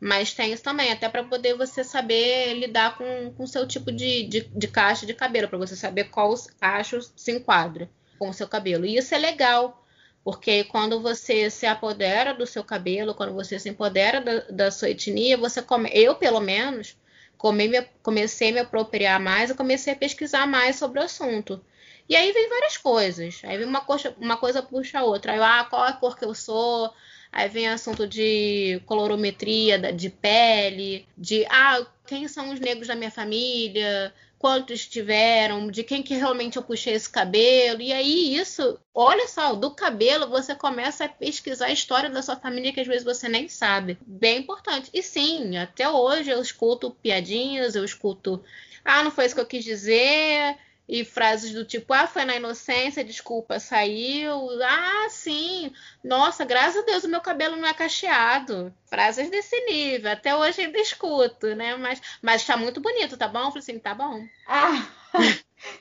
Mas 0.00 0.32
tem 0.32 0.52
isso 0.52 0.62
também, 0.62 0.92
até 0.92 1.08
para 1.08 1.24
poder 1.24 1.54
você 1.56 1.82
saber 1.82 2.54
lidar 2.54 2.96
com 2.96 3.34
o 3.38 3.46
seu 3.46 3.66
tipo 3.66 3.90
de, 3.90 4.24
de, 4.24 4.40
de 4.42 4.68
cacho 4.68 5.04
de 5.06 5.14
cabelo, 5.14 5.48
para 5.48 5.58
você 5.58 5.74
saber 5.74 6.04
qual 6.04 6.32
cacho 6.60 7.00
se 7.16 7.32
enquadra 7.32 7.90
com 8.18 8.28
o 8.28 8.34
seu 8.34 8.46
cabelo. 8.46 8.86
E 8.86 8.96
isso 8.96 9.12
é 9.14 9.18
legal, 9.18 9.84
porque 10.22 10.62
quando 10.64 11.00
você 11.00 11.50
se 11.50 11.66
apodera 11.66 12.32
do 12.32 12.46
seu 12.46 12.62
cabelo, 12.62 13.14
quando 13.14 13.34
você 13.34 13.58
se 13.58 13.68
empodera 13.68 14.20
da, 14.20 14.40
da 14.50 14.70
sua 14.70 14.90
etnia, 14.90 15.36
você 15.36 15.60
come, 15.62 15.90
eu 15.92 16.14
pelo 16.14 16.40
menos, 16.40 16.96
come- 17.36 17.66
me- 17.68 17.82
comecei 18.02 18.50
a 18.50 18.52
me 18.52 18.60
apropriar 18.60 19.18
mais 19.18 19.50
e 19.50 19.54
comecei 19.54 19.92
a 19.92 19.96
pesquisar 19.96 20.46
mais 20.46 20.76
sobre 20.76 21.00
o 21.00 21.04
assunto. 21.04 21.60
E 22.08 22.14
aí 22.16 22.32
vem 22.32 22.48
várias 22.48 22.76
coisas. 22.76 23.40
Aí 23.44 23.58
vem 23.58 23.66
uma 23.66 23.80
coisa, 23.80 24.14
uma 24.18 24.36
coisa 24.36 24.62
puxa 24.62 25.00
a 25.00 25.04
outra. 25.04 25.32
Aí, 25.32 25.38
eu, 25.38 25.44
ah, 25.44 25.64
qual 25.68 25.84
é 25.86 25.90
a 25.90 25.92
cor 25.92 26.16
que 26.16 26.24
eu 26.24 26.34
sou? 26.34 26.92
Aí 27.32 27.48
vem 27.48 27.68
assunto 27.68 28.06
de 28.06 28.80
colorometria, 28.86 29.92
de 29.92 30.10
pele, 30.10 31.06
de 31.16 31.44
ah, 31.50 31.86
quem 32.06 32.26
são 32.26 32.50
os 32.52 32.58
negros 32.58 32.88
da 32.88 32.94
minha 32.94 33.10
família, 33.10 34.12
quantos 34.38 34.86
tiveram, 34.86 35.70
de 35.70 35.82
quem 35.82 36.02
que 36.02 36.14
realmente 36.14 36.56
eu 36.56 36.62
puxei 36.62 36.94
esse 36.94 37.10
cabelo. 37.10 37.82
E 37.82 37.92
aí 37.92 38.36
isso, 38.36 38.78
olha 38.94 39.26
só, 39.26 39.54
do 39.54 39.70
cabelo 39.72 40.28
você 40.28 40.54
começa 40.54 41.04
a 41.04 41.08
pesquisar 41.08 41.66
a 41.66 41.72
história 41.72 42.08
da 42.08 42.22
sua 42.22 42.36
família 42.36 42.72
que 42.72 42.80
às 42.80 42.86
vezes 42.86 43.04
você 43.04 43.28
nem 43.28 43.48
sabe. 43.48 43.98
Bem 44.06 44.38
importante. 44.38 44.90
E 44.94 45.02
sim, 45.02 45.56
até 45.56 45.88
hoje 45.88 46.30
eu 46.30 46.40
escuto 46.40 46.90
piadinhas, 46.90 47.74
eu 47.74 47.84
escuto, 47.84 48.42
ah, 48.84 49.02
não 49.02 49.10
foi 49.10 49.26
isso 49.26 49.34
que 49.34 49.40
eu 49.40 49.46
quis 49.46 49.64
dizer. 49.64 50.56
E 50.88 51.04
frases 51.04 51.52
do 51.52 51.66
tipo, 51.66 51.92
ah, 51.92 52.06
foi 52.06 52.24
na 52.24 52.36
inocência, 52.36 53.04
desculpa, 53.04 53.60
saiu. 53.60 54.48
Ah, 54.62 55.06
sim, 55.10 55.70
nossa, 56.02 56.46
graças 56.46 56.82
a 56.82 56.86
Deus 56.86 57.04
o 57.04 57.08
meu 57.08 57.20
cabelo 57.20 57.56
não 57.56 57.68
é 57.68 57.74
cacheado. 57.74 58.74
Frases 58.86 59.28
desse 59.28 59.60
nível. 59.66 60.10
Até 60.10 60.34
hoje 60.34 60.62
ainda 60.62 60.78
escuto, 60.78 61.54
né? 61.54 61.76
Mas, 61.76 62.00
mas 62.22 62.46
tá 62.46 62.56
muito 62.56 62.80
bonito, 62.80 63.18
tá 63.18 63.28
bom? 63.28 63.40
Eu 63.40 63.46
falei 63.46 63.58
assim, 63.58 63.78
tá 63.78 63.94
bom. 63.94 64.26
Ah, 64.50 64.88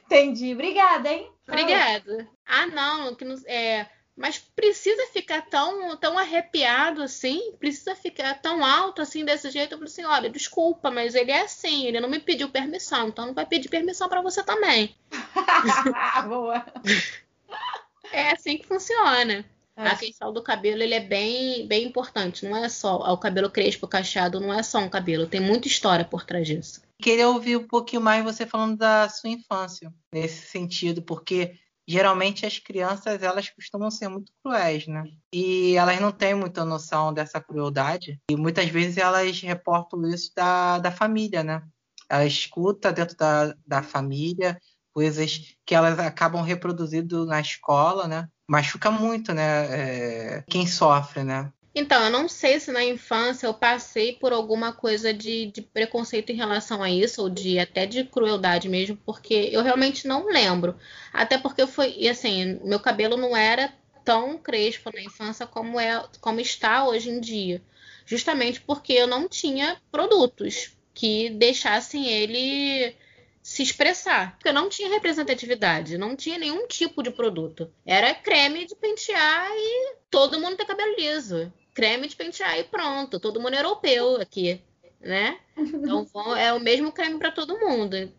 entendi. 0.05 0.53
Obrigada, 0.53 1.09
hein? 1.09 1.29
Obrigada. 1.47 2.27
Ah, 2.45 2.65
não, 2.65 3.13
que 3.13 3.25
não 3.25 3.35
é. 3.45 3.85
Mas 4.17 4.39
precisa 4.39 5.05
ficar 5.13 5.43
tão, 5.43 5.95
tão 5.95 6.17
arrepiado 6.17 7.03
assim? 7.03 7.53
Precisa 7.59 7.95
ficar 7.95 8.33
tão 8.41 8.65
alto 8.65 8.99
assim 8.99 9.23
desse 9.23 9.51
jeito? 9.51 9.73
Eu 9.73 9.77
falei 9.77 9.93
assim: 9.93 10.05
olha, 10.05 10.29
desculpa, 10.29 10.89
mas 10.89 11.13
ele 11.13 11.29
é 11.29 11.41
assim, 11.41 11.85
ele 11.85 11.99
não 11.99 12.09
me 12.09 12.19
pediu 12.19 12.49
permissão, 12.49 13.09
então 13.09 13.27
não 13.27 13.33
vai 13.35 13.45
pedir 13.45 13.69
permissão 13.69 14.09
pra 14.09 14.21
você 14.21 14.43
também. 14.43 14.95
Boa. 16.27 16.65
É 18.11 18.31
assim 18.31 18.57
que 18.57 18.65
funciona. 18.65 19.45
É. 19.75 19.89
A 19.89 19.95
questão 19.95 20.33
do 20.33 20.41
cabelo 20.41 20.81
ele 20.81 20.95
é 20.95 20.99
bem, 20.99 21.67
bem 21.67 21.85
importante. 21.85 22.43
Não 22.43 22.57
é 22.57 22.67
só 22.67 22.97
o 23.13 23.17
cabelo 23.19 23.51
crespo, 23.51 23.87
cacheado, 23.87 24.39
não 24.39 24.51
é 24.51 24.63
só 24.63 24.79
um 24.79 24.89
cabelo. 24.89 25.27
Tem 25.27 25.39
muita 25.39 25.67
história 25.67 26.03
por 26.03 26.25
trás 26.25 26.47
disso. 26.47 26.81
Queria 26.99 27.29
ouvir 27.29 27.57
um 27.57 27.67
pouquinho 27.67 28.01
mais 28.01 28.23
você 28.23 28.47
falando 28.47 28.75
da 28.75 29.07
sua 29.07 29.29
infância 29.29 29.93
nesse 30.11 30.47
sentido, 30.47 31.03
porque 31.03 31.55
geralmente 31.87 32.45
as 32.45 32.59
crianças 32.59 33.23
elas 33.23 33.49
costumam 33.49 33.89
ser 33.89 34.09
muito 34.09 34.31
cruéis, 34.43 34.85
né? 34.87 35.05
E 35.33 35.75
elas 35.75 35.99
não 35.99 36.11
têm 36.11 36.35
muita 36.35 36.65
noção 36.65 37.13
dessa 37.13 37.39
crueldade 37.39 38.19
e 38.29 38.35
muitas 38.35 38.67
vezes 38.67 38.97
elas 38.97 39.39
reportam 39.41 40.01
isso 40.07 40.31
da, 40.35 40.79
da 40.79 40.91
família, 40.91 41.43
né? 41.43 41.63
Ela 42.09 42.25
escuta 42.25 42.91
dentro 42.91 43.15
da, 43.15 43.53
da 43.65 43.81
família 43.81 44.59
coisas 44.93 45.55
que 45.63 45.75
elas 45.75 45.99
acabam 45.99 46.41
reproduzindo 46.41 47.23
na 47.25 47.39
escola, 47.39 48.07
né? 48.07 48.27
Machuca 48.49 48.89
muito, 48.89 49.31
né? 49.31 50.37
É, 50.37 50.43
quem 50.49 50.65
sofre, 50.65 51.23
né? 51.23 51.53
Então, 51.79 52.03
eu 52.03 52.09
não 52.09 52.27
sei 52.27 52.59
se 52.59 52.71
na 52.71 52.83
infância 52.83 53.45
eu 53.45 53.53
passei 53.53 54.13
por 54.13 54.33
alguma 54.33 54.73
coisa 54.73 55.13
de, 55.13 55.45
de 55.51 55.61
preconceito 55.61 56.31
em 56.31 56.35
relação 56.35 56.81
a 56.81 56.89
isso, 56.89 57.21
ou 57.21 57.29
de 57.29 57.59
até 57.59 57.85
de 57.85 58.03
crueldade 58.03 58.67
mesmo, 58.67 58.97
porque 59.05 59.49
eu 59.51 59.61
realmente 59.61 60.07
não 60.07 60.25
lembro. 60.25 60.75
Até 61.13 61.37
porque 61.37 61.67
foi, 61.67 61.93
e 61.95 62.09
assim, 62.09 62.59
meu 62.63 62.79
cabelo 62.79 63.15
não 63.15 63.37
era 63.37 63.71
tão 64.03 64.39
crespo 64.39 64.91
na 64.91 65.03
infância 65.03 65.45
como 65.45 65.79
é, 65.79 66.03
como 66.19 66.39
está 66.39 66.87
hoje 66.87 67.11
em 67.11 67.19
dia. 67.19 67.61
Justamente 68.07 68.59
porque 68.59 68.93
eu 68.93 69.05
não 69.05 69.29
tinha 69.29 69.79
produtos 69.91 70.75
que 70.95 71.29
deixassem 71.29 72.07
ele 72.07 72.95
se 73.43 73.61
expressar. 73.61 74.31
Porque 74.31 74.49
eu 74.49 74.53
não 74.53 74.67
tinha 74.67 74.89
representatividade, 74.89 75.97
não 75.97 76.15
tinha 76.15 76.39
nenhum 76.39 76.65
tipo 76.67 77.03
de 77.03 77.11
produto. 77.11 77.71
Era 77.85 78.15
creme 78.15 78.65
de 78.65 78.75
pentear 78.75 79.47
e 79.51 79.95
todo 80.09 80.39
mundo 80.39 80.57
tem 80.57 80.65
cabelo 80.65 80.95
liso. 80.97 81.53
Creme 81.77 82.07
de 82.07 82.15
pentear 82.15 82.57
e 82.57 82.63
pronto. 82.63 83.19
Todo 83.19 83.39
mundo 83.39 83.53
é 83.53 83.59
europeu 83.59 84.19
aqui, 84.19 84.59
né? 84.99 85.37
Então 85.55 86.07
é 86.35 86.51
o 86.51 86.59
mesmo 86.59 86.91
creme 86.91 87.19
para 87.19 87.29
todo 87.29 87.59
mundo. 87.59 88.11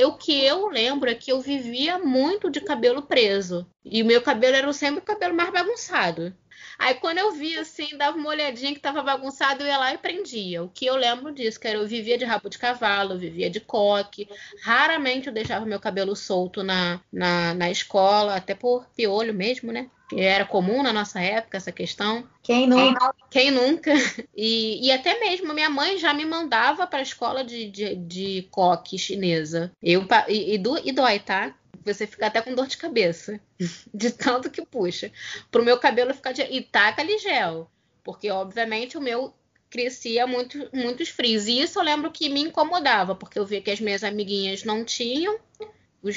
O 0.00 0.12
que 0.14 0.42
eu 0.42 0.66
lembro 0.68 1.10
é 1.10 1.14
que 1.14 1.30
eu 1.30 1.38
vivia 1.38 1.98
muito 1.98 2.50
de 2.50 2.62
cabelo 2.62 3.02
preso. 3.02 3.66
E 3.84 4.02
o 4.02 4.06
meu 4.06 4.22
cabelo 4.22 4.56
era 4.56 4.72
sempre 4.72 5.00
o 5.00 5.04
cabelo 5.04 5.34
mais 5.34 5.50
bagunçado. 5.50 6.34
Aí 6.78 6.94
quando 6.94 7.18
eu 7.18 7.32
via 7.32 7.60
assim, 7.60 7.98
dava 7.98 8.16
uma 8.16 8.30
olhadinha 8.30 8.72
que 8.72 8.80
tava 8.80 9.02
bagunçado, 9.02 9.62
eu 9.62 9.66
ia 9.66 9.76
lá 9.76 9.92
e 9.92 9.98
prendia. 9.98 10.62
O 10.62 10.70
que 10.70 10.86
eu 10.86 10.96
lembro 10.96 11.32
disso, 11.32 11.60
que 11.60 11.68
era 11.68 11.76
eu 11.76 11.86
vivia 11.86 12.16
de 12.16 12.24
rabo 12.24 12.48
de 12.48 12.56
cavalo, 12.56 13.12
eu 13.12 13.18
vivia 13.18 13.50
de 13.50 13.60
coque. 13.60 14.26
Raramente 14.62 15.26
eu 15.26 15.34
deixava 15.34 15.66
meu 15.66 15.78
cabelo 15.78 16.16
solto 16.16 16.62
na, 16.62 16.98
na, 17.12 17.52
na 17.52 17.70
escola, 17.70 18.36
até 18.36 18.54
por 18.54 18.86
piolho 18.96 19.34
mesmo, 19.34 19.70
né? 19.70 19.90
Que 20.14 20.20
era 20.20 20.44
comum 20.44 20.82
na 20.82 20.92
nossa 20.92 21.20
época 21.20 21.56
essa 21.56 21.72
questão. 21.72 22.28
Quem 22.42 22.66
não. 22.66 22.94
Quem 23.30 23.50
nunca? 23.50 23.92
E, 24.36 24.86
e 24.86 24.90
até 24.92 25.18
mesmo 25.20 25.52
minha 25.54 25.70
mãe 25.70 25.98
já 25.98 26.12
me 26.12 26.24
mandava 26.24 26.86
para 26.86 26.98
a 26.98 27.02
escola 27.02 27.44
de, 27.44 27.70
de, 27.70 27.94
de 27.96 28.48
coque 28.50 28.98
chinesa. 28.98 29.70
Eu, 29.82 30.06
e, 30.28 30.54
e, 30.54 30.58
do- 30.58 30.78
e 30.86 30.90
dói, 30.92 31.18
tá? 31.18 31.54
Você 31.84 32.06
fica 32.06 32.26
até 32.26 32.40
com 32.40 32.54
dor 32.54 32.66
de 32.66 32.76
cabeça, 32.76 33.40
de 33.92 34.10
tanto 34.10 34.50
que 34.50 34.64
puxa. 34.64 35.10
Pro 35.50 35.64
meu 35.64 35.78
cabelo 35.78 36.14
ficar. 36.14 36.32
De... 36.32 36.42
E 36.42 36.60
taca 36.62 37.02
ali 37.02 37.18
gel. 37.18 37.70
Porque, 38.04 38.30
obviamente, 38.30 38.96
o 38.98 39.00
meu 39.00 39.32
crescia 39.70 40.26
muito, 40.26 40.68
muitos 40.72 41.08
frios. 41.08 41.46
E 41.46 41.60
isso 41.60 41.78
eu 41.78 41.82
lembro 41.84 42.10
que 42.10 42.28
me 42.28 42.40
incomodava, 42.40 43.14
porque 43.14 43.38
eu 43.38 43.46
via 43.46 43.60
que 43.62 43.70
as 43.70 43.80
minhas 43.80 44.04
amiguinhas 44.04 44.64
não 44.64 44.84
tinham 44.84 45.38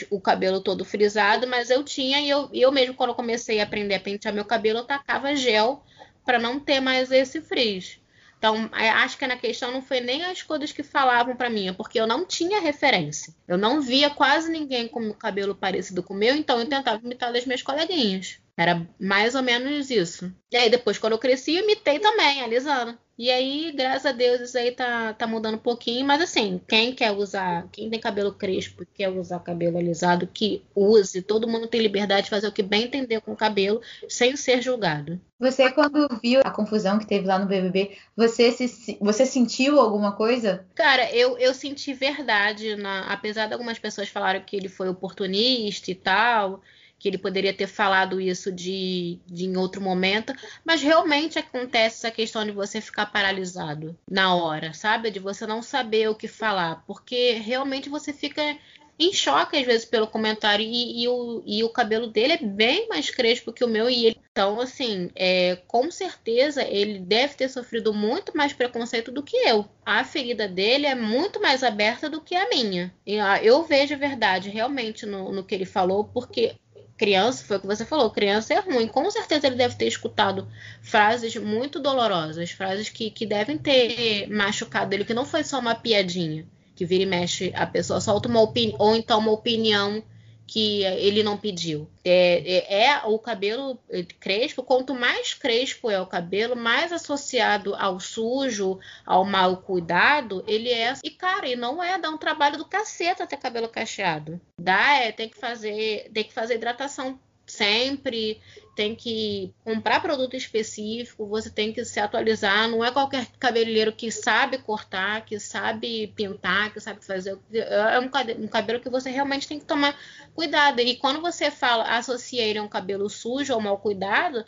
o 0.09 0.19
cabelo 0.19 0.61
todo 0.61 0.85
frisado, 0.85 1.47
mas 1.47 1.69
eu 1.69 1.83
tinha, 1.83 2.19
e 2.19 2.29
eu, 2.29 2.49
eu 2.53 2.71
mesmo, 2.71 2.95
quando 2.95 3.09
eu 3.11 3.15
comecei 3.15 3.59
a 3.59 3.63
aprender 3.63 3.95
a 3.95 3.99
pentear 3.99 4.33
meu 4.33 4.45
cabelo, 4.45 4.79
eu 4.79 4.85
tacava 4.85 5.35
gel 5.35 5.83
para 6.25 6.39
não 6.39 6.59
ter 6.59 6.79
mais 6.79 7.11
esse 7.11 7.39
frizz. 7.41 7.99
Então, 8.37 8.69
acho 8.71 9.17
que 9.17 9.25
na 9.25 9.37
questão 9.37 9.71
não 9.71 9.81
foi 9.81 10.01
nem 10.01 10.23
as 10.23 10.43
coisas 10.43 10.71
que 10.71 10.83
falavam 10.83 11.35
para 11.35 11.49
mim, 11.49 11.69
é 11.69 11.73
porque 11.73 11.99
eu 11.99 12.05
não 12.05 12.25
tinha 12.25 12.61
referência. 12.61 13.33
Eu 13.47 13.57
não 13.57 13.81
via 13.81 14.09
quase 14.09 14.51
ninguém 14.51 14.87
com 14.87 15.07
o 15.09 15.13
cabelo 15.13 15.55
parecido 15.55 16.03
com 16.03 16.13
o 16.13 16.17
meu, 16.17 16.35
então 16.35 16.59
eu 16.59 16.67
tentava 16.67 17.03
imitar 17.03 17.31
das 17.31 17.45
minhas 17.45 17.63
coleguinhas. 17.63 18.39
Era 18.57 18.87
mais 18.99 19.35
ou 19.35 19.43
menos 19.43 19.89
isso. 19.89 20.33
E 20.51 20.57
aí, 20.57 20.69
depois, 20.69 20.97
quando 20.97 21.13
eu 21.13 21.19
cresci, 21.19 21.55
eu 21.55 21.63
imitei 21.63 21.99
também, 21.99 22.41
alisando. 22.41 22.97
E 23.17 23.31
aí, 23.31 23.71
graças 23.71 24.05
a 24.05 24.11
Deus, 24.11 24.41
isso 24.41 24.57
aí 24.57 24.71
tá, 24.71 25.13
tá 25.13 25.25
mudando 25.25 25.55
um 25.55 25.59
pouquinho. 25.59 26.05
Mas 26.05 26.21
assim, 26.21 26.59
quem 26.67 26.93
quer 26.93 27.11
usar, 27.11 27.65
quem 27.71 27.89
tem 27.89 27.99
cabelo 27.99 28.33
crespo 28.33 28.83
e 28.83 28.85
quer 28.85 29.09
usar 29.09 29.39
cabelo 29.39 29.77
alisado, 29.77 30.27
que 30.27 30.63
use. 30.75 31.21
Todo 31.21 31.47
mundo 31.47 31.67
tem 31.67 31.81
liberdade 31.81 32.23
de 32.23 32.29
fazer 32.29 32.47
o 32.47 32.51
que 32.51 32.61
bem 32.61 32.83
entender 32.83 33.21
com 33.21 33.31
o 33.31 33.37
cabelo, 33.37 33.81
sem 34.09 34.35
ser 34.35 34.61
julgado. 34.61 35.19
Você, 35.39 35.71
quando 35.71 36.09
viu 36.21 36.41
a 36.43 36.51
confusão 36.51 36.99
que 36.99 37.07
teve 37.07 37.25
lá 37.25 37.39
no 37.39 37.45
BBB, 37.45 37.97
você, 38.15 38.51
se, 38.51 38.97
você 38.99 39.25
sentiu 39.25 39.79
alguma 39.79 40.11
coisa? 40.11 40.65
Cara, 40.75 41.09
eu, 41.13 41.37
eu 41.37 41.53
senti 41.53 41.93
verdade, 41.93 42.75
na, 42.75 43.11
apesar 43.13 43.47
de 43.47 43.53
algumas 43.53 43.79
pessoas 43.79 44.09
falarem 44.09 44.43
que 44.43 44.55
ele 44.57 44.69
foi 44.69 44.89
oportunista 44.89 45.89
e 45.89 45.95
tal 45.95 46.61
que 47.05 47.09
ele 47.09 47.19
poderia 47.19 47.53
ter 47.53 47.67
falado 47.67 48.19
isso 48.19 48.51
de, 48.51 49.19
de 49.27 49.45
em 49.45 49.55
outro 49.57 49.79
momento, 49.79 50.33
mas 50.65 50.81
realmente 50.81 51.37
acontece 51.37 51.97
essa 51.97 52.09
questão 52.09 52.43
de 52.43 52.51
você 52.51 52.81
ficar 52.81 53.05
paralisado 53.05 53.95
na 54.09 54.33
hora, 54.33 54.73
sabe? 54.73 55.11
De 55.11 55.19
você 55.19 55.45
não 55.45 55.61
saber 55.61 56.09
o 56.09 56.15
que 56.15 56.27
falar, 56.27 56.83
porque 56.87 57.33
realmente 57.33 57.89
você 57.89 58.11
fica 58.11 58.57
em 58.97 59.13
choque 59.13 59.55
às 59.55 59.65
vezes 59.67 59.85
pelo 59.85 60.07
comentário 60.07 60.65
e, 60.65 61.03
e, 61.03 61.07
o, 61.07 61.43
e 61.45 61.63
o 61.63 61.69
cabelo 61.69 62.07
dele 62.07 62.33
é 62.33 62.37
bem 62.37 62.87
mais 62.87 63.11
crespo 63.11 63.53
que 63.53 63.63
o 63.63 63.67
meu 63.67 63.87
e 63.87 64.07
ele, 64.07 64.19
então 64.31 64.59
assim 64.59 65.11
é, 65.15 65.57
com 65.67 65.91
certeza 65.91 66.63
ele 66.63 66.97
deve 66.97 67.35
ter 67.35 67.49
sofrido 67.49 67.93
muito 67.93 68.35
mais 68.35 68.53
preconceito 68.53 69.11
do 69.11 69.21
que 69.21 69.35
eu 69.35 69.67
a 69.85 70.03
ferida 70.05 70.47
dele 70.47 70.87
é 70.87 70.95
muito 70.95 71.41
mais 71.41 71.61
aberta 71.61 72.09
do 72.09 72.21
que 72.21 72.35
a 72.35 72.47
minha 72.47 72.93
e, 73.05 73.19
ah, 73.19 73.43
eu 73.43 73.63
vejo 73.63 73.93
a 73.93 73.97
verdade 73.97 74.49
realmente 74.49 75.05
no, 75.05 75.31
no 75.31 75.43
que 75.43 75.53
ele 75.53 75.65
falou 75.65 76.05
porque 76.05 76.55
criança, 76.97 77.43
foi 77.45 77.57
o 77.57 77.59
que 77.59 77.67
você 77.67 77.85
falou, 77.85 78.09
criança 78.09 78.53
é 78.53 78.59
ruim. 78.59 78.87
Com 78.87 79.09
certeza 79.11 79.47
ele 79.47 79.55
deve 79.55 79.75
ter 79.75 79.87
escutado 79.87 80.47
frases 80.81 81.35
muito 81.35 81.79
dolorosas, 81.79 82.51
frases 82.51 82.89
que, 82.89 83.09
que 83.09 83.25
devem 83.25 83.57
ter 83.57 84.27
machucado 84.29 84.93
ele, 84.93 85.05
que 85.05 85.13
não 85.13 85.25
foi 85.25 85.43
só 85.43 85.59
uma 85.59 85.75
piadinha, 85.75 86.45
que 86.75 86.85
vira 86.85 87.03
e 87.03 87.05
mexe, 87.05 87.51
a 87.55 87.65
pessoa 87.65 87.99
solta 87.99 88.29
uma 88.29 88.41
opinião, 88.41 88.77
ou 88.79 88.95
então 88.95 89.19
uma 89.19 89.31
opinião 89.31 90.03
que 90.47 90.83
ele 90.83 91.23
não 91.23 91.37
pediu. 91.37 91.89
É, 92.03 92.43
é, 92.45 92.83
é, 92.85 93.01
o 93.05 93.17
cabelo 93.17 93.79
crespo, 94.19 94.63
quanto 94.63 94.93
mais 94.93 95.33
crespo 95.33 95.89
é 95.89 95.99
o 95.99 96.05
cabelo, 96.05 96.55
mais 96.55 96.91
associado 96.91 97.75
ao 97.75 97.99
sujo, 97.99 98.79
ao 99.05 99.25
mal 99.25 99.57
cuidado, 99.57 100.43
ele 100.47 100.69
é. 100.69 100.93
E, 101.03 101.09
cara, 101.09 101.47
e 101.47 101.55
não 101.55 101.81
é, 101.81 101.97
dá 101.97 102.09
um 102.09 102.17
trabalho 102.17 102.57
do 102.57 102.65
caceta 102.65 103.25
ter 103.25 103.37
cabelo 103.37 103.67
cacheado. 103.67 104.39
Dá, 104.59 104.97
é, 104.97 105.11
tem 105.11 105.29
que 105.29 105.37
fazer, 105.37 106.09
tem 106.13 106.23
que 106.23 106.33
fazer 106.33 106.55
hidratação 106.55 107.19
sempre, 107.45 108.41
tem 108.75 108.93
que 108.93 109.53
comprar 109.63 110.01
produto 110.01 110.35
específico, 110.35 111.25
você 111.25 111.49
tem 111.49 111.71
que 111.71 111.85
se 111.85 111.99
atualizar. 111.99 112.67
Não 112.67 112.83
é 112.83 112.91
qualquer 112.91 113.27
cabeleireiro 113.39 113.93
que 113.93 114.11
sabe 114.11 114.57
cortar, 114.57 115.25
que 115.25 115.39
sabe 115.39 116.07
pintar, 116.15 116.73
que 116.73 116.79
sabe 116.79 117.03
fazer. 117.03 117.39
É 117.51 117.99
um 117.99 118.47
cabelo 118.47 118.81
que 118.81 118.89
você 118.89 119.09
realmente 119.09 119.47
tem 119.47 119.59
que 119.59 119.65
tomar 119.65 119.97
cuidado. 120.33 120.81
E 120.81 120.95
quando 120.97 121.21
você 121.21 121.49
fala, 121.49 121.97
associa 121.97 122.43
ele 122.43 122.59
a 122.59 122.63
um 122.63 122.67
cabelo 122.67 123.09
sujo 123.09 123.53
ou 123.53 123.61
mal 123.61 123.77
cuidado, 123.77 124.43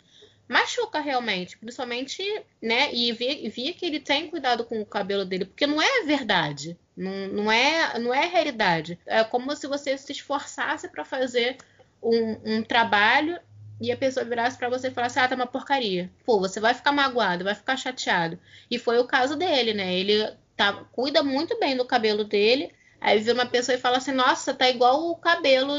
machuca 0.46 1.00
realmente, 1.00 1.56
principalmente, 1.58 2.22
né? 2.60 2.92
E 2.92 3.12
via, 3.12 3.72
que 3.72 3.86
ele 3.86 4.00
tem 4.00 4.28
cuidado 4.28 4.64
com 4.64 4.80
o 4.80 4.86
cabelo 4.86 5.24
dele, 5.24 5.44
porque 5.46 5.66
não 5.66 5.80
é 5.80 6.04
verdade, 6.04 6.78
não, 6.96 7.28
não 7.28 7.52
é, 7.52 7.98
não 7.98 8.12
é 8.12 8.26
realidade. 8.26 8.98
É 9.06 9.24
como 9.24 9.54
se 9.56 9.66
você 9.66 9.96
se 9.96 10.12
esforçasse 10.12 10.88
para 10.88 11.04
fazer 11.04 11.58
um, 12.02 12.56
um 12.56 12.62
trabalho 12.62 13.38
e 13.80 13.92
a 13.92 13.96
pessoa 13.96 14.24
virasse 14.24 14.58
para 14.58 14.68
você 14.68 14.88
e 14.88 14.90
falasse, 14.90 15.18
ah, 15.18 15.28
tá 15.28 15.34
uma 15.34 15.46
porcaria. 15.46 16.10
Pô, 16.24 16.38
você 16.38 16.60
vai 16.60 16.74
ficar 16.74 16.92
magoado, 16.92 17.44
vai 17.44 17.54
ficar 17.54 17.76
chateado. 17.76 18.38
E 18.70 18.78
foi 18.78 18.98
o 18.98 19.06
caso 19.06 19.36
dele, 19.36 19.72
né? 19.72 19.94
Ele 19.94 20.28
tá, 20.56 20.72
cuida 20.92 21.22
muito 21.22 21.58
bem 21.60 21.76
do 21.76 21.84
cabelo 21.84 22.24
dele, 22.24 22.72
Aí 23.00 23.20
vira 23.20 23.34
uma 23.34 23.46
pessoa 23.46 23.76
e 23.76 23.80
fala 23.80 23.98
assim: 23.98 24.12
Nossa, 24.12 24.52
tá 24.52 24.68
igual 24.68 25.10
o 25.10 25.16
cabelo, 25.16 25.72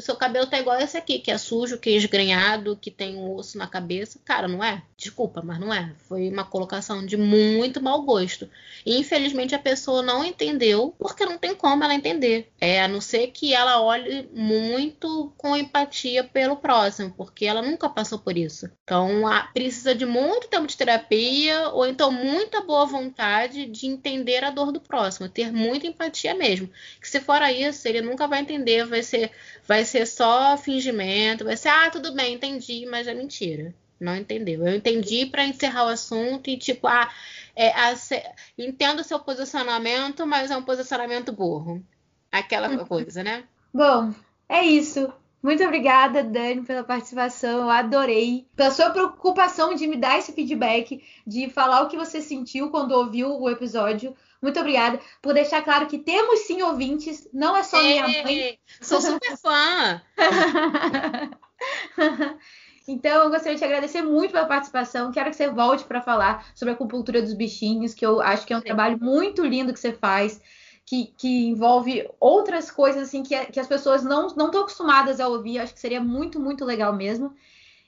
seu 0.00 0.14
cabelo 0.14 0.46
tá 0.46 0.58
igual 0.58 0.78
esse 0.78 0.96
aqui, 0.96 1.18
que 1.18 1.30
é 1.30 1.38
sujo, 1.38 1.78
que 1.78 1.90
é 1.90 1.92
esgrenhado, 1.94 2.76
que 2.76 2.90
tem 2.90 3.16
um 3.16 3.34
osso 3.34 3.56
na 3.56 3.66
cabeça. 3.66 4.20
Cara, 4.24 4.46
não 4.46 4.62
é? 4.62 4.82
Desculpa, 4.96 5.42
mas 5.42 5.58
não 5.58 5.72
é. 5.72 5.94
Foi 6.06 6.28
uma 6.28 6.44
colocação 6.44 7.04
de 7.04 7.16
muito 7.16 7.82
mau 7.82 8.02
gosto. 8.02 8.48
E 8.84 8.98
infelizmente 8.98 9.54
a 9.54 9.58
pessoa 9.58 10.02
não 10.02 10.24
entendeu, 10.24 10.94
porque 10.98 11.24
não 11.24 11.38
tem 11.38 11.54
como 11.54 11.82
ela 11.82 11.94
entender. 11.94 12.50
É, 12.60 12.82
a 12.82 12.88
não 12.88 13.00
ser 13.00 13.28
que 13.28 13.54
ela 13.54 13.80
olhe 13.80 14.28
muito 14.32 15.32
com 15.36 15.56
empatia 15.56 16.24
pelo 16.24 16.56
próximo, 16.56 17.12
porque 17.16 17.46
ela 17.46 17.62
nunca 17.62 17.88
passou 17.88 18.18
por 18.18 18.36
isso. 18.36 18.70
Então 18.84 19.26
a, 19.26 19.42
precisa 19.52 19.94
de 19.94 20.04
muito 20.04 20.48
tempo 20.48 20.66
de 20.66 20.76
terapia, 20.76 21.70
ou 21.70 21.86
então 21.86 22.12
muita 22.12 22.60
boa 22.60 22.84
vontade 22.84 23.66
de 23.66 23.86
entender 23.86 24.44
a 24.44 24.50
dor 24.50 24.70
do 24.70 24.80
próximo, 24.80 25.28
ter 25.28 25.50
muita 25.52 25.86
empatia 25.86 26.34
mesmo 26.34 26.65
mesmo. 26.66 27.00
Que 27.00 27.08
se 27.08 27.20
fora 27.20 27.52
isso, 27.52 27.86
ele 27.88 28.00
nunca 28.00 28.26
vai 28.26 28.40
entender, 28.40 28.84
vai 28.84 29.02
ser, 29.02 29.30
vai 29.66 29.84
ser 29.84 30.06
só 30.06 30.56
fingimento, 30.56 31.44
vai 31.44 31.56
ser, 31.56 31.68
ah, 31.68 31.90
tudo 31.90 32.14
bem, 32.14 32.34
entendi, 32.34 32.86
mas 32.86 33.06
é 33.06 33.14
mentira. 33.14 33.74
Não 33.98 34.14
entendeu. 34.14 34.66
Eu 34.66 34.76
entendi 34.76 35.26
para 35.26 35.46
encerrar 35.46 35.84
o 35.84 35.88
assunto 35.88 36.50
e, 36.50 36.58
tipo, 36.58 36.86
ah, 36.86 37.10
é, 37.54 37.72
a, 37.72 37.96
se, 37.96 38.22
entendo 38.58 39.00
o 39.00 39.04
seu 39.04 39.18
posicionamento, 39.18 40.26
mas 40.26 40.50
é 40.50 40.56
um 40.56 40.62
posicionamento 40.62 41.32
burro. 41.32 41.82
Aquela 42.30 42.68
coisa, 42.84 43.22
né? 43.22 43.44
Bom, 43.72 44.12
é 44.48 44.62
isso. 44.62 45.10
Muito 45.42 45.62
obrigada, 45.62 46.24
Dani, 46.24 46.62
pela 46.62 46.82
participação. 46.82 47.60
Eu 47.60 47.70
adorei. 47.70 48.46
Pela 48.56 48.70
sua 48.70 48.90
preocupação 48.90 49.74
de 49.74 49.86
me 49.86 49.96
dar 49.96 50.18
esse 50.18 50.32
feedback, 50.32 51.02
de 51.26 51.48
falar 51.48 51.82
o 51.82 51.88
que 51.88 51.96
você 51.96 52.20
sentiu 52.20 52.70
quando 52.70 52.92
ouviu 52.92 53.40
o 53.40 53.48
episódio. 53.48 54.14
Muito 54.40 54.60
obrigada 54.60 55.00
por 55.22 55.34
deixar 55.34 55.62
claro 55.62 55.86
que 55.86 55.98
temos 55.98 56.40
sim 56.40 56.62
ouvintes, 56.62 57.28
não 57.32 57.56
é 57.56 57.62
só 57.62 57.82
minha 57.82 58.02
mãe. 58.02 58.58
Sou 58.80 59.00
super 59.00 59.36
fã. 59.36 60.02
Então, 62.88 63.24
eu 63.24 63.30
gostaria 63.30 63.54
de 63.54 63.58
te 63.58 63.64
agradecer 63.64 64.00
muito 64.00 64.30
pela 64.30 64.46
participação. 64.46 65.10
Quero 65.10 65.30
que 65.30 65.36
você 65.36 65.50
volte 65.50 65.84
para 65.84 66.00
falar 66.00 66.46
sobre 66.54 66.70
a 66.70 66.74
acupuntura 66.74 67.20
dos 67.20 67.32
bichinhos, 67.32 67.92
que 67.92 68.06
eu 68.06 68.20
acho 68.20 68.46
que 68.46 68.52
é 68.52 68.56
um 68.56 68.60
trabalho 68.60 68.96
muito 69.00 69.44
lindo 69.44 69.72
que 69.72 69.80
você 69.80 69.92
faz, 69.92 70.40
que, 70.84 71.12
que 71.18 71.48
envolve 71.48 72.08
outras 72.20 72.70
coisas 72.70 73.08
assim 73.08 73.24
que, 73.24 73.46
que 73.46 73.58
as 73.58 73.66
pessoas 73.66 74.04
não 74.04 74.28
estão 74.28 74.46
acostumadas 74.46 75.18
a 75.18 75.26
ouvir. 75.26 75.58
Acho 75.58 75.74
que 75.74 75.80
seria 75.80 76.00
muito, 76.00 76.38
muito 76.38 76.64
legal 76.64 76.92
mesmo. 76.92 77.34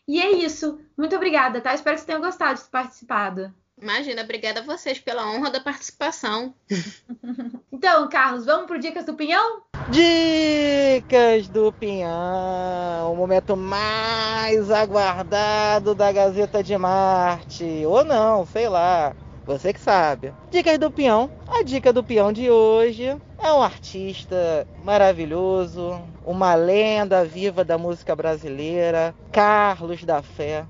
E 0.06 0.20
é 0.20 0.32
isso. 0.32 0.80
Muito 0.96 1.14
obrigada, 1.14 1.60
tá? 1.60 1.74
Espero 1.74 1.94
que 1.94 2.00
você 2.00 2.06
tenha 2.06 2.18
gostado 2.18 2.58
de 2.58 2.64
ter 2.64 2.70
participado. 2.70 3.54
Imagina, 3.80 4.22
obrigada 4.22 4.60
a 4.60 4.62
vocês 4.64 4.98
pela 4.98 5.30
honra 5.30 5.50
da 5.50 5.60
participação. 5.60 6.52
então, 7.72 8.08
Carlos, 8.08 8.44
vamos 8.44 8.66
pro 8.66 8.78
Dicas 8.78 9.04
do 9.04 9.14
Pinhão? 9.14 9.62
Dicas 9.88 11.48
do 11.48 11.72
Pinhão, 11.72 13.12
o 13.12 13.16
momento 13.16 13.56
mais 13.56 14.70
aguardado 14.70 15.94
da 15.94 16.10
Gazeta 16.10 16.62
de 16.62 16.76
Marte. 16.76 17.84
Ou 17.86 18.04
não, 18.04 18.44
sei 18.46 18.68
lá. 18.68 19.14
Você 19.46 19.72
que 19.72 19.80
sabe. 19.80 20.34
Dicas 20.50 20.78
do 20.78 20.90
Pinhão. 20.90 21.30
A 21.46 21.62
dica 21.62 21.92
do 21.92 22.04
Pinhão 22.04 22.32
de 22.32 22.50
hoje 22.50 23.16
é 23.38 23.52
um 23.52 23.62
artista 23.62 24.66
maravilhoso, 24.84 25.98
uma 26.26 26.54
lenda 26.54 27.24
viva 27.24 27.64
da 27.64 27.78
música 27.78 28.14
brasileira, 28.14 29.14
Carlos 29.32 30.04
da 30.04 30.20
Fé 30.20 30.66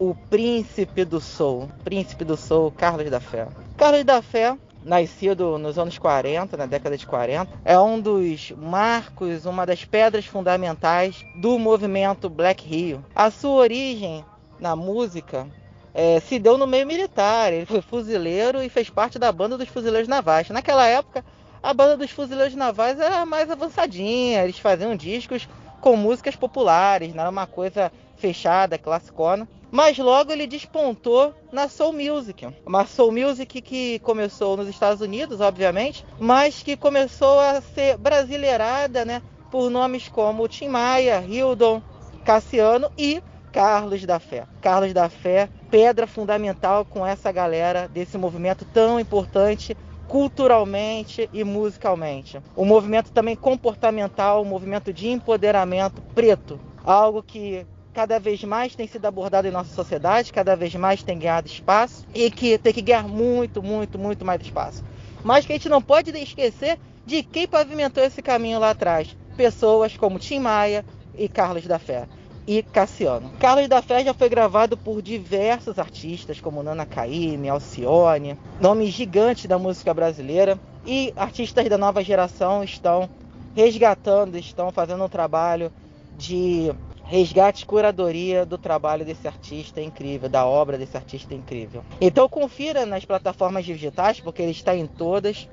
o 0.00 0.14
príncipe 0.14 1.04
do 1.04 1.20
soul. 1.20 1.68
Príncipe 1.84 2.24
do 2.24 2.34
soul, 2.34 2.72
Carlos 2.72 3.10
da 3.10 3.20
Fé. 3.20 3.46
Carlos 3.76 4.02
da 4.02 4.22
Fé, 4.22 4.56
nascido 4.82 5.58
nos 5.58 5.78
anos 5.78 5.98
40, 5.98 6.56
na 6.56 6.64
década 6.64 6.96
de 6.96 7.06
40, 7.06 7.52
é 7.62 7.78
um 7.78 8.00
dos 8.00 8.50
marcos, 8.52 9.44
uma 9.44 9.66
das 9.66 9.84
pedras 9.84 10.24
fundamentais 10.24 11.22
do 11.36 11.58
movimento 11.58 12.30
Black 12.30 12.66
Rio. 12.66 13.04
A 13.14 13.30
sua 13.30 13.56
origem 13.56 14.24
na 14.58 14.74
música 14.74 15.46
é, 15.92 16.18
se 16.18 16.38
deu 16.38 16.56
no 16.56 16.66
meio 16.66 16.86
militar. 16.86 17.52
Ele 17.52 17.66
foi 17.66 17.82
fuzileiro 17.82 18.62
e 18.62 18.70
fez 18.70 18.88
parte 18.88 19.18
da 19.18 19.30
banda 19.30 19.58
dos 19.58 19.68
fuzileiros 19.68 20.08
navais. 20.08 20.48
Naquela 20.48 20.86
época, 20.86 21.22
a 21.62 21.74
banda 21.74 21.98
dos 21.98 22.10
fuzileiros 22.10 22.54
navais 22.54 22.98
era 22.98 23.26
mais 23.26 23.50
avançadinha, 23.50 24.44
eles 24.44 24.58
faziam 24.58 24.96
discos 24.96 25.46
com 25.78 25.94
músicas 25.94 26.36
populares, 26.36 27.12
não 27.12 27.20
era 27.20 27.30
uma 27.30 27.46
coisa 27.46 27.92
fechada, 28.16 28.78
classicona. 28.78 29.46
Mas 29.70 29.96
logo 29.98 30.32
ele 30.32 30.46
despontou 30.46 31.32
na 31.52 31.68
Soul 31.68 31.92
Music. 31.92 32.46
Uma 32.66 32.86
Soul 32.86 33.12
Music 33.12 33.60
que 33.62 33.98
começou 34.00 34.56
nos 34.56 34.68
Estados 34.68 35.00
Unidos, 35.00 35.40
obviamente, 35.40 36.04
mas 36.18 36.62
que 36.62 36.76
começou 36.76 37.38
a 37.38 37.60
ser 37.60 37.96
brasileirada 37.96 39.04
né, 39.04 39.22
por 39.50 39.70
nomes 39.70 40.08
como 40.08 40.48
Tim 40.48 40.68
Maia, 40.68 41.24
Hildon, 41.26 41.80
Cassiano 42.24 42.90
e 42.98 43.22
Carlos 43.52 44.04
da 44.04 44.18
Fé. 44.18 44.46
Carlos 44.60 44.92
da 44.92 45.08
Fé, 45.08 45.48
pedra 45.70 46.06
fundamental 46.06 46.84
com 46.84 47.06
essa 47.06 47.30
galera 47.30 47.88
desse 47.88 48.18
movimento 48.18 48.64
tão 48.64 48.98
importante 48.98 49.76
culturalmente 50.08 51.30
e 51.32 51.44
musicalmente. 51.44 52.42
O 52.56 52.64
movimento 52.64 53.12
também 53.12 53.36
comportamental, 53.36 54.42
o 54.42 54.44
movimento 54.44 54.92
de 54.92 55.08
empoderamento 55.08 56.02
preto, 56.14 56.58
algo 56.84 57.22
que 57.22 57.64
cada 57.92 58.18
vez 58.18 58.42
mais 58.44 58.74
tem 58.74 58.86
sido 58.86 59.06
abordado 59.06 59.48
em 59.48 59.50
nossa 59.50 59.74
sociedade, 59.74 60.32
cada 60.32 60.54
vez 60.54 60.74
mais 60.74 61.02
tem 61.02 61.18
ganhado 61.18 61.48
espaço 61.48 62.06
e 62.14 62.30
que 62.30 62.58
tem 62.58 62.72
que 62.72 62.82
ganhar 62.82 63.06
muito, 63.06 63.62
muito, 63.62 63.98
muito 63.98 64.24
mais 64.24 64.40
espaço. 64.40 64.84
Mas 65.22 65.44
que 65.44 65.52
a 65.52 65.56
gente 65.56 65.68
não 65.68 65.82
pode 65.82 66.10
esquecer 66.10 66.78
de 67.04 67.22
quem 67.22 67.46
pavimentou 67.46 68.02
esse 68.02 68.22
caminho 68.22 68.58
lá 68.58 68.70
atrás. 68.70 69.16
Pessoas 69.36 69.96
como 69.96 70.18
Tim 70.18 70.38
Maia 70.38 70.84
e 71.16 71.28
Carlos 71.28 71.66
da 71.66 71.78
Fé 71.78 72.06
e 72.46 72.62
Cassiano. 72.62 73.30
Carlos 73.38 73.68
da 73.68 73.82
Fé 73.82 74.04
já 74.04 74.14
foi 74.14 74.28
gravado 74.28 74.76
por 74.76 75.02
diversos 75.02 75.78
artistas, 75.78 76.40
como 76.40 76.62
Nana 76.62 76.86
Caymmi, 76.86 77.48
Alcione, 77.48 78.36
nomes 78.60 78.90
gigantes 78.90 79.46
da 79.46 79.58
música 79.58 79.92
brasileira, 79.92 80.58
e 80.86 81.12
artistas 81.16 81.68
da 81.68 81.76
nova 81.76 82.02
geração 82.02 82.64
estão 82.64 83.08
resgatando, 83.54 84.36
estão 84.36 84.70
fazendo 84.70 85.04
um 85.04 85.08
trabalho 85.08 85.70
de 86.16 86.72
resgate 87.10 87.66
curadoria 87.66 88.46
do 88.46 88.56
trabalho 88.56 89.04
desse 89.04 89.26
artista 89.26 89.82
incrível, 89.82 90.28
da 90.28 90.46
obra 90.46 90.78
desse 90.78 90.96
artista 90.96 91.34
incrível. 91.34 91.84
Então 92.00 92.28
confira 92.28 92.86
nas 92.86 93.04
plataformas 93.04 93.64
digitais, 93.64 94.20
porque 94.20 94.40
ele 94.40 94.52
está 94.52 94.76
em 94.76 94.86
todas, 94.86 95.48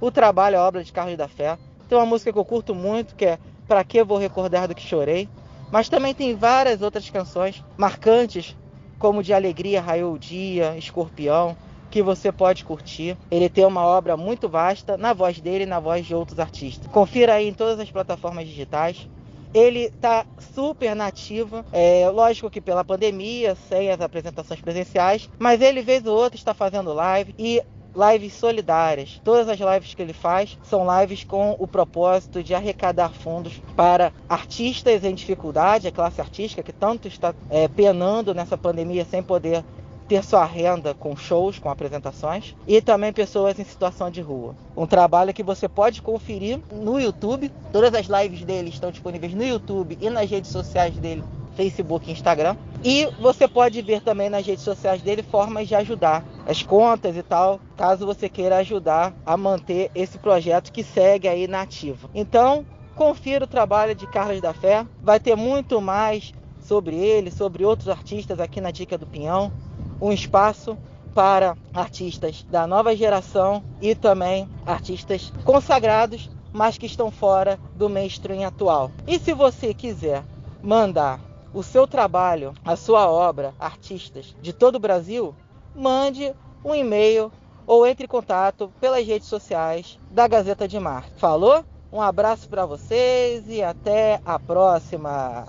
o 0.00 0.10
trabalho, 0.10 0.58
a 0.58 0.66
obra 0.66 0.82
de 0.82 0.90
Carlos 0.90 1.18
da 1.18 1.28
Fé. 1.28 1.58
Tem 1.90 1.98
uma 1.98 2.06
música 2.06 2.32
que 2.32 2.38
eu 2.38 2.44
curto 2.44 2.74
muito, 2.74 3.14
que 3.14 3.26
é 3.26 3.38
Pra 3.66 3.82
que 3.82 4.02
vou 4.04 4.18
recordar 4.18 4.68
do 4.68 4.74
que 4.74 4.82
chorei? 4.82 5.28
Mas 5.70 5.88
também 5.88 6.14
tem 6.14 6.34
várias 6.34 6.82
outras 6.82 7.08
canções 7.08 7.62
marcantes, 7.76 8.56
como 8.98 9.22
De 9.22 9.32
Alegria 9.32 9.80
Raiou 9.80 10.14
o 10.14 10.18
Dia, 10.18 10.76
Escorpião, 10.76 11.56
que 11.90 12.02
você 12.02 12.30
pode 12.30 12.64
curtir. 12.64 13.16
Ele 13.30 13.48
tem 13.48 13.64
uma 13.64 13.82
obra 13.82 14.16
muito 14.16 14.48
vasta, 14.48 14.96
na 14.96 15.12
voz 15.12 15.40
dele 15.40 15.64
e 15.64 15.66
na 15.66 15.80
voz 15.80 16.06
de 16.06 16.14
outros 16.14 16.38
artistas. 16.38 16.86
Confira 16.88 17.34
aí 17.34 17.48
em 17.48 17.54
todas 17.54 17.80
as 17.80 17.90
plataformas 17.90 18.46
digitais. 18.46 19.08
Ele 19.54 19.84
está 19.84 20.26
super 20.52 20.96
nativo, 20.96 21.64
é 21.72 22.08
lógico 22.10 22.50
que 22.50 22.60
pela 22.60 22.84
pandemia, 22.84 23.56
sem 23.68 23.88
as 23.88 24.00
apresentações 24.00 24.60
presenciais, 24.60 25.30
mas 25.38 25.60
ele 25.60 25.80
vez 25.80 26.04
ou 26.04 26.16
outra 26.16 26.36
está 26.36 26.52
fazendo 26.52 26.92
live 26.92 27.32
e 27.38 27.62
lives 27.94 28.34
solidárias. 28.34 29.20
Todas 29.22 29.48
as 29.48 29.58
lives 29.58 29.94
que 29.94 30.02
ele 30.02 30.12
faz 30.12 30.58
são 30.64 30.84
lives 31.00 31.22
com 31.22 31.54
o 31.58 31.66
propósito 31.66 32.42
de 32.42 32.54
arrecadar 32.54 33.10
fundos 33.10 33.62
para 33.76 34.12
artistas 34.28 35.04
em 35.04 35.14
dificuldade, 35.14 35.86
a 35.86 35.92
classe 35.92 36.20
artística 36.20 36.62
que 36.62 36.72
tanto 36.72 37.06
está 37.06 37.32
é, 37.48 37.68
penando 37.68 38.34
nessa 38.34 38.58
pandemia 38.58 39.04
sem 39.04 39.22
poder 39.22 39.64
ter 40.08 40.22
sua 40.22 40.44
renda 40.44 40.94
com 40.94 41.16
shows, 41.16 41.58
com 41.58 41.68
apresentações, 41.68 42.54
e 42.66 42.80
também 42.80 43.12
pessoas 43.12 43.58
em 43.58 43.64
situação 43.64 44.10
de 44.10 44.20
rua. 44.20 44.54
Um 44.76 44.86
trabalho 44.86 45.32
que 45.32 45.42
você 45.42 45.68
pode 45.68 46.02
conferir 46.02 46.60
no 46.72 47.00
YouTube. 47.00 47.50
Todas 47.72 47.94
as 47.94 48.06
lives 48.06 48.44
dele 48.44 48.68
estão 48.68 48.90
disponíveis 48.90 49.34
no 49.34 49.44
YouTube 49.44 49.98
e 50.00 50.10
nas 50.10 50.30
redes 50.30 50.50
sociais 50.50 50.96
dele, 50.96 51.24
Facebook 51.56 52.08
e 52.08 52.12
Instagram. 52.12 52.56
E 52.82 53.06
você 53.18 53.48
pode 53.48 53.80
ver 53.80 54.02
também 54.02 54.28
nas 54.28 54.46
redes 54.46 54.62
sociais 54.62 55.00
dele 55.00 55.22
formas 55.22 55.66
de 55.66 55.74
ajudar, 55.74 56.24
as 56.46 56.62
contas 56.62 57.16
e 57.16 57.22
tal, 57.22 57.58
caso 57.76 58.04
você 58.04 58.28
queira 58.28 58.58
ajudar 58.58 59.14
a 59.24 59.36
manter 59.36 59.90
esse 59.94 60.18
projeto 60.18 60.70
que 60.70 60.82
segue 60.82 61.26
aí 61.26 61.48
na 61.48 61.62
ativa. 61.62 62.10
Então, 62.14 62.66
confira 62.94 63.44
o 63.44 63.48
trabalho 63.48 63.94
de 63.94 64.06
Carlos 64.06 64.40
da 64.40 64.52
Fé, 64.52 64.86
vai 65.02 65.18
ter 65.18 65.34
muito 65.34 65.80
mais 65.80 66.34
sobre 66.60 66.96
ele, 66.96 67.30
sobre 67.30 67.64
outros 67.64 67.88
artistas 67.88 68.40
aqui 68.40 68.60
na 68.60 68.70
Dica 68.70 68.98
do 68.98 69.06
Pinhão 69.06 69.52
um 70.00 70.12
espaço 70.12 70.76
para 71.14 71.56
artistas 71.72 72.44
da 72.50 72.66
nova 72.66 72.94
geração 72.96 73.62
e 73.80 73.94
também 73.94 74.48
artistas 74.66 75.32
consagrados, 75.44 76.30
mas 76.52 76.76
que 76.76 76.86
estão 76.86 77.10
fora 77.10 77.58
do 77.74 77.88
mainstream 77.88 78.46
atual. 78.46 78.90
E 79.06 79.18
se 79.18 79.32
você 79.32 79.72
quiser 79.72 80.24
mandar 80.62 81.20
o 81.52 81.62
seu 81.62 81.86
trabalho, 81.86 82.52
a 82.64 82.74
sua 82.74 83.08
obra, 83.08 83.54
artistas 83.58 84.34
de 84.42 84.52
todo 84.52 84.76
o 84.76 84.80
Brasil, 84.80 85.34
mande 85.74 86.34
um 86.64 86.74
e-mail 86.74 87.30
ou 87.66 87.86
entre 87.86 88.04
em 88.04 88.08
contato 88.08 88.72
pelas 88.80 89.06
redes 89.06 89.28
sociais 89.28 89.98
da 90.10 90.26
Gazeta 90.26 90.66
de 90.66 90.78
Marte. 90.78 91.12
Falou? 91.16 91.64
Um 91.92 92.02
abraço 92.02 92.48
para 92.48 92.66
vocês 92.66 93.44
e 93.48 93.62
até 93.62 94.20
a 94.24 94.38
próxima. 94.38 95.46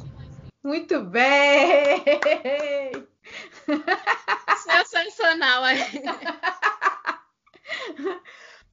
Muito 0.63 1.01
bem! 1.01 2.03
Sensacional. 4.57 5.63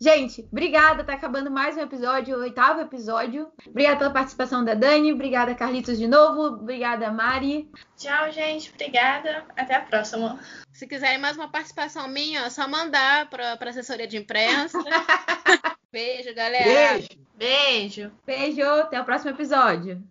Gente, 0.02 0.44
obrigada. 0.50 1.04
Tá 1.04 1.12
acabando 1.12 1.48
mais 1.48 1.76
um 1.76 1.80
episódio, 1.80 2.36
o 2.36 2.40
oitavo 2.40 2.80
episódio. 2.80 3.52
Obrigada 3.64 3.98
pela 3.98 4.10
participação 4.10 4.64
da 4.64 4.74
Dani. 4.74 5.12
Obrigada, 5.12 5.54
Carlitos, 5.54 5.96
de 5.96 6.08
novo. 6.08 6.56
Obrigada, 6.56 7.12
Mari. 7.12 7.70
Tchau, 7.96 8.32
gente. 8.32 8.68
Obrigada. 8.74 9.44
Até 9.56 9.76
a 9.76 9.80
próxima. 9.80 10.40
Se 10.72 10.88
quiserem 10.88 11.18
mais 11.18 11.36
uma 11.36 11.48
participação 11.48 12.08
minha, 12.08 12.40
é 12.40 12.50
só 12.50 12.66
mandar 12.66 13.30
para 13.30 13.52
a 13.52 13.68
assessoria 13.68 14.08
de 14.08 14.16
imprensa. 14.16 14.76
Beijo, 15.92 16.34
galera. 16.34 16.64
Beijo. 16.64 17.08
Beijo. 17.36 18.12
Beijo. 18.26 18.62
Até 18.62 19.00
o 19.00 19.04
próximo 19.04 19.30
episódio. 19.30 20.02